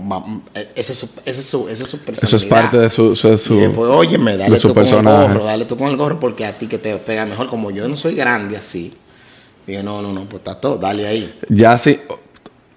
Ese 0.74 0.92
es 0.92 0.98
su, 0.98 1.06
ese 1.24 1.40
es 1.40 1.46
su, 1.46 1.68
esa 1.70 1.84
es 1.84 1.88
su 1.88 1.98
personalidad. 2.00 2.24
Eso 2.24 2.36
es 2.36 2.44
parte 2.44 2.76
de 2.78 2.90
su, 2.90 3.16
su, 3.16 3.38
su- 3.38 3.54
Y 3.54 3.60
después, 3.60 3.90
óyeme, 3.90 4.36
dale 4.36 4.50
de 4.50 4.56
su 4.58 4.68
tú 4.68 4.74
con 4.74 4.82
el 4.84 4.90
personaje. 4.90 5.28
gorro, 5.32 5.44
dale 5.44 5.64
tú 5.64 5.78
con 5.78 5.88
el 5.88 5.96
gorro 5.96 6.20
porque 6.20 6.44
a 6.44 6.58
ti 6.58 6.66
que 6.66 6.76
te 6.76 6.94
pega 6.96 7.24
mejor. 7.24 7.46
Como 7.46 7.70
yo 7.70 7.88
no 7.88 7.96
soy 7.96 8.14
grande 8.14 8.58
así, 8.58 8.92
dije, 9.66 9.82
no, 9.82 10.02
no, 10.02 10.12
no, 10.12 10.24
pues 10.26 10.40
está 10.40 10.60
todo, 10.60 10.76
dale 10.78 11.06
ahí. 11.06 11.32
Ya 11.48 11.78
sí, 11.78 11.98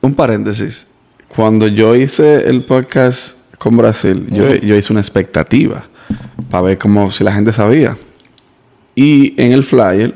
un 0.01 0.13
paréntesis. 0.15 0.87
Cuando 1.27 1.67
yo 1.67 1.95
hice 1.95 2.47
el 2.49 2.63
podcast 2.65 3.35
con 3.57 3.75
Brasil, 3.77 4.25
yo, 4.29 4.53
yo 4.55 4.75
hice 4.75 4.93
una 4.93 5.01
expectativa 5.01 5.85
para 6.49 6.61
ver 6.61 6.77
cómo 6.77 7.11
si 7.11 7.23
la 7.23 7.33
gente 7.33 7.51
sabía. 7.51 7.97
Y 8.95 9.33
en 9.41 9.51
el 9.51 9.63
flyer 9.63 10.13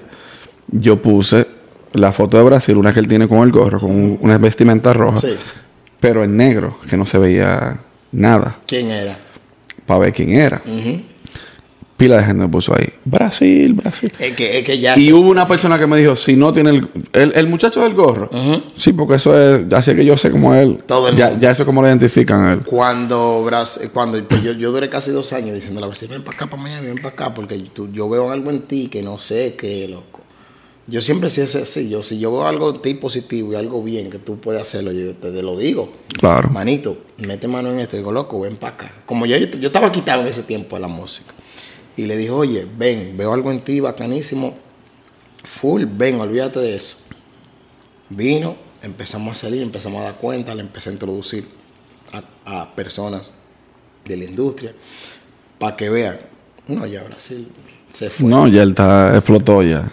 yo 0.68 1.02
puse 1.02 1.48
la 1.94 2.12
foto 2.12 2.38
de 2.38 2.44
Brasil, 2.44 2.78
una 2.78 2.94
que 2.94 3.00
él 3.00 3.08
tiene 3.08 3.28
con 3.28 3.40
el 3.40 3.52
gorro, 3.52 3.80
con 3.80 3.92
un- 3.92 4.18
una 4.22 4.38
vestimenta 4.38 4.94
roja, 4.94 5.18
Sí. 5.18 5.36
pero 6.00 6.24
en 6.24 6.38
negro, 6.38 6.78
que 6.90 6.96
no 6.96 7.06
se 7.06 7.18
veía 7.18 7.80
nada, 8.12 8.58
¿Quién 8.68 8.90
era? 8.92 9.18
para 9.86 10.00
ver 10.02 10.14
quién 10.14 10.30
era. 10.32 10.62
Ujú. 10.66 11.02
Pila 12.00 12.16
de 12.18 12.24
gente 12.24 12.44
me 12.44 12.48
puso 12.48 12.74
ahí, 12.74 12.88
Brasil, 13.04 13.74
Brasil. 13.74 14.10
Es 14.18 14.34
que, 14.34 14.58
es 14.58 14.64
que 14.66 14.80
ya 14.80 14.98
Y 14.98 15.12
hubo 15.12 15.30
una 15.30 15.46
persona 15.48 15.78
que 15.78 15.86
me 15.86 15.98
dijo, 15.98 16.16
si 16.16 16.36
no 16.38 16.54
tiene 16.54 16.70
el, 16.70 16.88
el, 17.12 17.34
el 17.36 17.48
muchacho 17.48 17.82
del 17.82 17.94
gorro. 17.94 18.30
Sí, 18.76 18.94
porque 18.94 19.16
eso 19.16 19.38
es, 19.38 19.72
así 19.74 19.94
que 19.94 20.06
yo 20.06 20.16
sé 20.16 20.32
cómo 20.32 20.56
él. 20.56 20.78
Todo 20.88 21.10
el 21.10 21.18
ya, 21.18 21.26
mundo. 21.28 21.42
ya 21.42 21.52
eso 21.52 21.64
es 21.64 21.66
como 21.66 21.82
lo 21.82 21.90
identifican 21.90 22.46
a 22.46 22.54
él. 22.54 22.60
Cuando, 22.66 23.44
Bras- 23.46 23.82
cuando 23.94 24.24
pues 24.24 24.42
yo, 24.42 24.54
yo 24.54 24.72
duré 24.72 24.90
casi 24.90 25.12
dos 25.12 25.34
años 25.34 25.56
diciendo 25.56 25.84
a 25.84 25.88
Brasil, 25.88 26.08
ven 26.10 26.24
para 26.24 26.38
acá, 26.38 26.48
para 26.50 26.64
Miami, 26.64 26.88
ven 26.88 26.96
para 26.96 27.10
acá, 27.10 27.34
porque 27.34 27.58
tú- 27.74 27.90
yo 27.92 28.08
veo 28.08 28.32
algo 28.32 28.50
en 28.50 28.62
ti 28.62 28.88
que 28.88 29.04
no 29.04 29.20
sé 29.20 29.56
qué, 29.58 29.88
loco. 29.90 30.22
Yo 30.88 31.02
siempre 31.02 31.28
he 31.28 31.32
sido 31.32 31.46
así, 31.62 31.88
yo, 31.90 32.02
si 32.02 32.18
yo 32.18 32.32
veo 32.32 32.48
algo 32.48 32.72
en 32.74 32.82
ti 32.82 32.94
positivo 32.96 33.52
y 33.54 33.56
algo 33.58 33.84
bien 33.84 34.10
que 34.10 34.18
tú 34.18 34.38
puedes 34.40 34.62
hacerlo, 34.62 34.92
yo 34.92 35.14
te, 35.14 35.32
te 35.32 35.42
lo 35.44 35.56
digo. 35.58 35.92
Claro. 36.20 36.50
Manito, 36.50 36.98
mete 37.18 37.48
mano 37.48 37.72
en 37.72 37.80
esto. 37.80 37.96
Digo, 37.98 38.12
loco, 38.12 38.40
ven 38.40 38.56
para 38.56 38.74
acá. 38.74 38.92
Como 39.06 39.26
yo, 39.28 39.38
yo 39.38 39.68
estaba 39.68 39.92
quitado 39.92 40.22
en 40.22 40.30
ese 40.30 40.42
tiempo 40.44 40.78
de 40.78 40.82
la 40.82 40.88
música. 40.88 41.34
Y 42.00 42.06
le 42.06 42.16
dije, 42.16 42.32
oye, 42.32 42.66
ven, 42.78 43.16
veo 43.18 43.34
algo 43.34 43.52
en 43.52 43.62
ti 43.62 43.82
bacanísimo. 43.82 44.56
Full, 45.44 45.84
ven, 45.86 46.22
olvídate 46.22 46.62
de 46.62 46.78
eso. 46.78 46.96
Vino, 48.08 48.56
empezamos 48.82 49.34
a 49.34 49.36
salir, 49.36 49.62
empezamos 49.62 50.00
a 50.00 50.06
dar 50.06 50.16
cuenta, 50.16 50.56
le 50.56 50.62
empecé 50.62 50.92
a 50.92 50.94
introducir 50.94 51.46
a, 52.46 52.62
a 52.62 52.74
personas 52.74 53.34
de 54.06 54.16
la 54.16 54.24
industria 54.24 54.74
para 55.58 55.76
que 55.76 55.90
vean. 55.90 56.20
No, 56.68 56.86
ya 56.86 57.04
Brasil, 57.04 57.50
Se 57.92 58.10
fue. 58.10 58.30
No, 58.30 58.48
ya 58.48 58.64
él 58.64 58.70
está, 58.70 59.14
explotó 59.18 59.62
ya. 59.62 59.92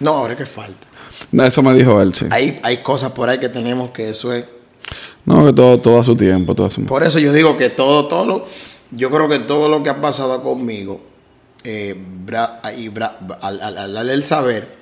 No, 0.00 0.10
ahora 0.10 0.36
que 0.36 0.46
falta. 0.46 0.88
No, 1.30 1.44
Eso 1.46 1.62
me 1.62 1.72
dijo 1.74 2.02
él, 2.02 2.12
sí. 2.12 2.26
Hay, 2.32 2.58
hay 2.64 2.78
cosas 2.78 3.12
por 3.12 3.28
ahí 3.28 3.38
que 3.38 3.48
tenemos 3.48 3.90
que 3.90 4.08
eso 4.08 4.32
es. 4.32 4.46
No, 5.24 5.46
que 5.46 5.52
todo, 5.52 5.78
todo 5.78 6.00
a 6.00 6.02
su 6.02 6.16
tiempo, 6.16 6.56
todo 6.56 6.66
a 6.66 6.70
su 6.72 6.84
Por 6.86 7.04
eso 7.04 7.20
yo 7.20 7.32
digo 7.32 7.56
que 7.56 7.70
todo, 7.70 8.08
todo 8.08 8.26
lo, 8.26 8.46
yo 8.90 9.10
creo 9.10 9.28
que 9.28 9.38
todo 9.38 9.68
lo 9.68 9.80
que 9.84 9.90
ha 9.90 10.00
pasado 10.00 10.42
conmigo, 10.42 11.09
eh, 11.64 11.94
bra- 12.26 12.60
y 12.76 12.88
bra- 12.88 13.16
al, 13.40 13.60
al, 13.60 13.78
al- 13.78 13.96
al 14.10 14.22
saber 14.24 14.78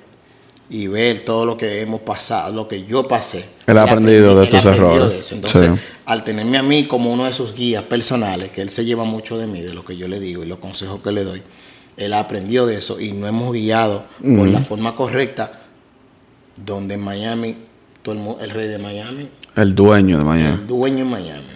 y 0.71 0.85
ver 0.87 1.25
todo 1.25 1.45
lo 1.45 1.57
que 1.57 1.81
hemos 1.81 2.01
pasado, 2.01 2.53
lo 2.53 2.67
que 2.67 2.85
yo 2.85 3.07
pasé. 3.07 3.43
Él 3.65 3.77
ha 3.77 3.83
aprendido 3.83 4.39
de 4.39 4.47
tus 4.47 4.63
errores. 4.65 5.29
de. 5.29 5.35
Entonces, 5.35 5.71
Sí. 5.75 5.81
al 6.05 6.23
tenerme 6.23 6.57
a 6.59 6.63
mí 6.63 6.85
como 6.85 7.11
uno 7.11 7.25
de 7.25 7.33
sus 7.33 7.55
guías 7.55 7.83
personales, 7.83 8.51
que 8.51 8.61
él 8.61 8.69
se 8.69 8.85
lleva 8.85 9.03
mucho 9.03 9.37
de 9.37 9.47
mí, 9.47 9.61
de 9.61 9.73
lo 9.73 9.83
que 9.83 9.97
yo 9.97 10.07
le 10.07 10.19
digo 10.19 10.43
y 10.43 10.45
los 10.47 10.59
consejos 10.59 11.01
que 11.01 11.11
le 11.11 11.23
doy, 11.23 11.41
él 11.97 12.13
aprendió 12.13 12.65
de 12.67 12.75
eso 12.77 12.99
y 12.99 13.11
nos 13.13 13.29
hemos 13.29 13.51
guiado 13.51 14.03
por 14.21 14.47
la 14.47 14.61
forma 14.61 14.95
correcta, 14.95 15.61
donde 16.55 16.93
en 16.95 17.01
Miami, 17.01 17.57
todo 18.03 18.15
el, 18.39 18.43
el 18.43 18.49
rey 18.51 18.67
de 18.67 18.77
Miami, 18.77 19.27
El 19.55 19.73
dueño 19.75 20.17
de 20.19 20.23
Miami. 20.23 20.53
el 20.61 20.67
dueño 20.67 20.99
en 20.99 21.07
Miami. 21.09 21.47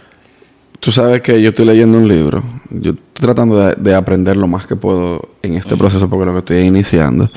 Tú 0.83 0.91
sabes 0.91 1.21
que 1.21 1.41
yo 1.41 1.51
estoy 1.51 1.65
leyendo 1.65 1.97
un 1.97 2.09
libro. 2.09 2.43
Yo 2.69 2.91
estoy 2.91 3.05
tratando 3.13 3.57
de, 3.57 3.75
de 3.75 3.95
aprender 3.95 4.35
lo 4.35 4.47
más 4.47 4.67
que 4.67 4.75
puedo 4.75 5.29
en 5.41 5.53
este 5.53 5.77
proceso 5.77 6.09
porque 6.09 6.25
lo 6.25 6.33
que 6.33 6.39
estoy 6.39 6.57
iniciando. 6.57 7.31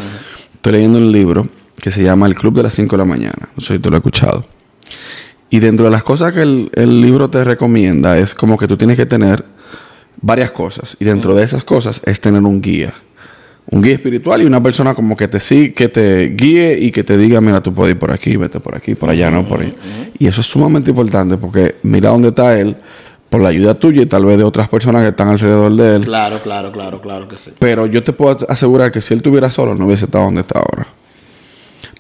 Estoy 0.53 0.73
leyendo 0.73 0.99
un 0.99 1.13
libro 1.13 1.47
que 1.81 1.93
se 1.93 2.03
llama 2.03 2.27
El 2.27 2.35
Club 2.35 2.57
de 2.57 2.65
las 2.65 2.75
5 2.75 2.97
de 2.97 2.99
la 2.99 3.05
mañana. 3.05 3.49
No 3.55 3.63
sé 3.63 3.75
si 3.75 3.79
tú 3.79 3.89
lo 3.89 3.99
has 3.99 4.01
escuchado. 4.01 4.43
Y 5.49 5.61
dentro 5.61 5.85
de 5.85 5.93
las 5.93 6.03
cosas 6.03 6.33
que 6.33 6.43
el, 6.43 6.73
el 6.75 7.01
libro 7.01 7.31
te 7.31 7.45
recomienda 7.45 8.19
es 8.19 8.35
como 8.35 8.59
que 8.59 8.67
tú 8.67 8.77
tienes 8.77 8.97
que 8.97 9.07
tener 9.07 9.45
varias 10.21 10.51
cosas. 10.51 10.97
Y 10.99 11.05
dentro 11.05 11.33
de 11.37 11.45
esas 11.45 11.63
cosas 11.63 12.01
es 12.05 12.21
tener 12.21 12.43
un 12.43 12.61
guía. 12.61 12.95
Un 13.71 13.81
guía 13.81 13.95
espiritual 13.95 14.43
y 14.43 14.45
una 14.45 14.61
persona 14.61 14.93
como 14.93 15.17
que 15.17 15.29
te 15.29 15.39
sigue, 15.39 15.73
que 15.73 15.89
te 15.89 16.31
guíe 16.31 16.81
y 16.81 16.91
que 16.91 17.05
te 17.05 17.17
diga, 17.17 17.41
mira, 17.41 17.61
tú 17.61 17.73
puedes 17.73 17.95
ir 17.95 18.01
por 18.01 18.11
aquí, 18.11 18.37
vete 18.37 18.59
por 18.59 18.77
aquí, 18.77 18.97
por 18.97 19.09
allá, 19.09 19.31
no 19.31 19.47
por 19.47 19.61
ahí. 19.61 19.73
Y 20.19 20.27
eso 20.27 20.41
es 20.41 20.49
sumamente 20.49 20.91
importante 20.91 21.37
porque 21.37 21.77
mira 21.85 22.11
dónde 22.11 22.31
está 22.31 22.59
él 22.59 22.77
por 23.37 23.43
la 23.43 23.51
ayuda 23.51 23.75
tuya 23.75 24.01
y 24.01 24.07
tal 24.07 24.25
vez 24.25 24.39
de 24.39 24.45
otras 24.45 24.67
personas 24.67 25.03
que 25.03 25.09
están 25.09 25.29
alrededor 25.29 25.71
de 25.71 25.97
él. 25.97 26.05
Claro, 26.07 26.41
claro, 26.43 26.73
claro, 26.73 27.03
claro 27.03 27.29
que 27.29 27.37
sí. 27.37 27.51
Pero 27.59 27.85
yo 27.85 28.03
te 28.03 28.15
puedo 28.15 28.35
asegurar 28.49 28.91
que 28.91 29.03
si 29.03 29.13
él 29.13 29.19
estuviera 29.19 29.51
solo, 29.51 29.75
no 29.75 29.85
hubiese 29.85 30.07
estado 30.07 30.25
donde 30.25 30.41
está 30.41 30.61
ahora. 30.61 30.87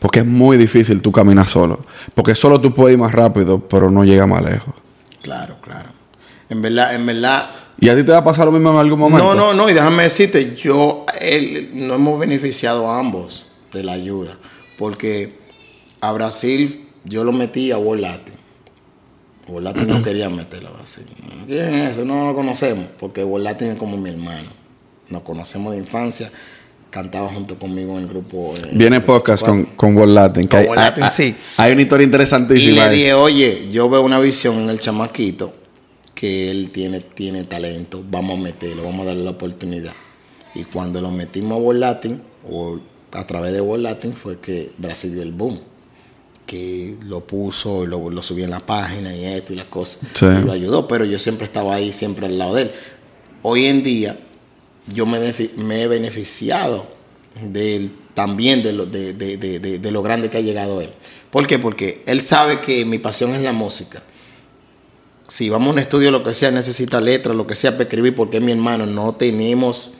Porque 0.01 0.20
es 0.20 0.25
muy 0.25 0.57
difícil 0.57 1.03
tú 1.03 1.12
caminar 1.12 1.46
solo. 1.46 1.85
Porque 2.14 2.35
solo 2.35 2.59
tú 2.59 2.72
puedes 2.72 2.94
ir 2.94 2.99
más 2.99 3.12
rápido, 3.12 3.61
pero 3.61 3.90
no 3.90 4.03
llega 4.03 4.27
más 4.27 4.42
lejos. 4.42 4.75
Claro, 5.20 5.57
claro. 5.61 5.90
En 6.49 6.62
verdad, 6.62 6.94
en 6.94 7.05
verdad. 7.05 7.51
¿Y 7.79 7.90
a 7.90 7.96
ti 7.96 8.03
te 8.03 8.12
va 8.12 8.18
a 8.18 8.25
pasar 8.25 8.46
lo 8.46 8.53
mismo 8.53 8.70
en 8.72 8.79
algún 8.79 8.99
momento? 8.99 9.22
No, 9.22 9.35
no, 9.35 9.53
no. 9.53 9.68
Y 9.68 9.75
déjame 9.75 10.05
decirte, 10.05 10.57
yo, 10.57 11.05
él, 11.20 11.68
no 11.75 11.96
hemos 11.96 12.18
beneficiado 12.18 12.88
a 12.88 12.99
ambos 12.99 13.46
de 13.75 13.83
la 13.83 13.92
ayuda. 13.92 14.38
Porque 14.79 15.38
a 16.01 16.12
Brasil 16.12 16.88
yo 17.05 17.25
lo 17.25 17.33
metí 17.33 17.72
a 17.72 17.77
World 17.77 18.05
Latin. 18.05 18.46
World 19.49 19.65
Latin 19.65 19.87
no 19.89 20.03
quería 20.03 20.29
meterlo 20.29 20.71
a 20.71 20.73
Brasil. 20.73 21.05
¿Quién 21.47 21.75
es 21.75 21.93
ese? 21.93 22.05
No 22.05 22.27
lo 22.29 22.35
conocemos. 22.35 22.87
Porque 22.99 23.23
World 23.23 23.45
Latin 23.45 23.69
es 23.73 23.79
como 23.79 23.97
mi 23.97 24.11
hermano. 24.11 24.49
Nos 25.09 25.23
conocemos 25.23 25.73
de 25.73 25.79
infancia. 25.79 26.31
Cantaba 26.91 27.29
junto 27.29 27.59
conmigo 27.59 27.93
en 27.97 28.05
el 28.05 28.09
grupo. 28.09 28.55
eh, 28.57 28.71
Viene 28.73 29.01
podcast 29.01 29.45
con, 29.45 29.65
con 29.77 29.97
World 29.97 30.15
Latin. 30.15 30.43
que 30.45 30.49
Con 30.49 30.61
hay, 30.61 30.67
World 30.67 30.83
Latin, 30.83 31.05
hay- 31.05 31.11
sí. 31.11 31.37
hay 31.57 31.73
una 31.73 31.83
historia 31.83 32.05
Y 32.05 32.07
interesantísima. 32.07 32.75
le 32.75 32.81
ahí. 32.83 32.97
dije, 32.97 33.15
oye, 33.15 33.69
yo 33.71 33.89
veo 33.89 34.03
una 34.03 34.19
visión 34.19 34.57
en 34.61 34.71
el 34.71 34.81
chamaquito 34.81 35.53
que 36.15 36.51
él 36.51 36.71
tiene, 36.73 37.01
tiene 37.01 37.45
talento, 37.45 38.03
vamos 38.09 38.39
a 38.39 38.43
meterlo, 38.43 38.83
vamos 38.85 39.03
a 39.03 39.09
darle 39.11 39.25
la 39.25 39.33
oportunidad. 39.33 39.93
Y 40.55 40.65
cuando 40.65 41.01
lo 41.03 41.11
metimos 41.11 41.53
a 41.53 41.57
World 41.57 41.81
Latin, 41.81 42.23
o 42.49 42.79
a 43.13 43.27
través 43.27 43.53
de 43.53 43.61
World 43.61 43.85
Latin, 43.85 44.15
fue 44.15 44.39
que 44.39 44.71
Brasil 44.79 45.13
dio 45.13 45.23
el 45.23 45.33
boom. 45.33 45.61
Que 46.47 46.95
lo 47.03 47.21
puso, 47.27 47.83
y 47.85 47.89
lo, 47.89 48.09
lo 48.09 48.23
subió 48.23 48.45
en 48.45 48.51
la 48.53 48.61
página 48.65 49.15
y 49.15 49.25
esto 49.25 49.53
y 49.53 49.57
las 49.57 49.67
cosas. 49.67 50.01
Sí. 50.15 50.27
Y 50.27 50.45
lo 50.45 50.53
ayudó, 50.53 50.87
pero 50.87 51.05
yo 51.05 51.19
siempre 51.19 51.45
estaba 51.45 51.75
ahí, 51.75 51.93
siempre 51.93 52.27
al 52.27 52.39
lado 52.39 52.55
de 52.55 52.63
él. 52.63 52.71
Hoy 53.43 53.67
en 53.67 53.83
día, 53.83 54.17
yo 54.93 55.07
me, 55.07 55.19
he 55.19 55.87
beneficiado 55.89 56.87
de 57.43 57.77
él, 57.77 57.93
también 58.15 58.63
de 58.63 58.73
lo, 58.73 58.87
de, 58.87 59.13
de- 59.13 59.37
de- 59.37 59.59
de- 59.59 59.79
de 59.81 59.91
lo 59.91 60.03
grande 60.03 60.31
que 60.31 60.39
ha 60.39 60.41
llegado 60.41 60.81
él. 60.81 60.91
¿Por 61.31 61.47
qué? 61.47 61.59
Porque 61.59 62.03
él 62.07 62.21
sabe 62.21 62.61
que 62.61 62.85
mi 62.85 62.99
pasión 62.99 63.35
es 63.35 63.43
la 63.43 63.53
música. 63.53 64.03
Si 65.29 65.51
vamos 65.51 65.69
a 65.69 65.73
un 65.73 65.79
estudio, 65.81 66.13
lo 66.13 66.23
que 66.23 66.33
sea, 66.33 66.53
necesita 66.53 67.01
letras, 67.01 67.35
lo 67.35 67.47
que 67.47 67.57
sea 67.57 67.73
para 67.73 67.83
escribir, 67.85 68.15
porque 68.15 68.37
es 68.37 68.43
mi 68.43 68.53
hermano, 68.53 68.87
no 68.87 69.17
tenemos 69.17 69.91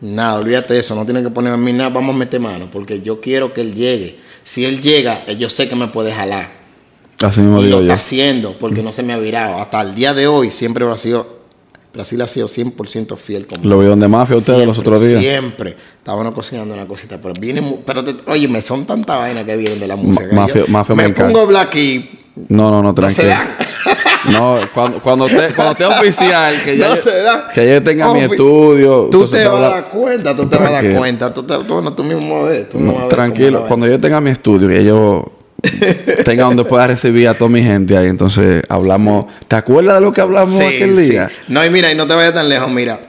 nada, 0.00 0.38
olvídate 0.40 0.72
de 0.74 0.80
eso, 0.80 0.94
no 0.94 1.04
tiene 1.04 1.22
que 1.22 1.28
ponerme 1.28 1.54
a 1.54 1.60
mí 1.60 1.72
nada, 1.74 1.90
vamos 1.90 2.14
a 2.14 2.18
meter 2.18 2.40
mano, 2.40 2.70
porque 2.72 3.00
yo 3.02 3.20
quiero 3.20 3.52
que 3.52 3.60
él 3.60 3.74
llegue. 3.74 4.18
Si 4.44 4.64
él 4.64 4.80
llega, 4.82 5.24
eh, 5.26 5.36
yo 5.36 5.48
sé 5.48 5.68
que 5.68 5.76
me 5.76 5.88
puede 5.88 6.12
jalar. 6.12 6.50
Así 7.22 7.40
mismo 7.40 7.62
Y 7.62 7.68
lo 7.68 7.80
está 7.80 7.94
haciendo 7.94 8.56
porque 8.58 8.82
no 8.82 8.92
se 8.92 9.02
me 9.02 9.12
ha 9.12 9.18
virado. 9.18 9.58
Hasta 9.60 9.80
el 9.80 9.94
día 9.94 10.12
de 10.14 10.26
hoy 10.26 10.50
siempre 10.50 10.84
Brasil, 10.84 11.18
Brasil 11.94 12.20
ha 12.22 12.26
sido 12.26 12.48
100% 12.48 13.16
fiel 13.16 13.46
conmigo. 13.46 13.68
Lo 13.68 13.78
vi 13.78 13.86
donde 13.86 14.08
mafia 14.08 14.36
ustedes 14.36 14.66
los 14.66 14.78
otros 14.78 15.00
días. 15.06 15.20
Siempre. 15.20 15.76
Estábamos 15.98 16.34
cocinando 16.34 16.74
una 16.74 16.86
cosita, 16.86 17.18
pero 17.20 17.34
viene, 17.38 17.60
mu- 17.60 17.78
pero 17.86 18.02
te- 18.02 18.16
oye, 18.30 18.48
me 18.48 18.60
son 18.60 18.84
tanta 18.86 19.16
vaina 19.16 19.44
que 19.44 19.56
vienen 19.56 19.78
de 19.78 19.86
la 19.86 19.94
música. 19.96 20.28
que 20.28 20.34
mafia- 20.34 20.62
yo 20.66 20.68
mafia 20.68 20.94
me 20.96 21.08
pongo 21.10 21.40
hablar 21.40 21.66
aquí. 21.66 22.18
No, 22.48 22.70
no, 22.70 22.82
no, 22.82 22.92
No 22.92 23.10
se 23.10 23.22
tranquilo. 23.22 23.28
dan. 23.28 23.48
No, 24.30 24.58
cuando, 24.72 25.00
cuando, 25.02 25.26
te, 25.26 25.52
cuando 25.54 25.72
esté 25.72 25.84
oficial, 25.84 26.62
que 26.62 26.76
ya, 26.76 26.88
No 26.90 26.94
yo, 26.94 27.02
que 27.54 27.68
yo 27.68 27.82
tenga 27.82 28.12
mi 28.12 28.20
estudio. 28.20 29.08
Tú 29.10 29.26
te 29.26 29.46
vas 29.46 29.62
a 29.64 29.68
dar 29.68 29.84
cuenta, 29.90 30.34
tú 30.36 30.46
te 30.46 30.56
vas 30.58 30.68
a 30.68 30.72
dar 30.82 30.94
cuenta. 30.96 31.32
Tú, 31.34 31.42
te, 31.42 31.54
tú, 31.58 31.74
bueno, 31.74 31.92
tú 31.92 32.04
mismo 32.04 32.44
ves. 32.44 32.68
Tú 32.68 32.78
No, 32.80 33.08
tranquilo, 33.08 33.64
cuando 33.66 33.86
yo 33.86 34.00
tenga 34.00 34.20
mi 34.20 34.30
estudio, 34.30 34.68
que 34.68 34.84
yo 34.84 35.32
tenga 36.24 36.44
donde 36.44 36.64
pueda 36.64 36.86
recibir 36.86 37.28
a 37.28 37.34
toda 37.34 37.50
mi 37.50 37.62
gente 37.62 37.96
ahí, 37.96 38.06
entonces 38.08 38.62
hablamos. 38.68 39.26
¿Te 39.48 39.56
acuerdas 39.56 39.96
de 39.96 40.00
lo 40.00 40.12
que 40.12 40.20
hablamos 40.20 40.50
Sí, 40.56 40.64
aquel 40.64 40.96
sí. 40.96 41.10
día? 41.10 41.30
No, 41.48 41.64
y 41.64 41.70
mira, 41.70 41.90
y 41.90 41.94
no 41.96 42.06
te 42.06 42.14
vayas 42.14 42.34
tan 42.34 42.48
lejos, 42.48 42.70
mira. 42.70 43.00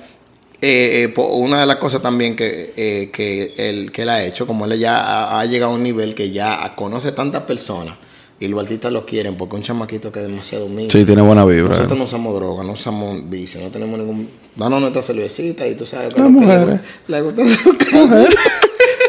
eh, 0.61 1.11
eh, 1.15 1.21
una 1.21 1.59
de 1.59 1.65
las 1.65 1.75
cosas 1.77 2.01
también 2.01 2.35
que, 2.35 2.73
eh, 2.77 3.09
que, 3.11 3.53
él, 3.57 3.91
que 3.91 4.03
él 4.03 4.09
ha 4.09 4.23
hecho, 4.23 4.47
como 4.47 4.65
él 4.65 4.79
ya 4.79 4.97
ha, 4.97 5.39
ha 5.39 5.45
llegado 5.45 5.73
a 5.73 5.75
un 5.75 5.83
nivel 5.83 6.15
que 6.15 6.31
ya 6.31 6.71
conoce 6.75 7.11
tantas 7.11 7.43
personas 7.43 7.95
y 8.39 8.47
los 8.47 8.61
artistas 8.61 8.91
lo 8.91 9.05
quieren, 9.05 9.35
porque 9.35 9.55
es 9.55 9.59
un 9.59 9.63
chamaquito 9.63 10.11
que 10.11 10.19
es 10.19 10.27
demasiado 10.27 10.65
humilde. 10.65 10.89
Sí, 10.91 11.05
tiene 11.05 11.21
buena 11.21 11.45
vibra. 11.45 11.69
Nosotros 11.69 11.97
no 11.97 12.05
usamos 12.05 12.35
droga, 12.35 12.63
no 12.63 12.73
usamos 12.73 13.29
vicio, 13.29 13.61
no 13.61 13.69
tenemos 13.69 13.97
ningún. 13.99 14.29
Danos 14.55 14.81
nuestra 14.81 15.01
cervecita 15.01 15.65
y 15.67 15.75
tú 15.75 15.85
sabes. 15.85 16.17
Las 16.17 16.29
mujeres. 16.29 16.81
Le, 17.07 17.17
le 17.17 17.21
gusta 17.21 17.47
su 17.47 17.77
cara. 17.77 18.25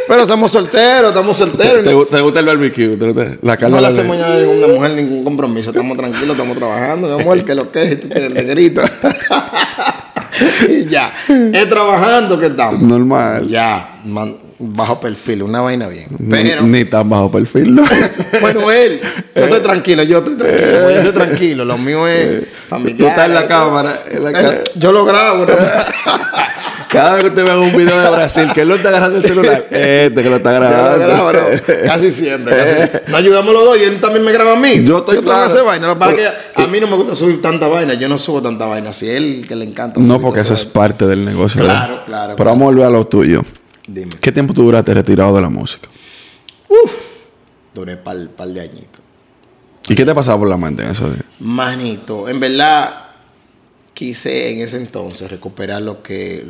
Pero 0.06 0.26
somos 0.26 0.52
solteros, 0.52 1.08
estamos 1.08 1.36
solteros. 1.36 1.82
¿Te, 1.82 2.20
gusta 2.20 2.40
el 2.40 2.46
barbecue? 2.46 2.96
¿Te 2.96 3.06
gusta 3.06 3.36
la 3.42 3.56
carne 3.56 3.76
no 3.76 3.80
le 3.80 3.88
hacemos 3.88 4.18
ya 4.18 4.34
a 4.34 4.38
ninguna 4.38 4.68
mujer 4.68 4.90
ningún 4.92 5.24
compromiso. 5.24 5.70
Estamos 5.70 5.96
tranquilos, 5.96 6.30
estamos 6.30 6.56
trabajando. 6.56 7.16
Mi 7.16 7.22
amor, 7.22 7.44
que 7.44 7.54
lo 7.54 7.72
que 7.72 7.82
es, 7.82 8.00
tú 8.00 8.08
quieres 8.08 8.28
el 8.28 8.34
negrito. 8.34 8.82
y 10.68 10.86
ya. 10.90 11.14
Es 11.28 11.68
trabajando 11.68 12.38
que 12.38 12.46
estamos. 12.46 12.80
Normal. 12.82 13.46
Ya, 13.46 14.00
man- 14.04 14.36
bajo 14.72 15.00
perfil, 15.00 15.42
una 15.42 15.60
vaina 15.60 15.88
bien. 15.88 16.06
Ni- 16.18 16.28
Pero, 16.30 16.62
Ni, 16.62 16.84
tan 16.84 17.08
bajo 17.08 17.30
perfil, 17.30 17.74
¿no? 17.74 17.84
bueno, 18.40 18.70
él, 18.70 19.00
yo 19.34 19.48
soy 19.48 19.60
tranquilo, 19.60 20.02
yo 20.04 20.18
estoy 20.18 20.36
tranquilo, 20.36 20.78
pues, 20.82 20.96
yo 20.96 21.02
soy 21.02 21.12
tranquilo. 21.12 21.64
Lo 21.64 21.78
mío 21.78 22.06
es 22.08 22.42
familiar. 22.68 22.98
Tú 22.98 23.06
estás 23.06 23.26
en 23.26 23.34
la 23.34 23.46
cámara. 23.46 24.00
en 24.10 24.24
la 24.24 24.32
ca- 24.32 24.40
Eh, 24.52 24.64
Yo 24.76 24.92
lo 24.92 25.04
grabo. 25.04 25.44
¿no? 25.46 25.52
Cada 26.90 27.14
vez 27.14 27.22
que 27.24 27.28
usted 27.30 27.44
ve 27.44 27.56
un 27.58 27.76
video 27.76 28.00
de 28.00 28.08
Brasil, 28.10 28.48
que 28.54 28.60
él 28.60 28.68
lo 28.68 28.76
está 28.76 28.88
agarrando 28.90 29.18
el 29.18 29.24
celular, 29.24 29.66
este 29.70 30.22
que 30.22 30.30
lo 30.30 30.36
está 30.36 30.52
Yo 30.54 30.60
lo 30.60 30.66
grabando. 30.68 30.98
grabo, 31.06 31.32
¿no? 31.32 31.40
Casi 31.86 32.10
siempre. 32.12 32.54
Casi. 32.56 32.74
Nos 33.10 33.18
ayudamos 33.18 33.52
los 33.52 33.64
dos 33.64 33.78
y 33.78 33.82
él 33.82 34.00
también 34.00 34.24
me 34.24 34.30
graba 34.30 34.52
a 34.52 34.56
mí. 34.56 34.84
Yo 34.84 34.98
estoy 34.98 35.16
tengo 35.16 35.22
que 35.22 35.24
claro. 35.24 35.42
hacer 35.46 35.64
vaina. 35.64 35.88
Lo 35.88 35.98
que 35.98 36.28
a 36.54 36.66
mí 36.68 36.78
no 36.78 36.86
me 36.86 36.94
gusta 36.94 37.16
subir 37.16 37.42
tanta 37.42 37.66
vaina. 37.66 37.94
Yo 37.94 38.08
no 38.08 38.16
subo 38.16 38.40
tanta 38.40 38.66
vaina. 38.66 38.92
Si 38.92 39.10
él 39.10 39.44
que 39.48 39.56
le 39.56 39.64
encanta 39.64 39.98
No, 39.98 40.06
subir 40.06 40.20
porque 40.20 40.42
toda 40.42 40.54
eso 40.54 40.62
es 40.62 40.64
parte 40.70 41.04
del 41.08 41.24
negocio. 41.24 41.62
Claro, 41.64 41.94
¿verdad? 41.94 42.06
claro, 42.06 42.36
Pero 42.36 42.50
vamos 42.50 42.62
a 42.62 42.66
volver 42.66 42.84
a 42.86 42.90
lo 42.90 43.06
tuyo. 43.08 43.42
Dime. 43.86 44.10
¿Qué 44.20 44.32
tiempo 44.32 44.54
tú 44.54 44.62
duraste 44.62 44.94
retirado 44.94 45.34
de 45.34 45.42
la 45.42 45.48
música? 45.48 45.88
Duré 47.74 47.96
par, 47.96 48.28
par 48.30 48.48
de 48.48 48.60
añitos. 48.60 49.00
¿Y 49.88 49.94
qué 49.94 50.04
te 50.04 50.14
pasaba 50.14 50.38
por 50.38 50.48
la 50.48 50.56
mente 50.56 50.82
en 50.82 50.90
esos 50.90 51.12
días? 51.12 51.24
Manito, 51.40 52.28
en 52.28 52.40
verdad 52.40 53.04
quise 53.92 54.52
en 54.52 54.60
ese 54.60 54.76
entonces 54.78 55.30
recuperar 55.30 55.82
lo 55.82 56.02
que 56.02 56.44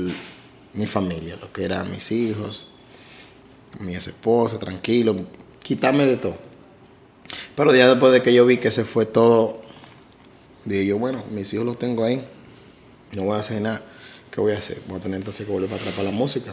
mi 0.73 0.87
familia, 0.87 1.37
lo 1.41 1.53
que 1.53 1.65
eran 1.65 1.91
mis 1.91 2.11
hijos, 2.11 2.67
mi 3.81 3.95
ex 3.95 4.09
esposa, 4.09 4.59
tranquilo, 4.59 5.17
quitarme 5.63 6.07
de 6.07 6.17
todo. 6.17 6.37
Pero 7.55 7.75
ya 7.75 7.89
después 7.89 8.13
de 8.13 8.23
que 8.23 8.33
yo 8.33 8.47
vi 8.47 8.59
que 8.59 8.71
se 8.71 8.85
fue 8.85 9.07
todo, 9.07 9.63
dije 10.65 10.87
yo, 10.87 10.99
bueno, 10.99 11.25
mis 11.31 11.53
hijos 11.53 11.67
los 11.67 11.79
tengo 11.79 12.05
ahí, 12.05 12.25
no 13.13 13.25
voy 13.25 13.37
a 13.37 13.41
hacer 13.41 13.61
nada. 13.61 13.83
¿Qué 14.31 14.41
voy 14.41 14.53
a 14.53 14.59
hacer? 14.59 14.81
Voy 14.89 14.99
a 14.99 15.03
tener 15.03 15.19
entonces 15.19 15.47
que 15.47 15.53
volver 15.53 15.69
para 15.69 15.81
atrás 15.81 15.95
para 15.95 16.11
la 16.11 16.15
música. 16.15 16.53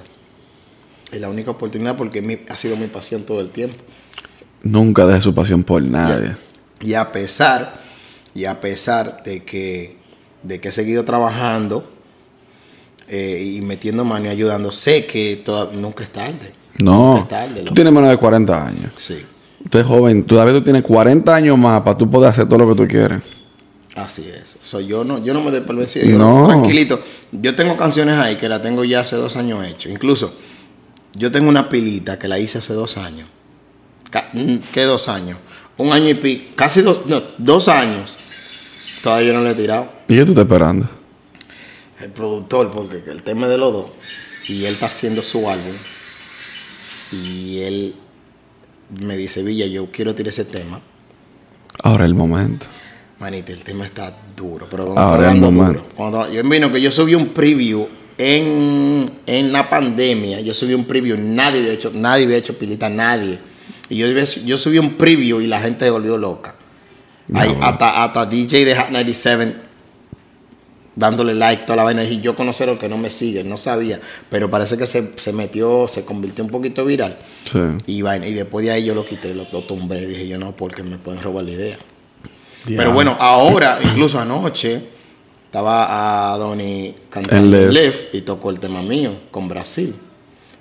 Es 1.11 1.19
la 1.21 1.29
única 1.29 1.51
oportunidad 1.51 1.97
porque 1.97 2.21
mi- 2.21 2.39
ha 2.49 2.55
sido 2.57 2.75
mi 2.77 2.87
pasión 2.87 3.23
todo 3.23 3.41
el 3.41 3.49
tiempo. 3.49 3.83
Nunca 4.63 5.05
dejé 5.05 5.21
su 5.21 5.33
pasión 5.33 5.63
por 5.63 5.81
nadie. 5.81 6.35
Y 6.81 6.93
a 6.93 7.11
pesar, 7.11 7.81
y 8.33 8.45
a 8.45 8.59
pesar 8.61 9.23
de 9.23 9.43
que, 9.43 9.97
de 10.43 10.59
que 10.59 10.69
he 10.69 10.71
seguido 10.71 11.03
trabajando, 11.03 11.89
eh, 13.07 13.55
y 13.57 13.61
metiendo 13.61 14.05
mano 14.05 14.25
y 14.27 14.29
ayudando. 14.29 14.71
Sé 14.71 15.05
que 15.05 15.41
toda- 15.43 15.71
nunca 15.73 16.03
es 16.03 16.11
tarde. 16.11 16.53
No. 16.79 17.15
Nunca 17.17 17.21
es 17.23 17.27
tarde. 17.27 17.61
Tú 17.63 17.73
tienes 17.73 17.91
menos 17.91 18.09
de 18.09 18.17
40 18.17 18.65
años. 18.65 18.93
Sí, 18.97 19.17
Tú 19.69 19.77
eres 19.77 19.87
joven. 19.87 20.23
Todavía 20.23 20.53
tú 20.53 20.63
tienes 20.63 20.81
40 20.81 21.35
años 21.35 21.55
más 21.57 21.81
para 21.83 21.95
tú 21.97 22.09
poder 22.09 22.31
hacer 22.31 22.47
todo 22.47 22.59
lo 22.59 22.69
que 22.69 22.81
tú 22.83 22.87
quieres. 22.87 23.21
así 23.95 24.23
es. 24.27 24.57
So, 24.61 24.79
yo, 24.79 25.03
no, 25.03 25.21
yo 25.23 25.33
no 25.33 25.41
me 25.43 25.51
doy 25.51 25.59
por 25.61 25.75
vencido. 25.75 26.17
No. 26.17 26.47
Tranquilito. 26.47 27.01
Yo 27.33 27.53
tengo 27.53 27.75
canciones 27.75 28.17
ahí 28.17 28.37
que 28.37 28.47
la 28.47 28.61
tengo 28.61 28.85
ya 28.85 29.01
hace 29.01 29.17
dos 29.17 29.35
años 29.35 29.63
hecho. 29.67 29.89
Incluso, 29.89 30.33
yo 31.13 31.31
tengo 31.31 31.49
una 31.49 31.69
pilita 31.69 32.17
que 32.19 32.27
la 32.27 32.39
hice 32.39 32.57
hace 32.59 32.73
dos 32.73 32.97
años. 32.97 33.27
¿Qué 34.73 34.83
dos 34.83 35.07
años? 35.07 35.37
Un 35.77 35.91
año 35.93 36.09
y 36.09 36.13
pico. 36.15 36.43
Casi 36.55 36.81
dos, 36.81 37.05
no, 37.05 37.21
dos 37.37 37.67
años. 37.67 38.15
Todavía 39.03 39.33
no 39.33 39.41
le 39.43 39.51
he 39.51 39.55
tirado. 39.55 39.91
¿Y 40.07 40.15
qué 40.15 40.25
tú 40.25 40.31
estás 40.31 40.45
esperando? 40.45 40.89
el 41.99 42.09
productor, 42.09 42.71
porque 42.71 43.03
el 43.11 43.21
tema 43.21 43.45
es 43.45 43.51
de 43.51 43.57
los 43.59 43.71
dos, 43.71 43.85
y 44.47 44.65
él 44.65 44.73
está 44.73 44.87
haciendo 44.87 45.21
su 45.21 45.47
álbum, 45.47 45.75
y 47.11 47.59
él 47.59 47.95
me 48.99 49.15
dice, 49.17 49.43
Villa, 49.43 49.67
yo 49.67 49.91
quiero 49.91 50.15
tirar 50.15 50.29
ese 50.29 50.45
tema. 50.45 50.81
Ahora 51.83 52.05
es 52.05 52.09
el 52.09 52.15
momento. 52.15 52.65
Manito, 53.19 53.51
el 53.51 53.63
tema 53.63 53.85
está 53.85 54.17
duro, 54.35 54.65
pero 54.67 54.97
Ahora 54.97 55.27
es 55.27 55.35
el 55.35 55.41
momento. 55.41 55.73
duro. 55.81 55.85
Cuando- 55.95 56.31
yo 56.33 56.41
vino 56.43 56.71
que 56.73 56.81
yo 56.81 56.91
subí 56.91 57.13
un 57.13 57.27
preview 57.29 57.87
en, 58.21 59.11
en 59.25 59.51
la 59.51 59.67
pandemia, 59.67 60.41
yo 60.41 60.53
subí 60.53 60.75
un 60.75 60.85
preview, 60.85 61.17
nadie 61.17 61.61
había 61.61 61.73
hecho, 61.73 61.91
nadie 61.91 62.25
había 62.25 62.37
hecho 62.37 62.55
pilita, 62.55 62.87
nadie. 62.87 63.39
Y 63.89 63.97
yo, 63.97 64.07
yo 64.07 64.57
subí 64.57 64.77
un 64.77 64.93
preview 64.93 65.41
y 65.41 65.47
la 65.47 65.59
gente 65.59 65.85
se 65.85 65.91
volvió 65.91 66.17
loca. 66.17 66.53
Hay 67.33 67.49
bueno. 67.49 67.65
hasta, 67.65 68.03
hasta 68.03 68.25
DJ 68.27 68.65
de 68.65 68.75
Hot 68.75 68.89
97 68.89 69.55
dándole 70.95 71.33
like 71.33 71.63
toda 71.63 71.77
la 71.77 71.83
vaina 71.83 72.03
y 72.03 72.21
yo 72.21 72.35
conocer 72.35 72.67
lo 72.67 72.77
que 72.77 72.87
no 72.87 72.97
me 72.97 73.09
sigue, 73.09 73.43
no 73.43 73.57
sabía, 73.57 73.99
pero 74.29 74.51
parece 74.51 74.77
que 74.77 74.85
se, 74.85 75.17
se 75.17 75.33
metió, 75.33 75.87
se 75.87 76.05
convirtió 76.05 76.43
un 76.43 76.51
poquito 76.51 76.85
viral. 76.85 77.17
Sí. 77.51 77.59
Y, 77.87 78.01
vaina, 78.03 78.27
y 78.27 78.33
después 78.33 78.63
de 78.63 78.71
ahí 78.71 78.83
yo 78.83 78.93
lo 78.93 79.03
quité, 79.03 79.33
lo, 79.33 79.47
lo 79.51 79.63
tumbé. 79.63 80.05
Dije 80.05 80.27
yo 80.27 80.37
no, 80.37 80.55
porque 80.55 80.83
me 80.83 80.97
pueden 80.97 81.23
robar 81.23 81.45
la 81.45 81.51
idea. 81.51 81.77
Ya. 82.67 82.77
Pero 82.77 82.91
bueno, 82.91 83.17
ahora, 83.19 83.79
incluso 83.83 84.19
anoche, 84.19 84.83
estaba 85.51 86.31
a 86.33 86.37
Donny 86.37 86.95
cantando 87.09 87.57
en 87.57 87.73
Live 87.73 88.09
y 88.13 88.21
tocó 88.21 88.51
el 88.51 88.59
tema 88.61 88.81
mío 88.81 89.11
con 89.31 89.49
Brasil. 89.49 89.93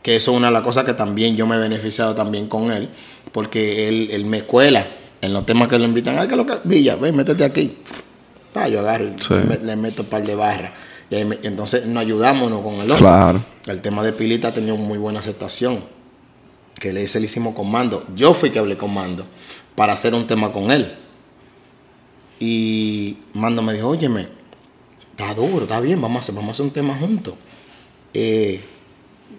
Que 0.02 0.16
eso 0.16 0.32
es 0.32 0.36
una 0.36 0.48
de 0.48 0.52
las 0.54 0.62
cosas 0.64 0.84
que 0.84 0.94
también 0.94 1.36
yo 1.36 1.46
me 1.46 1.54
he 1.54 1.58
beneficiado 1.60 2.12
también 2.16 2.48
con 2.48 2.72
él, 2.72 2.88
porque 3.30 3.86
él, 3.86 4.08
él 4.10 4.24
me 4.24 4.42
cuela 4.42 4.88
en 5.20 5.32
los 5.32 5.46
temas 5.46 5.68
que 5.68 5.78
le 5.78 5.84
invitan. 5.84 6.18
Ay, 6.18 6.26
que 6.26 6.34
lo 6.34 6.44
que 6.44 6.54
Villa, 6.64 6.96
ven, 6.96 7.14
métete 7.16 7.44
aquí. 7.44 7.78
Pa, 8.52 8.66
yo 8.66 8.80
agarro 8.80 9.04
y 9.04 9.22
Sí. 9.22 9.34
me- 9.34 9.58
le 9.58 9.76
meto 9.76 10.02
un 10.02 10.08
par 10.08 10.24
de 10.26 10.34
barras. 10.34 10.72
Y 11.08 11.24
me- 11.24 11.38
entonces 11.44 11.86
nos 11.86 12.00
ayudamos 12.00 12.48
uno 12.48 12.60
con 12.60 12.74
el 12.76 12.90
otro. 12.90 12.96
Claro. 12.96 13.44
El 13.68 13.80
tema 13.82 14.02
de 14.02 14.12
Pilita 14.12 14.48
ha 14.48 14.52
tenido 14.52 14.76
muy 14.76 14.98
buena 14.98 15.20
aceptación. 15.20 15.84
Que 16.80 16.92
le 16.92 17.02
hice 17.04 17.20
le 17.20 17.26
hicimos 17.26 17.54
con 17.54 17.70
Mando. 17.70 18.06
Yo 18.16 18.34
fui 18.34 18.50
que 18.50 18.58
hablé 18.58 18.76
con 18.76 18.92
Mando 18.92 19.24
para 19.76 19.92
hacer 19.92 20.14
un 20.14 20.26
tema 20.26 20.52
con 20.52 20.72
él. 20.72 20.96
Y 22.40 23.18
Mando 23.34 23.62
me 23.62 23.74
dijo, 23.74 23.86
óyeme, 23.88 24.39
está 25.20 25.34
duro, 25.34 25.62
está 25.62 25.80
bien, 25.80 26.00
vamos 26.00 26.16
a 26.16 26.20
hacer, 26.20 26.34
vamos 26.34 26.48
a 26.48 26.52
hacer 26.52 26.66
un 26.66 26.72
tema 26.72 26.96
juntos. 26.96 27.34
Eh, 28.14 28.60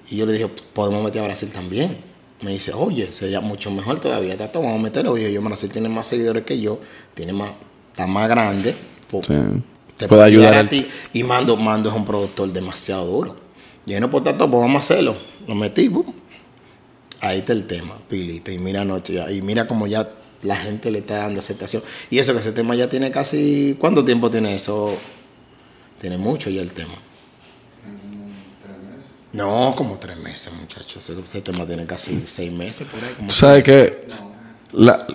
y 0.09 0.15
yo 0.15 0.25
le 0.25 0.33
dije, 0.33 0.47
podemos 0.73 1.03
meter 1.03 1.21
a 1.21 1.25
Brasil 1.25 1.49
también. 1.51 1.97
Me 2.41 2.51
dice, 2.51 2.73
oye, 2.73 3.13
sería 3.13 3.39
mucho 3.39 3.69
mejor 3.71 3.99
todavía. 3.99 4.35
Tato, 4.37 4.59
vamos 4.61 4.79
a 4.79 4.83
meterlo. 4.83 5.17
Y 5.17 5.31
yo, 5.31 5.41
Brasil 5.41 5.69
tiene 5.71 5.89
más 5.89 6.07
seguidores 6.07 6.43
que 6.43 6.59
yo, 6.59 6.79
tiene 7.13 7.33
más, 7.33 7.51
está 7.91 8.07
más 8.07 8.27
grande. 8.27 8.75
pues, 9.09 9.27
Sí. 9.27 9.33
te 9.97 10.07
Puede 10.07 10.23
ayudar 10.23 10.53
a 10.55 10.67
ti. 10.67 10.87
Y 11.13 11.23
Mando, 11.23 11.55
Mando 11.57 11.89
es 11.89 11.95
un 11.95 12.05
productor 12.05 12.51
demasiado 12.51 13.05
duro. 13.05 13.35
Y 13.85 13.93
no 13.93 14.09
por 14.09 14.23
tanto, 14.23 14.49
pues 14.49 14.61
vamos 14.61 14.75
a 14.75 14.79
hacerlo. 14.93 15.15
Lo 15.47 15.53
metí, 15.55 15.87
boom. 15.87 16.13
Ahí 17.19 17.39
está 17.39 17.53
el 17.53 17.65
tema, 17.67 17.97
pilita. 18.09 18.51
Y 18.51 18.57
mira 18.57 18.81
anoche, 18.81 19.13
ya- 19.13 19.31
y 19.31 19.41
mira 19.41 19.67
como 19.67 19.85
ya 19.85 20.09
la 20.41 20.55
gente 20.55 20.89
le 20.89 20.99
está 20.99 21.17
dando 21.17 21.39
aceptación. 21.39 21.83
Y 22.09 22.17
eso 22.17 22.33
que 22.33 22.39
ese 22.39 22.51
tema 22.51 22.73
ya 22.75 22.89
tiene 22.89 23.11
casi. 23.11 23.75
¿Cuánto 23.79 24.03
tiempo 24.03 24.29
tiene 24.31 24.55
eso? 24.55 24.95
Tiene 26.01 26.17
mucho 26.17 26.49
ya 26.49 26.61
el 26.61 26.71
tema. 26.71 26.95
No, 29.33 29.73
como 29.77 29.97
tres 29.99 30.17
meses, 30.17 30.51
muchachos. 30.59 31.07
Ese 31.09 31.41
tema 31.41 31.65
tiene 31.65 31.85
casi 31.85 32.25
seis 32.27 32.51
meses 32.51 32.87
por 32.87 33.01
ahí. 33.03 33.13
como 33.15 33.27
Tú 33.29 33.33
sabes 33.35 33.63
que 33.63 34.07
la- 34.73 35.05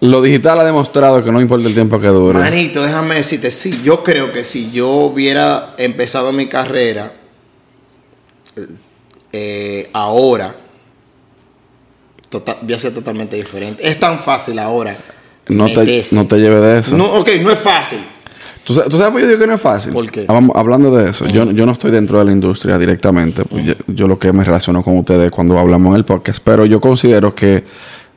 lo 0.00 0.22
digital 0.22 0.60
ha 0.60 0.64
demostrado 0.64 1.22
que 1.22 1.30
no 1.32 1.40
importa 1.40 1.66
el 1.66 1.74
tiempo 1.74 2.00
que 2.00 2.06
dure. 2.06 2.38
Manito, 2.38 2.80
déjame 2.82 3.16
decirte, 3.16 3.50
sí, 3.50 3.82
yo 3.82 4.02
creo 4.04 4.32
que 4.32 4.44
si 4.44 4.70
yo 4.70 4.88
hubiera 4.88 5.74
empezado 5.76 6.32
mi 6.32 6.46
carrera 6.46 7.12
eh, 9.32 9.90
ahora, 9.92 10.54
tota- 12.28 12.58
voy 12.62 12.72
a 12.74 12.78
ser 12.78 12.94
totalmente 12.94 13.36
diferente. 13.36 13.86
Es 13.86 13.98
tan 14.00 14.18
fácil 14.20 14.58
ahora. 14.58 14.96
No 15.48 15.66
te, 15.72 16.04
no 16.12 16.26
te 16.26 16.36
lleves 16.38 16.62
de 16.62 16.78
eso. 16.78 16.96
No, 16.96 17.14
ok, 17.18 17.28
no 17.42 17.50
es 17.50 17.58
fácil. 17.58 17.98
¿Tú, 18.70 18.74
sabes, 18.74 18.88
tú 18.88 18.98
sabes 18.98 19.10
por 19.10 19.20
qué 19.20 19.26
yo 19.26 19.28
digo 19.30 19.40
que 19.40 19.46
no 19.48 19.54
es 19.54 19.60
fácil? 19.60 19.92
¿Por 19.92 20.08
qué? 20.12 20.26
Hablando 20.54 20.94
de 20.96 21.10
eso, 21.10 21.26
yo, 21.26 21.50
yo 21.50 21.66
no 21.66 21.72
estoy 21.72 21.90
dentro 21.90 22.20
de 22.20 22.24
la 22.26 22.30
industria 22.30 22.78
directamente. 22.78 23.44
pues 23.44 23.64
yo, 23.64 23.74
yo 23.88 24.06
lo 24.06 24.16
que 24.16 24.32
me 24.32 24.44
relaciono 24.44 24.80
con 24.84 24.96
ustedes 24.96 25.28
cuando 25.32 25.58
hablamos 25.58 25.90
en 25.90 25.96
el 25.96 26.04
podcast, 26.04 26.40
pero 26.44 26.64
yo 26.66 26.80
considero 26.80 27.34
que, 27.34 27.64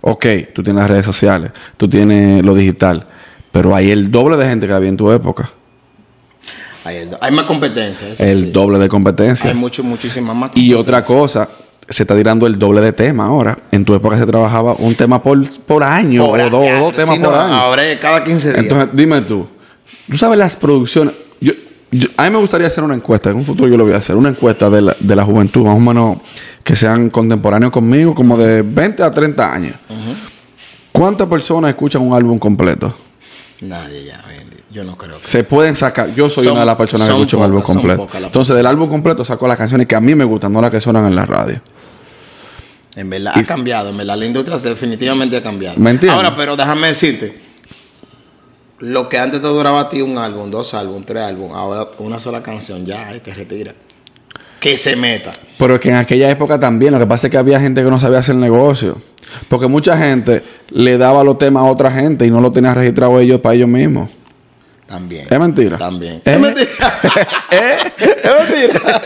ok, 0.01 0.26
tú 0.54 0.62
tienes 0.62 0.82
las 0.82 0.91
redes 0.91 1.08
sociales, 1.08 1.51
tú 1.76 1.88
tienes 1.89 2.45
lo 2.45 2.54
digital, 2.54 3.08
pero 3.51 3.74
hay 3.76 3.89
el 3.89 4.12
doble 4.12 4.38
de 4.38 4.45
gente 4.45 4.68
que 4.68 4.74
había 4.74 4.89
en 4.89 4.97
tu 4.97 5.12
época. 5.12 5.49
Hay, 6.86 6.97
el- 6.97 7.18
hay 7.20 7.32
más 7.32 7.45
competencia. 7.45 8.10
eso 8.10 8.24
el 8.24 8.38
sí. 8.45 8.51
doble 8.51 8.78
de 8.78 8.89
competencia. 8.89 9.49
Hay 9.49 9.56
mucho, 9.56 9.84
muchísimas 9.84 10.36
más 10.36 10.51
Y 10.54 10.76
otra 10.76 11.04
cosa, 11.04 11.49
se 11.89 12.04
está 12.04 12.16
tirando 12.16 12.45
el 12.45 12.60
doble 12.60 12.82
de 12.82 12.93
tema 12.93 13.26
ahora. 13.26 13.58
En 13.72 13.84
tu 13.86 13.95
época 13.95 14.20
se 14.20 14.26
trabajaba 14.28 14.76
un 14.78 14.93
tema 14.93 15.20
por, 15.24 15.41
por 15.62 15.84
año 15.84 16.28
Por 16.28 16.39
o 16.41 16.49
dos, 16.51 16.66
dos 16.80 16.93
temas 16.95 17.18
por 17.18 17.32
no, 17.32 17.39
año. 17.39 17.54
Ahora 17.56 17.84
es 17.89 17.99
cada 17.99 18.24
15 18.24 18.49
días. 18.49 18.60
Entonces, 18.60 18.89
dime 18.93 19.22
tú, 19.22 19.47
tú 20.10 20.18
sabes 20.18 20.38
las 20.38 20.56
producciones. 20.56 21.14
Yo, 21.41 21.54
yo- 21.91 22.08
a 22.18 22.24
mí 22.26 22.30
me 22.32 22.38
gustaría 22.38 22.68
hacer 22.68 22.84
una 22.84 22.96
encuesta, 22.96 23.30
en 23.30 23.38
un 23.38 23.46
futuro 23.46 23.70
yo 23.70 23.78
lo 23.78 23.86
voy 23.86 23.94
a 23.94 23.98
hacer, 23.98 24.16
una 24.16 24.30
encuesta 24.30 24.70
de 24.70 24.82
la, 24.82 24.96
de 25.00 25.16
la 25.16 25.24
juventud, 25.24 25.66
más 25.66 25.76
o 25.76 25.80
menos 25.80 26.18
que 26.64 26.76
sean 26.76 27.10
contemporáneos 27.10 27.72
conmigo, 27.72 28.14
como 28.16 28.38
de 28.38 28.62
20 28.62 29.04
a 29.04 29.12
30 29.12 29.54
años. 29.54 29.76
¿Cuántas 30.91 31.28
personas 31.28 31.72
escuchan 31.72 32.02
un 32.02 32.14
álbum 32.14 32.38
completo? 32.38 32.94
Nadie 33.62 34.06
ya, 34.06 34.24
yo 34.72 34.84
no 34.84 34.98
creo 34.98 35.20
que. 35.20 35.28
Se 35.28 35.44
pueden 35.44 35.76
sacar. 35.76 36.14
Yo 36.16 36.30
soy 36.30 36.44
Son- 36.46 36.54
una 36.54 36.62
de 36.62 36.66
las 36.66 36.76
personas 36.76 37.08
que 37.08 37.14
escucha 37.14 37.38
un 37.38 37.44
álbum 37.44 37.62
completo. 37.62 38.08
Entonces, 38.18 38.56
del 38.56 38.66
álbum 38.66 38.89
completo 38.89 39.24
saco 39.24 39.48
las 39.48 39.58
canciones 39.58 39.88
que 39.88 39.96
a 39.96 40.02
mí 40.02 40.16
me 40.16 40.24
gustan, 40.24 40.52
no 40.52 40.62
las 40.62 40.72
que 40.72 40.82
suenan 40.82 41.06
en 41.06 41.16
la 41.16 41.26
radio. 41.26 41.62
En 42.96 43.10
verdad 43.10 43.34
ha 43.36 43.44
cambiado, 43.44 43.89
en 43.89 43.98
verdad 43.98 44.18
la 44.18 44.26
industria 44.26 44.58
definitivamente 44.58 45.36
ha 45.38 45.41
cambiado. 45.44 45.78
¿Me 45.80 45.89
entiendes? 45.91 46.16
Ahora, 46.16 46.36
pero 46.36 46.56
déjame 46.56 46.88
decirte, 46.88 47.41
lo 48.84 49.07
que 49.09 49.17
antes 49.17 49.41
te 49.41 49.47
duraba 49.47 49.79
a 49.81 49.89
ti 49.89 50.01
un 50.01 50.17
álbum, 50.17 50.51
dos 50.51 50.73
álbumes, 50.73 51.05
tres 51.05 51.23
álbumes, 51.23 51.55
ahora 51.55 51.88
una 51.99 52.19
sola 52.19 52.43
canción 52.43 52.86
ya, 52.86 53.07
ahí 53.07 53.19
te 53.19 53.34
retira. 53.34 53.73
Que 54.59 54.77
se 54.77 54.95
meta. 54.95 55.31
Pero 55.57 55.75
es 55.75 55.81
que 55.81 55.89
en 55.89 55.95
aquella 55.95 56.29
época 56.29 56.59
también, 56.59 56.93
lo 56.93 56.99
que 56.99 57.05
pasa 57.05 57.27
es 57.27 57.31
que 57.31 57.38
había 57.38 57.59
gente 57.59 57.84
que 57.84 57.89
no 57.89 57.99
sabía 57.99 58.19
hacer 58.19 58.36
negocio. 58.36 58.97
Porque 59.49 59.67
mucha 59.67 59.97
gente 59.97 60.43
le 60.69 60.97
daba 60.97 61.23
los 61.23 61.38
temas 61.38 61.63
a 61.63 61.65
otra 61.65 61.91
gente 61.91 62.25
y 62.25 62.31
no 62.31 62.39
lo 62.39 62.51
tenía 62.51 62.73
registrado 62.73 63.19
ellos 63.19 63.39
para 63.41 63.55
ellos 63.55 63.67
mismos. 63.67 64.09
También. 64.88 65.27
¿Es 65.29 65.39
mentira? 65.39 65.77
También. 65.77 66.15
¿Eh? 66.25 66.34
Es 66.34 66.39
mentira. 66.39 66.69
Es 67.51 68.49
mentira. 68.49 69.01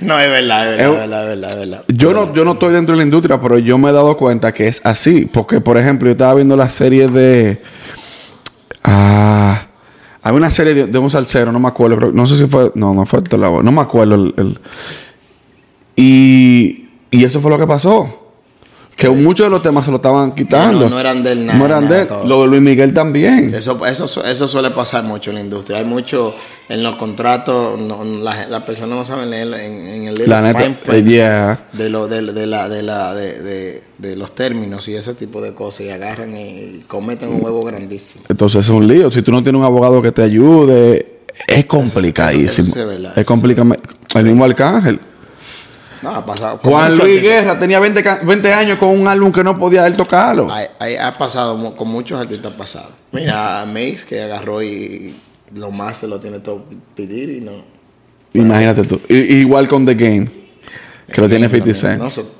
No, 0.00 0.18
es 0.20 0.28
verdad, 0.28 0.74
es 0.74 0.78
verdad, 0.78 0.80
Es- 0.80 0.86
es 0.86 0.98
verdad, 0.98 1.22
es 1.22 1.28
verdad, 1.28 1.50
es 1.50 1.56
verdad. 1.58 1.84
Yo 1.88 2.12
no, 2.12 2.34
yo 2.34 2.44
no 2.44 2.52
estoy 2.52 2.72
dentro 2.72 2.92
de 2.94 2.98
la 2.98 3.04
industria, 3.04 3.40
pero 3.40 3.58
yo 3.58 3.78
me 3.78 3.90
he 3.90 3.92
dado 3.92 4.16
cuenta 4.16 4.52
que 4.52 4.68
es 4.68 4.80
así. 4.84 5.26
Porque, 5.26 5.60
por 5.60 5.78
ejemplo, 5.78 6.06
yo 6.08 6.12
estaba 6.12 6.34
viendo 6.34 6.56
la 6.56 6.68
serie 6.68 7.08
de. 7.08 7.60
Ah. 8.84 9.66
Hay 10.22 10.34
una 10.34 10.50
serie 10.50 10.72
de, 10.74 10.86
de 10.86 10.98
un 10.98 11.10
salsero, 11.10 11.52
no 11.52 11.58
me 11.60 11.68
acuerdo, 11.68 11.96
pero 11.96 12.12
no 12.12 12.26
sé 12.26 12.36
si 12.38 12.46
fue. 12.46 12.72
No, 12.74 12.94
no 12.94 13.04
fue 13.04 13.18
el 13.20 13.28
no 13.62 13.72
me 13.72 13.80
acuerdo. 13.82 14.14
El, 14.14 14.34
el- 14.36 14.58
y, 15.96 16.88
y 17.10 17.24
eso 17.24 17.40
fue 17.40 17.50
lo 17.50 17.58
que 17.58 17.66
pasó. 17.66 18.23
Que 18.96 19.08
muchos 19.10 19.46
de 19.46 19.50
los 19.50 19.60
temas 19.62 19.84
se 19.84 19.90
lo 19.90 19.96
estaban 19.96 20.32
quitando. 20.32 20.80
No, 20.84 20.90
no 20.90 21.00
eran 21.00 21.22
de 21.22 21.32
él 21.32 21.46
nada, 21.46 21.58
No 21.58 21.66
eran 21.66 21.84
nada, 21.84 21.94
de 21.96 22.02
él. 22.02 22.08
todo. 22.08 22.24
Lo 22.26 22.42
de 22.42 22.46
Luis 22.48 22.62
Miguel 22.62 22.94
también. 22.94 23.52
Eso, 23.54 23.84
eso, 23.86 24.24
eso 24.24 24.46
suele 24.48 24.70
pasar 24.70 25.02
mucho 25.04 25.30
en 25.30 25.36
la 25.36 25.42
industria. 25.42 25.78
Hay 25.78 25.84
mucho 25.84 26.34
en 26.68 26.82
los 26.82 26.96
contratos, 26.96 27.78
no, 27.80 28.04
las 28.04 28.48
las 28.48 28.62
personas 28.62 28.96
no 28.98 29.04
saben 29.04 29.30
leer 29.30 29.48
en, 29.54 29.86
en 29.86 30.08
el 30.08 30.22
La 30.28 30.40
neta, 30.40 30.98
yeah. 31.00 31.58
de, 31.72 31.88
lo, 31.90 32.06
de, 32.08 32.22
de 32.22 32.46
la, 32.46 32.68
de, 32.68 32.82
la, 32.82 33.14
de, 33.14 33.82
de, 33.98 34.16
los 34.16 34.34
términos 34.34 34.86
y 34.88 34.94
ese 34.94 35.12
tipo 35.14 35.40
de 35.42 35.52
cosas 35.54 35.82
y 35.86 35.90
agarran 35.90 36.36
y 36.36 36.84
cometen 36.86 37.30
un 37.30 37.44
huevo 37.44 37.60
grandísimo. 37.60 38.24
Entonces 38.28 38.64
es 38.64 38.68
un 38.70 38.86
lío. 38.86 39.10
Si 39.10 39.22
tú 39.22 39.32
no 39.32 39.42
tienes 39.42 39.58
un 39.58 39.64
abogado 39.64 40.00
que 40.00 40.12
te 40.12 40.22
ayude, 40.22 41.20
es 41.48 41.64
complicadísimo. 41.66 42.68
eso- 42.68 42.90
eso 42.92 43.00
sí 43.02 43.06
es 43.16 43.26
complicado. 43.26 43.74
El 44.14 44.24
mismo 44.24 44.44
Arcángel. 44.44 45.00
No, 46.04 46.10
ha 46.10 46.24
pasado. 46.24 46.60
Juan 46.62 46.96
Luis. 46.96 47.20
Guerra 47.22 47.58
tenía 47.58 47.80
20, 47.80 48.02
ca- 48.02 48.20
20 48.22 48.52
años 48.52 48.78
con 48.78 48.90
un 48.90 49.08
álbum 49.08 49.32
que 49.32 49.42
no 49.42 49.58
podía 49.58 49.86
él 49.86 49.96
tocarlo. 49.96 50.50
Hay- 50.52 50.66
hay- 50.78 50.96
ha 50.96 51.16
pasado 51.18 51.74
con 51.74 51.88
muchos 51.88 52.20
artistas 52.20 52.52
pasados. 52.52 52.90
Mira, 53.10 53.62
a 53.62 53.66
Mace 53.66 54.04
que 54.08 54.22
agarró 54.22 54.62
y 54.62 55.14
lo 55.54 55.70
más 55.70 55.98
se 55.98 56.06
lo 56.06 56.20
tiene 56.20 56.38
todo 56.40 56.64
pedir 56.94 57.30
y 57.30 57.40
no. 57.40 57.52
Imagínate 58.34 58.82
tú. 58.82 59.00
Igual 59.08 59.66
con 59.68 59.86
The 59.86 59.94
Game, 59.94 60.28
que 61.12 61.20
lo 61.20 61.28
tiene 61.28 61.48
50 61.48 61.74
Cent. 61.74 62.02
No, 62.02 62.10
so- 62.10 62.34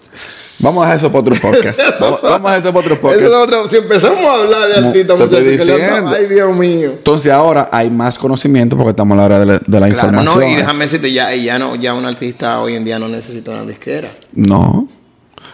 Vamos 0.60 0.82
a 0.82 0.86
dejar 0.86 0.96
eso 0.98 1.08
para 1.08 1.18
otro 1.20 1.34
podcast. 1.42 1.80
Vamos, 2.00 2.22
vamos 2.22 2.50
a 2.50 2.54
dejar 2.54 2.58
eso 2.60 2.72
para 2.72 2.78
otro 2.78 2.92
Eso 2.94 3.00
podcast. 3.02 3.22
es 3.24 3.34
otro- 3.34 3.68
Si 3.68 3.76
empezamos 3.76 4.18
a 4.24 4.32
hablar 4.34 4.68
de 4.68 4.86
artistas, 4.88 5.18
muchachos, 5.18 6.12
ay 6.16 6.26
Dios 6.26 6.56
mío. 6.56 6.90
Entonces 6.92 7.32
ahora 7.32 7.68
hay 7.72 7.90
más 7.90 8.18
conocimiento 8.18 8.76
porque 8.76 8.90
estamos 8.90 9.16
a 9.16 9.20
la 9.20 9.24
hora 9.26 9.38
de 9.40 9.46
la, 9.46 9.52
de 9.66 9.80
la 9.80 9.88
Claro, 9.88 10.08
información. 10.08 10.40
no, 10.44 10.48
y 10.50 10.54
déjame 10.54 10.80
decirte, 10.84 11.12
ya, 11.12 11.34
ya, 11.34 11.58
no, 11.58 11.74
ya 11.76 11.94
un 11.94 12.04
artista 12.06 12.60
hoy 12.60 12.74
en 12.76 12.84
día 12.84 12.98
no 12.98 13.08
necesita 13.08 13.50
una 13.50 13.64
disquera. 13.64 14.10
No. 14.32 14.86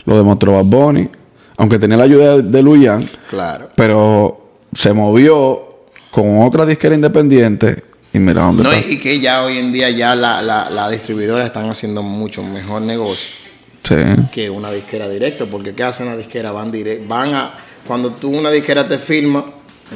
Lo 0.04 0.16
demostró 0.16 0.52
Bad 0.54 0.64
Bunny. 0.64 1.08
Aunque 1.56 1.78
tenía 1.78 1.96
la 1.96 2.04
ayuda 2.04 2.36
de, 2.38 2.42
de 2.42 2.62
Luyan. 2.62 3.08
Claro. 3.28 3.70
Pero 3.76 4.50
se 4.72 4.92
movió 4.92 5.68
con 6.10 6.42
otra 6.42 6.64
disquera 6.66 6.94
independiente. 6.94 7.84
Y 8.12 8.18
mira 8.18 8.42
dónde 8.42 8.62
No, 8.64 8.72
está. 8.72 8.88
y, 8.88 8.94
y 8.94 8.98
que 8.98 9.20
ya 9.20 9.42
hoy 9.44 9.58
en 9.58 9.72
día 9.72 9.88
ya 9.90 10.14
la, 10.16 10.42
la, 10.42 10.68
la 10.70 10.90
distribuidora 10.90 11.44
están 11.46 11.68
haciendo 11.70 12.02
mucho 12.02 12.42
mejor 12.42 12.82
negocio 12.82 13.28
Sí. 13.82 13.96
que 14.32 14.50
una 14.50 14.70
disquera 14.70 15.08
directa, 15.08 15.46
porque 15.46 15.74
¿qué 15.74 15.82
hacen 15.82 16.06
las 16.06 16.16
disqueras? 16.18 16.52
Van 16.52 16.70
direct, 16.70 17.08
van 17.08 17.34
a, 17.34 17.54
cuando 17.86 18.12
tú 18.12 18.30
una 18.30 18.50
disquera 18.50 18.86
te 18.86 18.98
firma, 18.98 19.44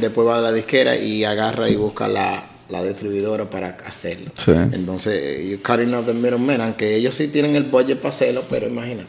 después 0.00 0.26
va 0.26 0.38
a 0.38 0.40
la 0.40 0.52
disquera 0.52 0.96
y 0.96 1.22
agarra 1.24 1.68
y 1.68 1.76
busca 1.76 2.08
la, 2.08 2.44
la 2.70 2.82
distribuidora 2.82 3.48
para 3.48 3.76
hacerlo. 3.86 4.30
Sí. 4.34 4.52
Entonces, 4.52 5.46
you 5.46 5.58
cutting 5.62 5.94
out 5.94 6.06
the 6.06 6.14
middleman, 6.14 6.60
aunque 6.60 6.96
ellos 6.96 7.14
sí 7.14 7.28
tienen 7.28 7.54
el 7.56 7.64
budget 7.64 7.98
para 7.98 8.08
hacerlo, 8.08 8.42
pero 8.48 8.66
imagínate. 8.66 9.08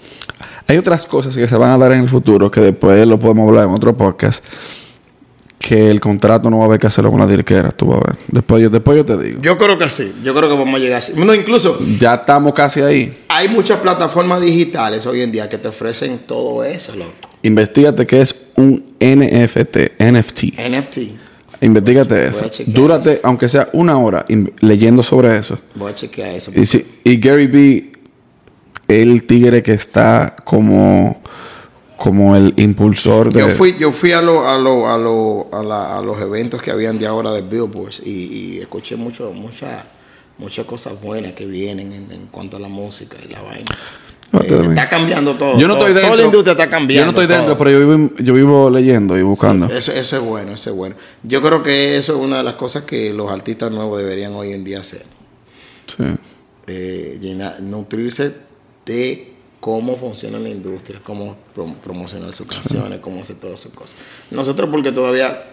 Hay 0.68 0.78
otras 0.78 1.06
cosas 1.06 1.36
que 1.36 1.48
se 1.48 1.56
van 1.56 1.72
a 1.72 1.78
dar 1.78 1.92
en 1.94 2.02
el 2.02 2.10
futuro 2.10 2.52
que 2.52 2.62
después 2.62 3.08
lo 3.08 3.18
podemos 3.18 3.48
hablar 3.48 3.66
en 3.66 3.72
otro 3.72 3.96
podcast. 3.96 4.44
Que 5.68 5.90
el 5.90 6.00
contrato 6.00 6.48
no 6.52 6.58
va 6.60 6.66
a 6.66 6.68
haber 6.68 6.80
que 6.80 6.86
hacerlo 6.86 7.10
con 7.10 7.20
la 7.20 7.26
disquera. 7.26 7.72
Tú 7.72 7.88
vas 7.88 7.98
a 7.98 8.12
ver. 8.12 8.16
Después 8.28 8.62
yo, 8.62 8.70
después 8.70 8.98
yo 8.98 9.04
te 9.06 9.18
digo. 9.18 9.42
Yo 9.42 9.58
creo 9.58 9.78
que 9.80 9.90
sí, 9.90 10.14
yo 10.24 10.36
creo 10.36 10.48
que 10.48 10.56
vamos 10.56 10.76
a 10.76 10.78
llegar 10.80 11.00
así. 11.00 11.14
No, 11.16 11.34
incluso 11.34 11.80
Ya 12.00 12.14
estamos 12.16 12.54
casi 12.54 12.82
ahí. 12.82 13.10
hay 13.30 13.48
muchas 13.48 13.80
plataformas 13.80 14.42
digitales 14.42 15.08
hoy 15.08 15.22
en 15.22 15.32
día 15.32 15.50
que 15.50 15.58
te 15.58 15.68
ofrecen 15.70 16.20
todo 16.28 16.64
eso, 16.64 16.96
loco. 16.96 17.14
Investígate 17.42 18.06
qué 18.06 18.22
es 18.22 18.36
un 18.56 18.94
NFT. 19.00 20.00
NFT. 20.00 20.44
NFT. 20.70 20.98
Investígate 21.62 22.28
eso. 22.28 22.46
Dúrate, 22.68 23.12
eso. 23.14 23.22
aunque 23.24 23.50
sea 23.50 23.68
una 23.74 23.98
hora, 23.98 24.24
leyendo 24.60 25.02
sobre 25.02 25.36
eso. 25.36 25.58
Voy 25.74 25.92
a 25.92 25.96
chequear 25.96 26.30
eso. 26.30 26.52
Y, 26.56 26.66
si- 26.68 26.86
y 27.04 27.18
Gary 27.18 27.48
Vee, 27.48 27.92
el 28.88 29.24
tigre 29.26 29.64
que 29.64 29.74
está 29.74 30.36
como, 30.44 31.22
como 31.98 32.36
el 32.36 32.54
impulsor 32.58 33.32
de. 33.34 33.40
Yo 33.42 33.50
fui, 33.50 33.76
yo 33.78 33.92
fui 33.92 34.12
a, 34.12 34.22
lo, 34.22 34.48
a, 34.48 34.58
lo, 34.58 34.88
a, 34.90 34.98
lo, 34.98 35.48
a, 35.52 35.64
la- 35.64 35.98
a 35.98 36.02
los 36.02 36.20
eventos 36.22 36.62
que 36.62 36.72
habían 36.72 36.98
de 37.00 37.08
ahora 37.08 37.32
de 37.32 37.42
Billboard 37.42 37.94
y, 38.04 38.10
y 38.10 38.60
escuché 38.60 38.96
mucho, 38.96 39.32
mucha, 39.32 39.86
muchas 40.38 40.66
cosas 40.66 41.00
buenas 41.02 41.34
que 41.34 41.46
vienen 41.46 41.92
en, 41.94 42.12
en 42.12 42.26
cuanto 42.28 42.58
a 42.58 42.60
la 42.60 42.68
música 42.68 43.18
y 43.28 43.32
la 43.32 43.42
vaina. 43.42 43.70
Eh, 44.44 44.66
está 44.70 44.90
cambiando 44.90 45.36
todo. 45.36 45.58
Yo 45.58 45.68
no 45.68 45.76
todo- 45.76 45.88
estoy 45.88 45.94
dentro. 45.94 46.10
Toda 46.10 46.18
la 46.22 46.26
industria 46.26 46.52
está 46.52 46.70
cambiando. 46.70 47.06
Yo 47.12 47.12
no 47.16 47.22
estoy 47.22 47.34
dentro, 47.38 47.54
todo. 47.56 47.64
pero 47.64 47.72
yo 47.80 47.88
vivo, 47.88 48.12
yo 48.18 48.34
vivo 48.34 48.70
leyendo 48.70 49.18
y 49.18 49.22
buscando. 49.22 49.68
Eso, 49.68 49.94
eso 49.94 50.18
es 50.18 50.22
bueno, 50.24 50.52
eso 50.54 50.72
es 50.72 50.76
bueno. 50.76 50.96
Yo 51.24 51.42
creo 51.42 51.64
que 51.64 51.96
eso 51.96 52.16
es 52.16 52.20
una 52.20 52.38
de 52.38 52.44
las 52.44 52.56
cosas 52.56 52.84
que 52.84 53.14
los 53.14 53.32
artistas 53.32 53.72
nuevos 53.72 53.98
deberían 54.00 54.34
hoy 54.34 54.52
en 54.52 54.64
día 54.66 54.82
hacer. 54.82 55.04
Sí. 55.88 56.04
Eh, 56.68 57.18
llenar- 57.22 57.62
nutrirse 57.62 58.34
de 58.86 59.35
cómo 59.66 59.96
funciona 59.98 60.38
la 60.38 60.50
industria, 60.50 61.02
cómo 61.04 61.36
prom- 61.56 61.74
promocionar 61.78 62.32
sus 62.36 62.46
canciones, 62.46 63.00
cómo 63.00 63.22
hacer 63.24 63.38
todas 63.38 63.60
sus 63.60 63.74
cosas. 63.74 63.96
Nosotros 64.30 64.70
porque 64.70 64.92
todavía, 64.92 65.44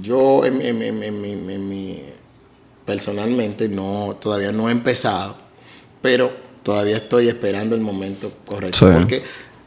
yo 0.00 0.44
en, 0.44 0.62
en- 0.62 0.82
en- 0.82 1.02
en 1.02 1.20
mi- 1.20 1.32
en 1.52 1.68
mi- 1.68 2.02
personalmente 2.84 3.68
no, 3.68 4.16
todavía 4.20 4.52
no 4.52 4.68
he 4.68 4.72
empezado, 4.72 5.34
pero 6.00 6.30
todavía 6.62 6.96
estoy 6.96 7.26
esperando 7.28 7.74
el 7.74 7.80
momento 7.80 8.30
correcto. 8.46 8.86
Sí. 8.88 8.94
Porque 8.96 9.22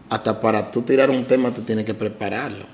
hasta 0.09 0.39
para 0.39 0.71
tú 0.71 0.81
tirar 0.83 1.09
un 1.09 1.25
tema 1.25 1.53
tú 1.53 1.61
tienes 1.63 1.83
que 1.83 1.93
prepararlo. 1.93 2.65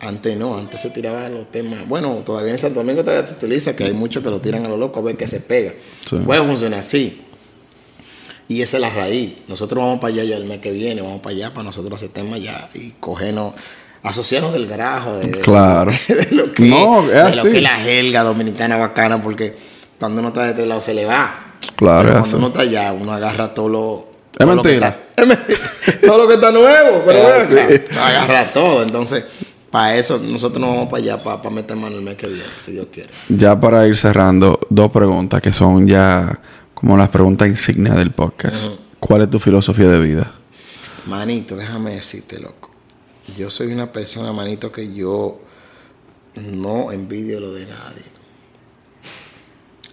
Antes 0.00 0.36
no, 0.36 0.56
antes 0.56 0.80
se 0.80 0.90
tiraban 0.90 1.34
los 1.34 1.50
temas. 1.50 1.88
Bueno, 1.88 2.22
todavía 2.24 2.52
en 2.52 2.58
Santo 2.60 2.78
Domingo 2.78 3.02
todavía 3.02 3.26
se 3.26 3.34
utiliza, 3.34 3.74
que 3.74 3.82
hay 3.84 3.92
muchos 3.92 4.22
que 4.22 4.30
lo 4.30 4.40
tiran 4.40 4.64
a 4.64 4.68
lo 4.68 4.76
loco 4.76 5.00
a 5.00 5.02
ver 5.02 5.16
que 5.16 5.26
se 5.26 5.40
pega. 5.40 5.72
Sí. 6.08 6.16
Puede 6.24 6.40
funcionar 6.44 6.78
así. 6.80 7.20
Y 8.52 8.62
esa 8.62 8.76
es 8.76 8.80
la 8.82 8.90
raíz. 8.90 9.32
Nosotros 9.48 9.82
vamos 9.82 9.98
para 10.00 10.12
allá 10.12 10.24
ya 10.24 10.36
el 10.36 10.44
mes 10.44 10.60
que 10.60 10.70
viene, 10.70 11.00
vamos 11.00 11.20
para 11.20 11.34
allá 11.34 11.50
para 11.54 11.64
nosotros 11.64 11.94
hacer 11.94 12.10
temas 12.10 12.40
ya 12.42 12.68
y 12.74 12.90
cogernos, 13.00 13.54
asociarnos 14.02 14.52
del 14.52 14.66
grajo, 14.66 15.14
de, 15.16 15.28
de- 15.28 15.40
Claro. 15.40 15.90
de 16.08 16.28
lo 16.32 16.52
que, 16.52 16.64
No, 16.64 17.04
es 17.10 17.24
de 17.30 17.36
lo 17.36 17.42
que 17.44 17.60
la 17.60 17.76
jerga 17.76 18.22
dominicana 18.22 18.76
bacana, 18.76 19.22
porque 19.22 19.56
cuando 19.98 20.20
uno 20.20 20.28
está 20.28 20.44
de 20.44 20.50
este 20.50 20.66
lado 20.66 20.80
se 20.80 20.92
le 20.94 21.04
va. 21.06 21.54
Claro, 21.76 22.08
Pero 22.08 22.20
cuando 22.20 22.36
uno 22.38 22.46
está 22.48 22.60
allá, 22.60 22.92
uno 22.92 23.12
agarra 23.12 23.54
todo 23.54 23.68
lo. 23.68 24.06
Es 24.32 24.38
todo 24.46 24.54
lo 24.56 24.62
que 24.62 24.68
mentira. 24.68 24.88
está- 24.88 25.22
es 25.22 25.28
mentira. 25.28 25.60
todo 26.06 26.18
lo 26.18 26.28
que 26.28 26.34
está 26.34 26.50
nuevo, 26.50 27.02
pero 27.06 27.34
Es 27.34 27.96
agarra 27.96 28.44
todo. 28.52 28.82
Entonces, 28.82 29.24
para 29.70 29.96
eso, 29.96 30.18
nosotros 30.18 30.60
nos 30.60 30.70
vamos 30.70 30.88
para 30.90 31.02
allá, 31.02 31.22
para, 31.22 31.40
para 31.40 31.54
meter 31.54 31.76
mano 31.76 31.96
el 31.96 32.02
mes 32.02 32.16
que 32.16 32.26
viene, 32.26 32.42
si 32.60 32.72
Dios 32.72 32.88
quiere. 32.92 33.08
Ya 33.28 33.58
para 33.58 33.86
ir 33.86 33.96
cerrando, 33.96 34.58
dos 34.68 34.90
preguntas 34.90 35.40
que 35.40 35.52
son 35.52 35.86
ya 35.86 36.38
como 36.82 36.96
las 36.96 37.10
preguntas 37.10 37.46
insignias 37.46 37.96
del 37.96 38.10
podcast. 38.10 38.56
¿Cuál 38.98 39.22
es 39.22 39.30
tu 39.30 39.38
filosofía 39.38 39.86
de 39.86 40.00
vida? 40.00 40.34
Manito, 41.06 41.54
déjame 41.54 41.94
decirte, 41.94 42.40
loco. 42.40 42.72
Yo 43.36 43.50
soy 43.50 43.72
una 43.72 43.92
persona, 43.92 44.32
manito, 44.32 44.72
que 44.72 44.92
yo 44.92 45.38
no 46.34 46.90
envidio 46.90 47.38
lo 47.38 47.54
de 47.54 47.66
nadie. 47.66 48.02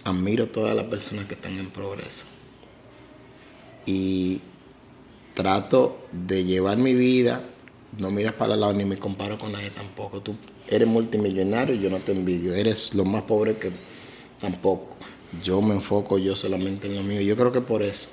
Admiro 0.02 0.48
todas 0.48 0.74
las 0.74 0.86
personas 0.86 1.26
que 1.26 1.34
están 1.34 1.56
en 1.58 1.70
progreso. 1.70 2.24
Y 3.86 4.40
trato 5.34 6.08
de 6.10 6.42
llevar 6.42 6.76
mi 6.78 6.94
vida, 6.94 7.44
no 7.98 8.10
miras 8.10 8.32
para 8.32 8.54
el 8.54 8.60
lado 8.60 8.72
ni 8.72 8.84
me 8.84 8.96
comparo 8.96 9.38
con 9.38 9.52
nadie 9.52 9.70
tampoco. 9.70 10.22
Tú 10.22 10.34
eres 10.66 10.88
multimillonario 10.88 11.76
y 11.76 11.78
yo 11.78 11.88
no 11.88 11.98
te 11.98 12.10
envidio. 12.10 12.52
Eres 12.52 12.96
lo 12.96 13.04
más 13.04 13.22
pobre 13.22 13.58
que 13.58 13.70
tampoco. 14.40 14.96
Yo 15.44 15.60
me 15.62 15.74
enfoco 15.74 16.18
yo 16.18 16.34
solamente 16.36 16.86
en 16.88 16.96
lo 16.96 17.02
mío. 17.02 17.20
Yo 17.20 17.36
creo 17.36 17.52
que 17.52 17.60
por 17.60 17.82
eso. 17.82 18.08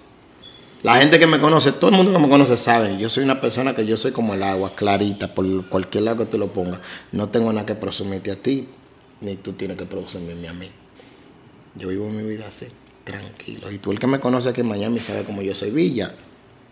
La 0.84 0.97
gente 0.97 1.18
que 1.18 1.26
me 1.26 1.39
conoce, 1.39 1.72
todo 1.72 1.89
el 1.89 1.95
mundo 1.97 2.13
que 2.13 2.20
me 2.20 2.30
conoce 2.30 2.55
sabe, 2.55 2.97
yo 2.99 3.09
soy 3.09 3.24
una 3.24 3.41
persona 3.41 3.76
que 3.76 3.84
yo 3.86 3.97
soy 3.97 4.11
como 4.11 4.36
el 4.36 4.43
agua, 4.43 4.74
clarita, 4.76 5.34
por 5.34 5.68
cualquier 5.70 6.03
lado 6.03 6.18
que 6.20 6.26
tú 6.28 6.38
lo 6.38 6.47
pongas. 6.47 6.80
No 7.11 7.30
tengo 7.30 7.51
nada 7.51 7.65
que 7.65 7.74
presumirte 7.74 8.30
a 8.32 8.36
ti, 8.36 8.68
ni 9.22 9.36
tú 9.38 9.53
tienes 9.53 9.76
que 9.78 9.86
presumirme 9.86 10.47
a 10.47 10.53
mí. 10.53 10.70
Yo 11.76 11.88
vivo 11.88 12.07
mi 12.09 12.22
vida 12.24 12.45
así, 12.47 12.68
tranquilo. 13.03 13.72
Y 13.72 13.80
tú 13.80 13.91
el 13.91 13.97
que 13.99 14.05
me 14.05 14.20
conoce 14.20 14.49
aquí 14.49 14.61
en 14.61 14.68
Miami 14.68 14.99
sabe 14.99 15.24
como 15.24 15.41
yo 15.41 15.55
soy 15.55 15.72
Villa, 15.72 16.13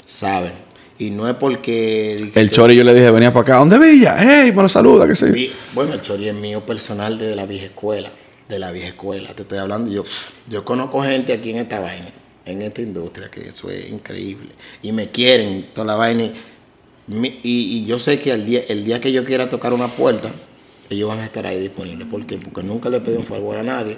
sabe. 0.06 0.52
Y 1.00 1.10
no 1.10 1.28
es 1.28 1.36
porque... 1.36 2.14
El 2.14 2.32
que- 2.32 2.50
Chori 2.52 2.76
yo 2.76 2.84
le 2.84 2.94
dije, 2.94 3.10
venía 3.10 3.34
para 3.34 3.42
acá. 3.42 3.56
¿Dónde 3.58 3.80
Villa? 3.80 4.16
¡Ey! 4.44 4.52
Me 4.54 4.62
lo 4.62 4.70
saluda, 4.70 5.08
que 5.08 5.16
sí. 5.16 5.52
Bueno, 5.74 5.94
el 5.96 6.02
chori 6.04 6.30
es 6.30 6.36
mío 6.36 6.64
personal 6.66 7.18
de 7.18 7.36
la 7.36 7.46
vieja 7.48 7.66
escuela. 7.66 8.12
De 8.48 8.60
la 8.60 8.72
vieja 8.72 8.90
escuela. 8.90 9.34
Te 9.34 9.42
estoy 9.42 9.58
hablando. 9.58 9.92
Yo, 9.92 10.04
yo 10.48 10.64
conozco 10.64 11.02
gente 11.02 11.34
aquí 11.34 11.52
en 11.52 11.58
esta 11.58 11.80
vaina, 11.80 12.12
en 12.46 12.62
esta 12.62 12.82
industria, 12.82 13.30
que 13.30 13.42
eso 13.42 13.70
es 13.70 13.90
increíble. 13.90 14.50
Y 14.82 14.92
me 14.92 15.10
quieren 15.10 15.70
toda 15.74 15.88
la 15.88 15.96
vaina. 15.96 16.30
Y, 17.08 17.86
yo 17.86 18.00
sé 18.00 18.20
que 18.20 18.32
el 18.32 18.46
día, 18.46 18.62
el 18.68 18.84
día 18.84 19.00
que 19.00 19.12
yo 19.12 19.24
quiera 19.26 19.50
tocar 19.50 19.74
una 19.74 19.88
puerta, 19.88 20.32
ellos 20.90 21.10
van 21.10 21.20
a 21.20 21.26
estar 21.26 21.46
ahí 21.46 21.60
disponibles. 21.60 22.08
¿Por 22.08 22.26
qué? 22.26 22.38
Porque 22.38 22.64
nunca 22.64 22.90
le 22.90 23.02
pedí 23.02 23.18
un 23.18 23.26
favor 23.26 23.58
a 23.58 23.64
nadie. 23.64 23.98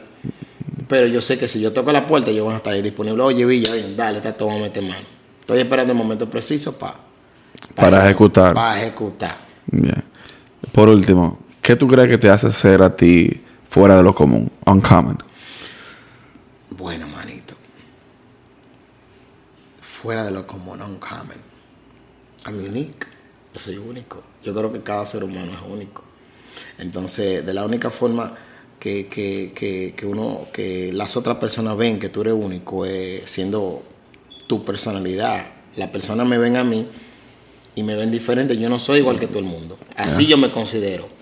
Pero 0.88 1.08
yo 1.08 1.20
sé 1.20 1.38
que 1.38 1.48
si 1.48 1.60
yo 1.60 1.74
toco 1.74 1.92
la 1.92 2.08
puerta, 2.08 2.32
ellos 2.32 2.46
van 2.46 2.56
a 2.56 2.58
estar 2.58 2.74
ahí 2.74 2.82
disponibles. 2.82 3.26
Oye, 3.26 3.46
Villa, 3.46 3.72
dale, 3.96 4.20
está 4.20 4.34
todo, 4.34 4.58
meter 4.58 4.84
mano. 4.84 5.06
Estoy 5.42 5.60
esperando 5.60 5.92
el 5.94 5.98
momento 5.98 6.30
preciso 6.30 6.78
para... 6.78 6.96
Para 7.76 8.06
ejecutar. 8.06 8.54
Para 8.54 8.82
ejecutar. 8.82 9.38
Bien. 9.66 10.04
Por 10.72 10.90
último, 10.90 11.40
¿qué 11.62 11.76
tú 11.76 11.88
crees 11.88 12.08
que 12.08 12.18
te 12.18 12.30
hace 12.30 12.52
ser 12.52 12.82
a 12.82 12.96
ti 12.96 13.42
fuera 13.70 13.98
de 13.98 14.04
lo 14.04 14.14
común? 14.14 14.52
Uncommon. 14.66 15.18
Bueno, 16.72 17.08
manito. 17.08 17.56
Fuera 19.82 20.24
de 20.26 20.32
lo 20.32 20.46
común, 20.46 20.82
uncommon. 20.82 21.38
I'm 22.46 22.64
unique. 22.64 23.08
Yo 23.54 23.60
soy 23.60 23.78
único. 23.78 24.24
Yo 24.44 24.54
creo 24.54 24.72
que 24.72 24.82
cada 24.82 25.06
ser 25.06 25.24
humano 25.24 25.54
es 25.54 25.72
único. 25.72 26.04
Entonces, 26.78 27.46
de 27.46 27.54
la 27.54 27.66
única 27.66 27.90
forma 27.90 28.36
que, 28.80 29.08
que, 29.08 29.54
que, 29.56 29.94
que 29.98 30.06
uno, 30.06 30.48
que 30.54 30.94
las 30.94 31.18
otras 31.18 31.38
personas 31.38 31.76
ven 31.78 32.00
que 32.00 32.10
tú 32.10 32.22
eres 32.22 32.34
único 32.34 32.86
es 32.86 33.30
siendo 33.30 33.84
tu 34.46 34.64
personalidad. 34.64 35.48
Las 35.76 35.90
personas 35.90 36.28
me 36.28 36.38
ven 36.38 36.58
a 36.58 36.64
mí 36.64 36.88
y 37.76 37.84
me 37.84 37.96
ven 37.96 38.12
diferente. 38.12 38.58
Yo 38.58 38.70
no 38.70 38.80
soy 38.80 39.00
igual 39.00 39.20
que 39.20 39.28
todo 39.28 39.40
el 39.40 39.46
mundo. 39.46 39.78
Así 39.96 40.28
yo 40.28 40.38
me 40.38 40.52
considero. 40.52 41.17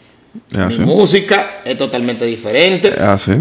Mi 0.70 0.86
música 0.86 1.62
es 1.64 1.78
totalmente 1.78 2.26
diferente. 2.26 2.90
Así. 2.90 3.34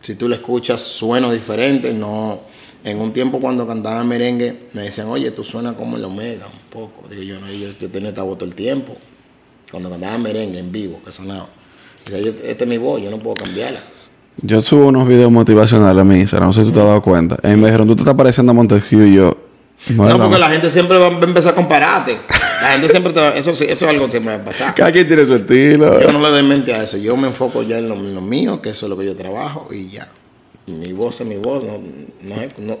Si 0.00 0.14
tú 0.14 0.28
lo 0.28 0.34
escuchas, 0.34 0.80
suena 0.80 1.30
diferente. 1.30 1.92
No, 1.92 2.40
en 2.84 3.00
un 3.00 3.12
tiempo 3.12 3.40
cuando 3.40 3.66
cantaba 3.66 4.04
merengue, 4.04 4.68
me 4.72 4.82
decían, 4.82 5.08
oye, 5.08 5.30
tú 5.30 5.44
suenas 5.44 5.74
como 5.74 5.96
el 5.96 6.04
Omega, 6.04 6.46
un 6.46 6.70
poco. 6.70 7.08
Digo 7.08 7.22
yo, 7.22 7.40
no, 7.40 7.50
yo, 7.50 7.70
yo 7.78 7.90
tenía 7.90 8.10
esta 8.10 8.22
voz 8.22 8.38
todo 8.38 8.48
el 8.48 8.54
tiempo. 8.54 8.96
Cuando 9.70 9.90
cantaba 9.90 10.16
merengue 10.18 10.58
en 10.58 10.72
vivo, 10.72 11.00
que 11.04 11.12
sonaba. 11.12 11.48
Yo, 12.06 12.16
esta 12.16 12.64
es 12.64 12.66
mi 12.66 12.78
voz, 12.78 13.02
yo 13.02 13.10
no 13.10 13.18
puedo 13.18 13.34
cambiarla. 13.34 13.80
Yo 14.40 14.62
subo 14.62 14.86
unos 14.86 15.06
videos 15.08 15.32
motivacionales 15.32 16.00
a 16.00 16.04
mi 16.04 16.20
Instagram, 16.20 16.50
no 16.50 16.52
sé 16.52 16.60
si 16.60 16.68
tú 16.68 16.72
te 16.74 16.80
has 16.80 16.86
dado 16.86 17.02
cuenta. 17.02 17.38
Y 17.42 17.56
me 17.56 17.66
dijeron, 17.66 17.88
tú 17.88 17.96
te 17.96 18.02
estás 18.02 18.14
pareciendo 18.14 18.52
a 18.52 18.54
Montesquieu 18.54 19.04
y 19.06 19.14
yo. 19.16 19.36
No, 19.90 20.18
porque 20.18 20.38
la 20.38 20.50
gente 20.50 20.70
siempre 20.70 20.98
va 20.98 21.06
a 21.06 21.10
empezar 21.10 21.52
a 21.52 21.54
compararte. 21.54 22.18
La 22.62 22.72
gente 22.72 22.88
siempre 22.88 23.12
te 23.12 23.20
va, 23.20 23.28
eso, 23.30 23.52
eso 23.52 23.64
es 23.64 23.82
algo 23.82 24.06
que 24.06 24.10
siempre 24.10 24.36
va 24.36 24.42
a 24.42 24.44
pasar. 24.44 24.74
Cada 24.74 24.90
quien 24.92 25.06
tiene 25.06 25.24
su 25.24 25.36
estilo. 25.36 26.00
Yo 26.00 26.12
no 26.12 26.20
le 26.20 26.30
doy 26.30 26.42
mente 26.42 26.74
a 26.74 26.82
eso. 26.82 26.98
Yo 26.98 27.16
me 27.16 27.28
enfoco 27.28 27.62
ya 27.62 27.78
en 27.78 27.88
lo, 27.88 27.94
en 27.94 28.14
lo 28.14 28.20
mío, 28.20 28.60
que 28.60 28.70
eso 28.70 28.86
es 28.86 28.90
lo 28.90 28.98
que 28.98 29.06
yo 29.06 29.16
trabajo 29.16 29.68
y 29.72 29.88
ya. 29.88 30.08
Mi 30.66 30.92
voz 30.92 31.20
es 31.20 31.26
mi 31.26 31.36
voz. 31.36 31.64
No, 31.64 31.78
no, 32.22 32.36
no, 32.58 32.78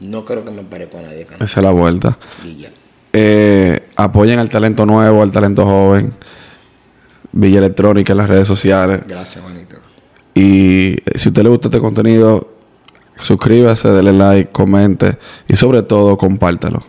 no 0.00 0.24
creo 0.24 0.44
que 0.44 0.50
me 0.50 0.62
parezca 0.62 0.98
a 0.98 1.02
nadie. 1.02 1.26
Esa 1.34 1.44
es 1.44 1.56
la 1.64 1.70
vuelta. 1.70 2.18
Y 2.44 2.62
ya. 2.62 2.70
Eh, 3.12 3.88
apoyen 3.96 4.38
al 4.38 4.48
talento 4.48 4.86
nuevo, 4.86 5.22
al 5.22 5.30
talento 5.30 5.64
joven. 5.64 6.14
Villa 7.32 7.58
Electrónica 7.58 8.12
en 8.12 8.18
las 8.18 8.28
redes 8.28 8.48
sociales. 8.48 9.00
Gracias, 9.06 9.44
manito. 9.44 9.76
Y 10.34 10.94
eh, 10.94 11.02
si 11.16 11.28
a 11.28 11.30
usted 11.30 11.42
le 11.42 11.48
gusta 11.50 11.68
este 11.68 11.80
contenido, 11.80 12.51
suscríbase, 13.22 13.88
dele 13.88 14.12
like, 14.12 14.50
comente 14.52 15.18
y 15.48 15.56
sobre 15.56 15.82
todo 15.82 16.16
compártalo. 16.16 16.82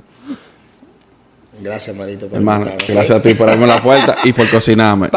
Gracias, 1.63 1.95
manito. 1.95 2.27
por 2.27 2.39
Hermano, 2.39 2.65
gracias 2.85 3.17
a 3.17 3.21
ti 3.21 3.35
por 3.35 3.47
abrirme 3.47 3.67
la 3.67 3.81
puerta 3.81 4.17
y 4.25 4.33
por 4.33 4.49
cocinarme. 4.49 5.09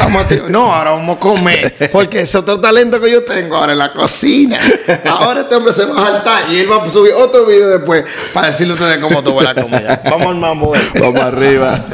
No, 0.49 0.73
ahora 0.73 0.93
vamos 0.93 1.17
a 1.17 1.21
comer. 1.21 1.91
Porque 1.91 2.21
es 2.21 2.35
otro 2.37 2.61
talento 2.61 3.01
que 3.01 3.11
yo 3.11 3.25
tengo 3.25 3.57
ahora 3.57 3.73
en 3.73 3.79
la 3.79 3.93
cocina. 3.93 4.61
Ahora 5.07 5.41
este 5.41 5.57
hombre 5.57 5.73
se 5.73 5.85
va 5.87 6.01
a 6.01 6.07
saltar 6.13 6.45
y 6.53 6.61
él 6.61 6.71
va 6.71 6.85
a 6.85 6.89
subir 6.89 7.15
otro 7.15 7.47
video 7.47 7.69
después 7.69 8.05
para 8.33 8.49
decirle 8.49 8.75
a 8.75 8.77
ustedes 8.77 8.99
cómo 8.99 9.25
tuvo 9.25 9.43
la 9.43 9.55
comida. 9.55 10.01
Vamos 10.05 10.29
al 10.29 10.37
mambo. 10.37 10.73
Vamos 11.01 11.21
arriba. 11.21 11.85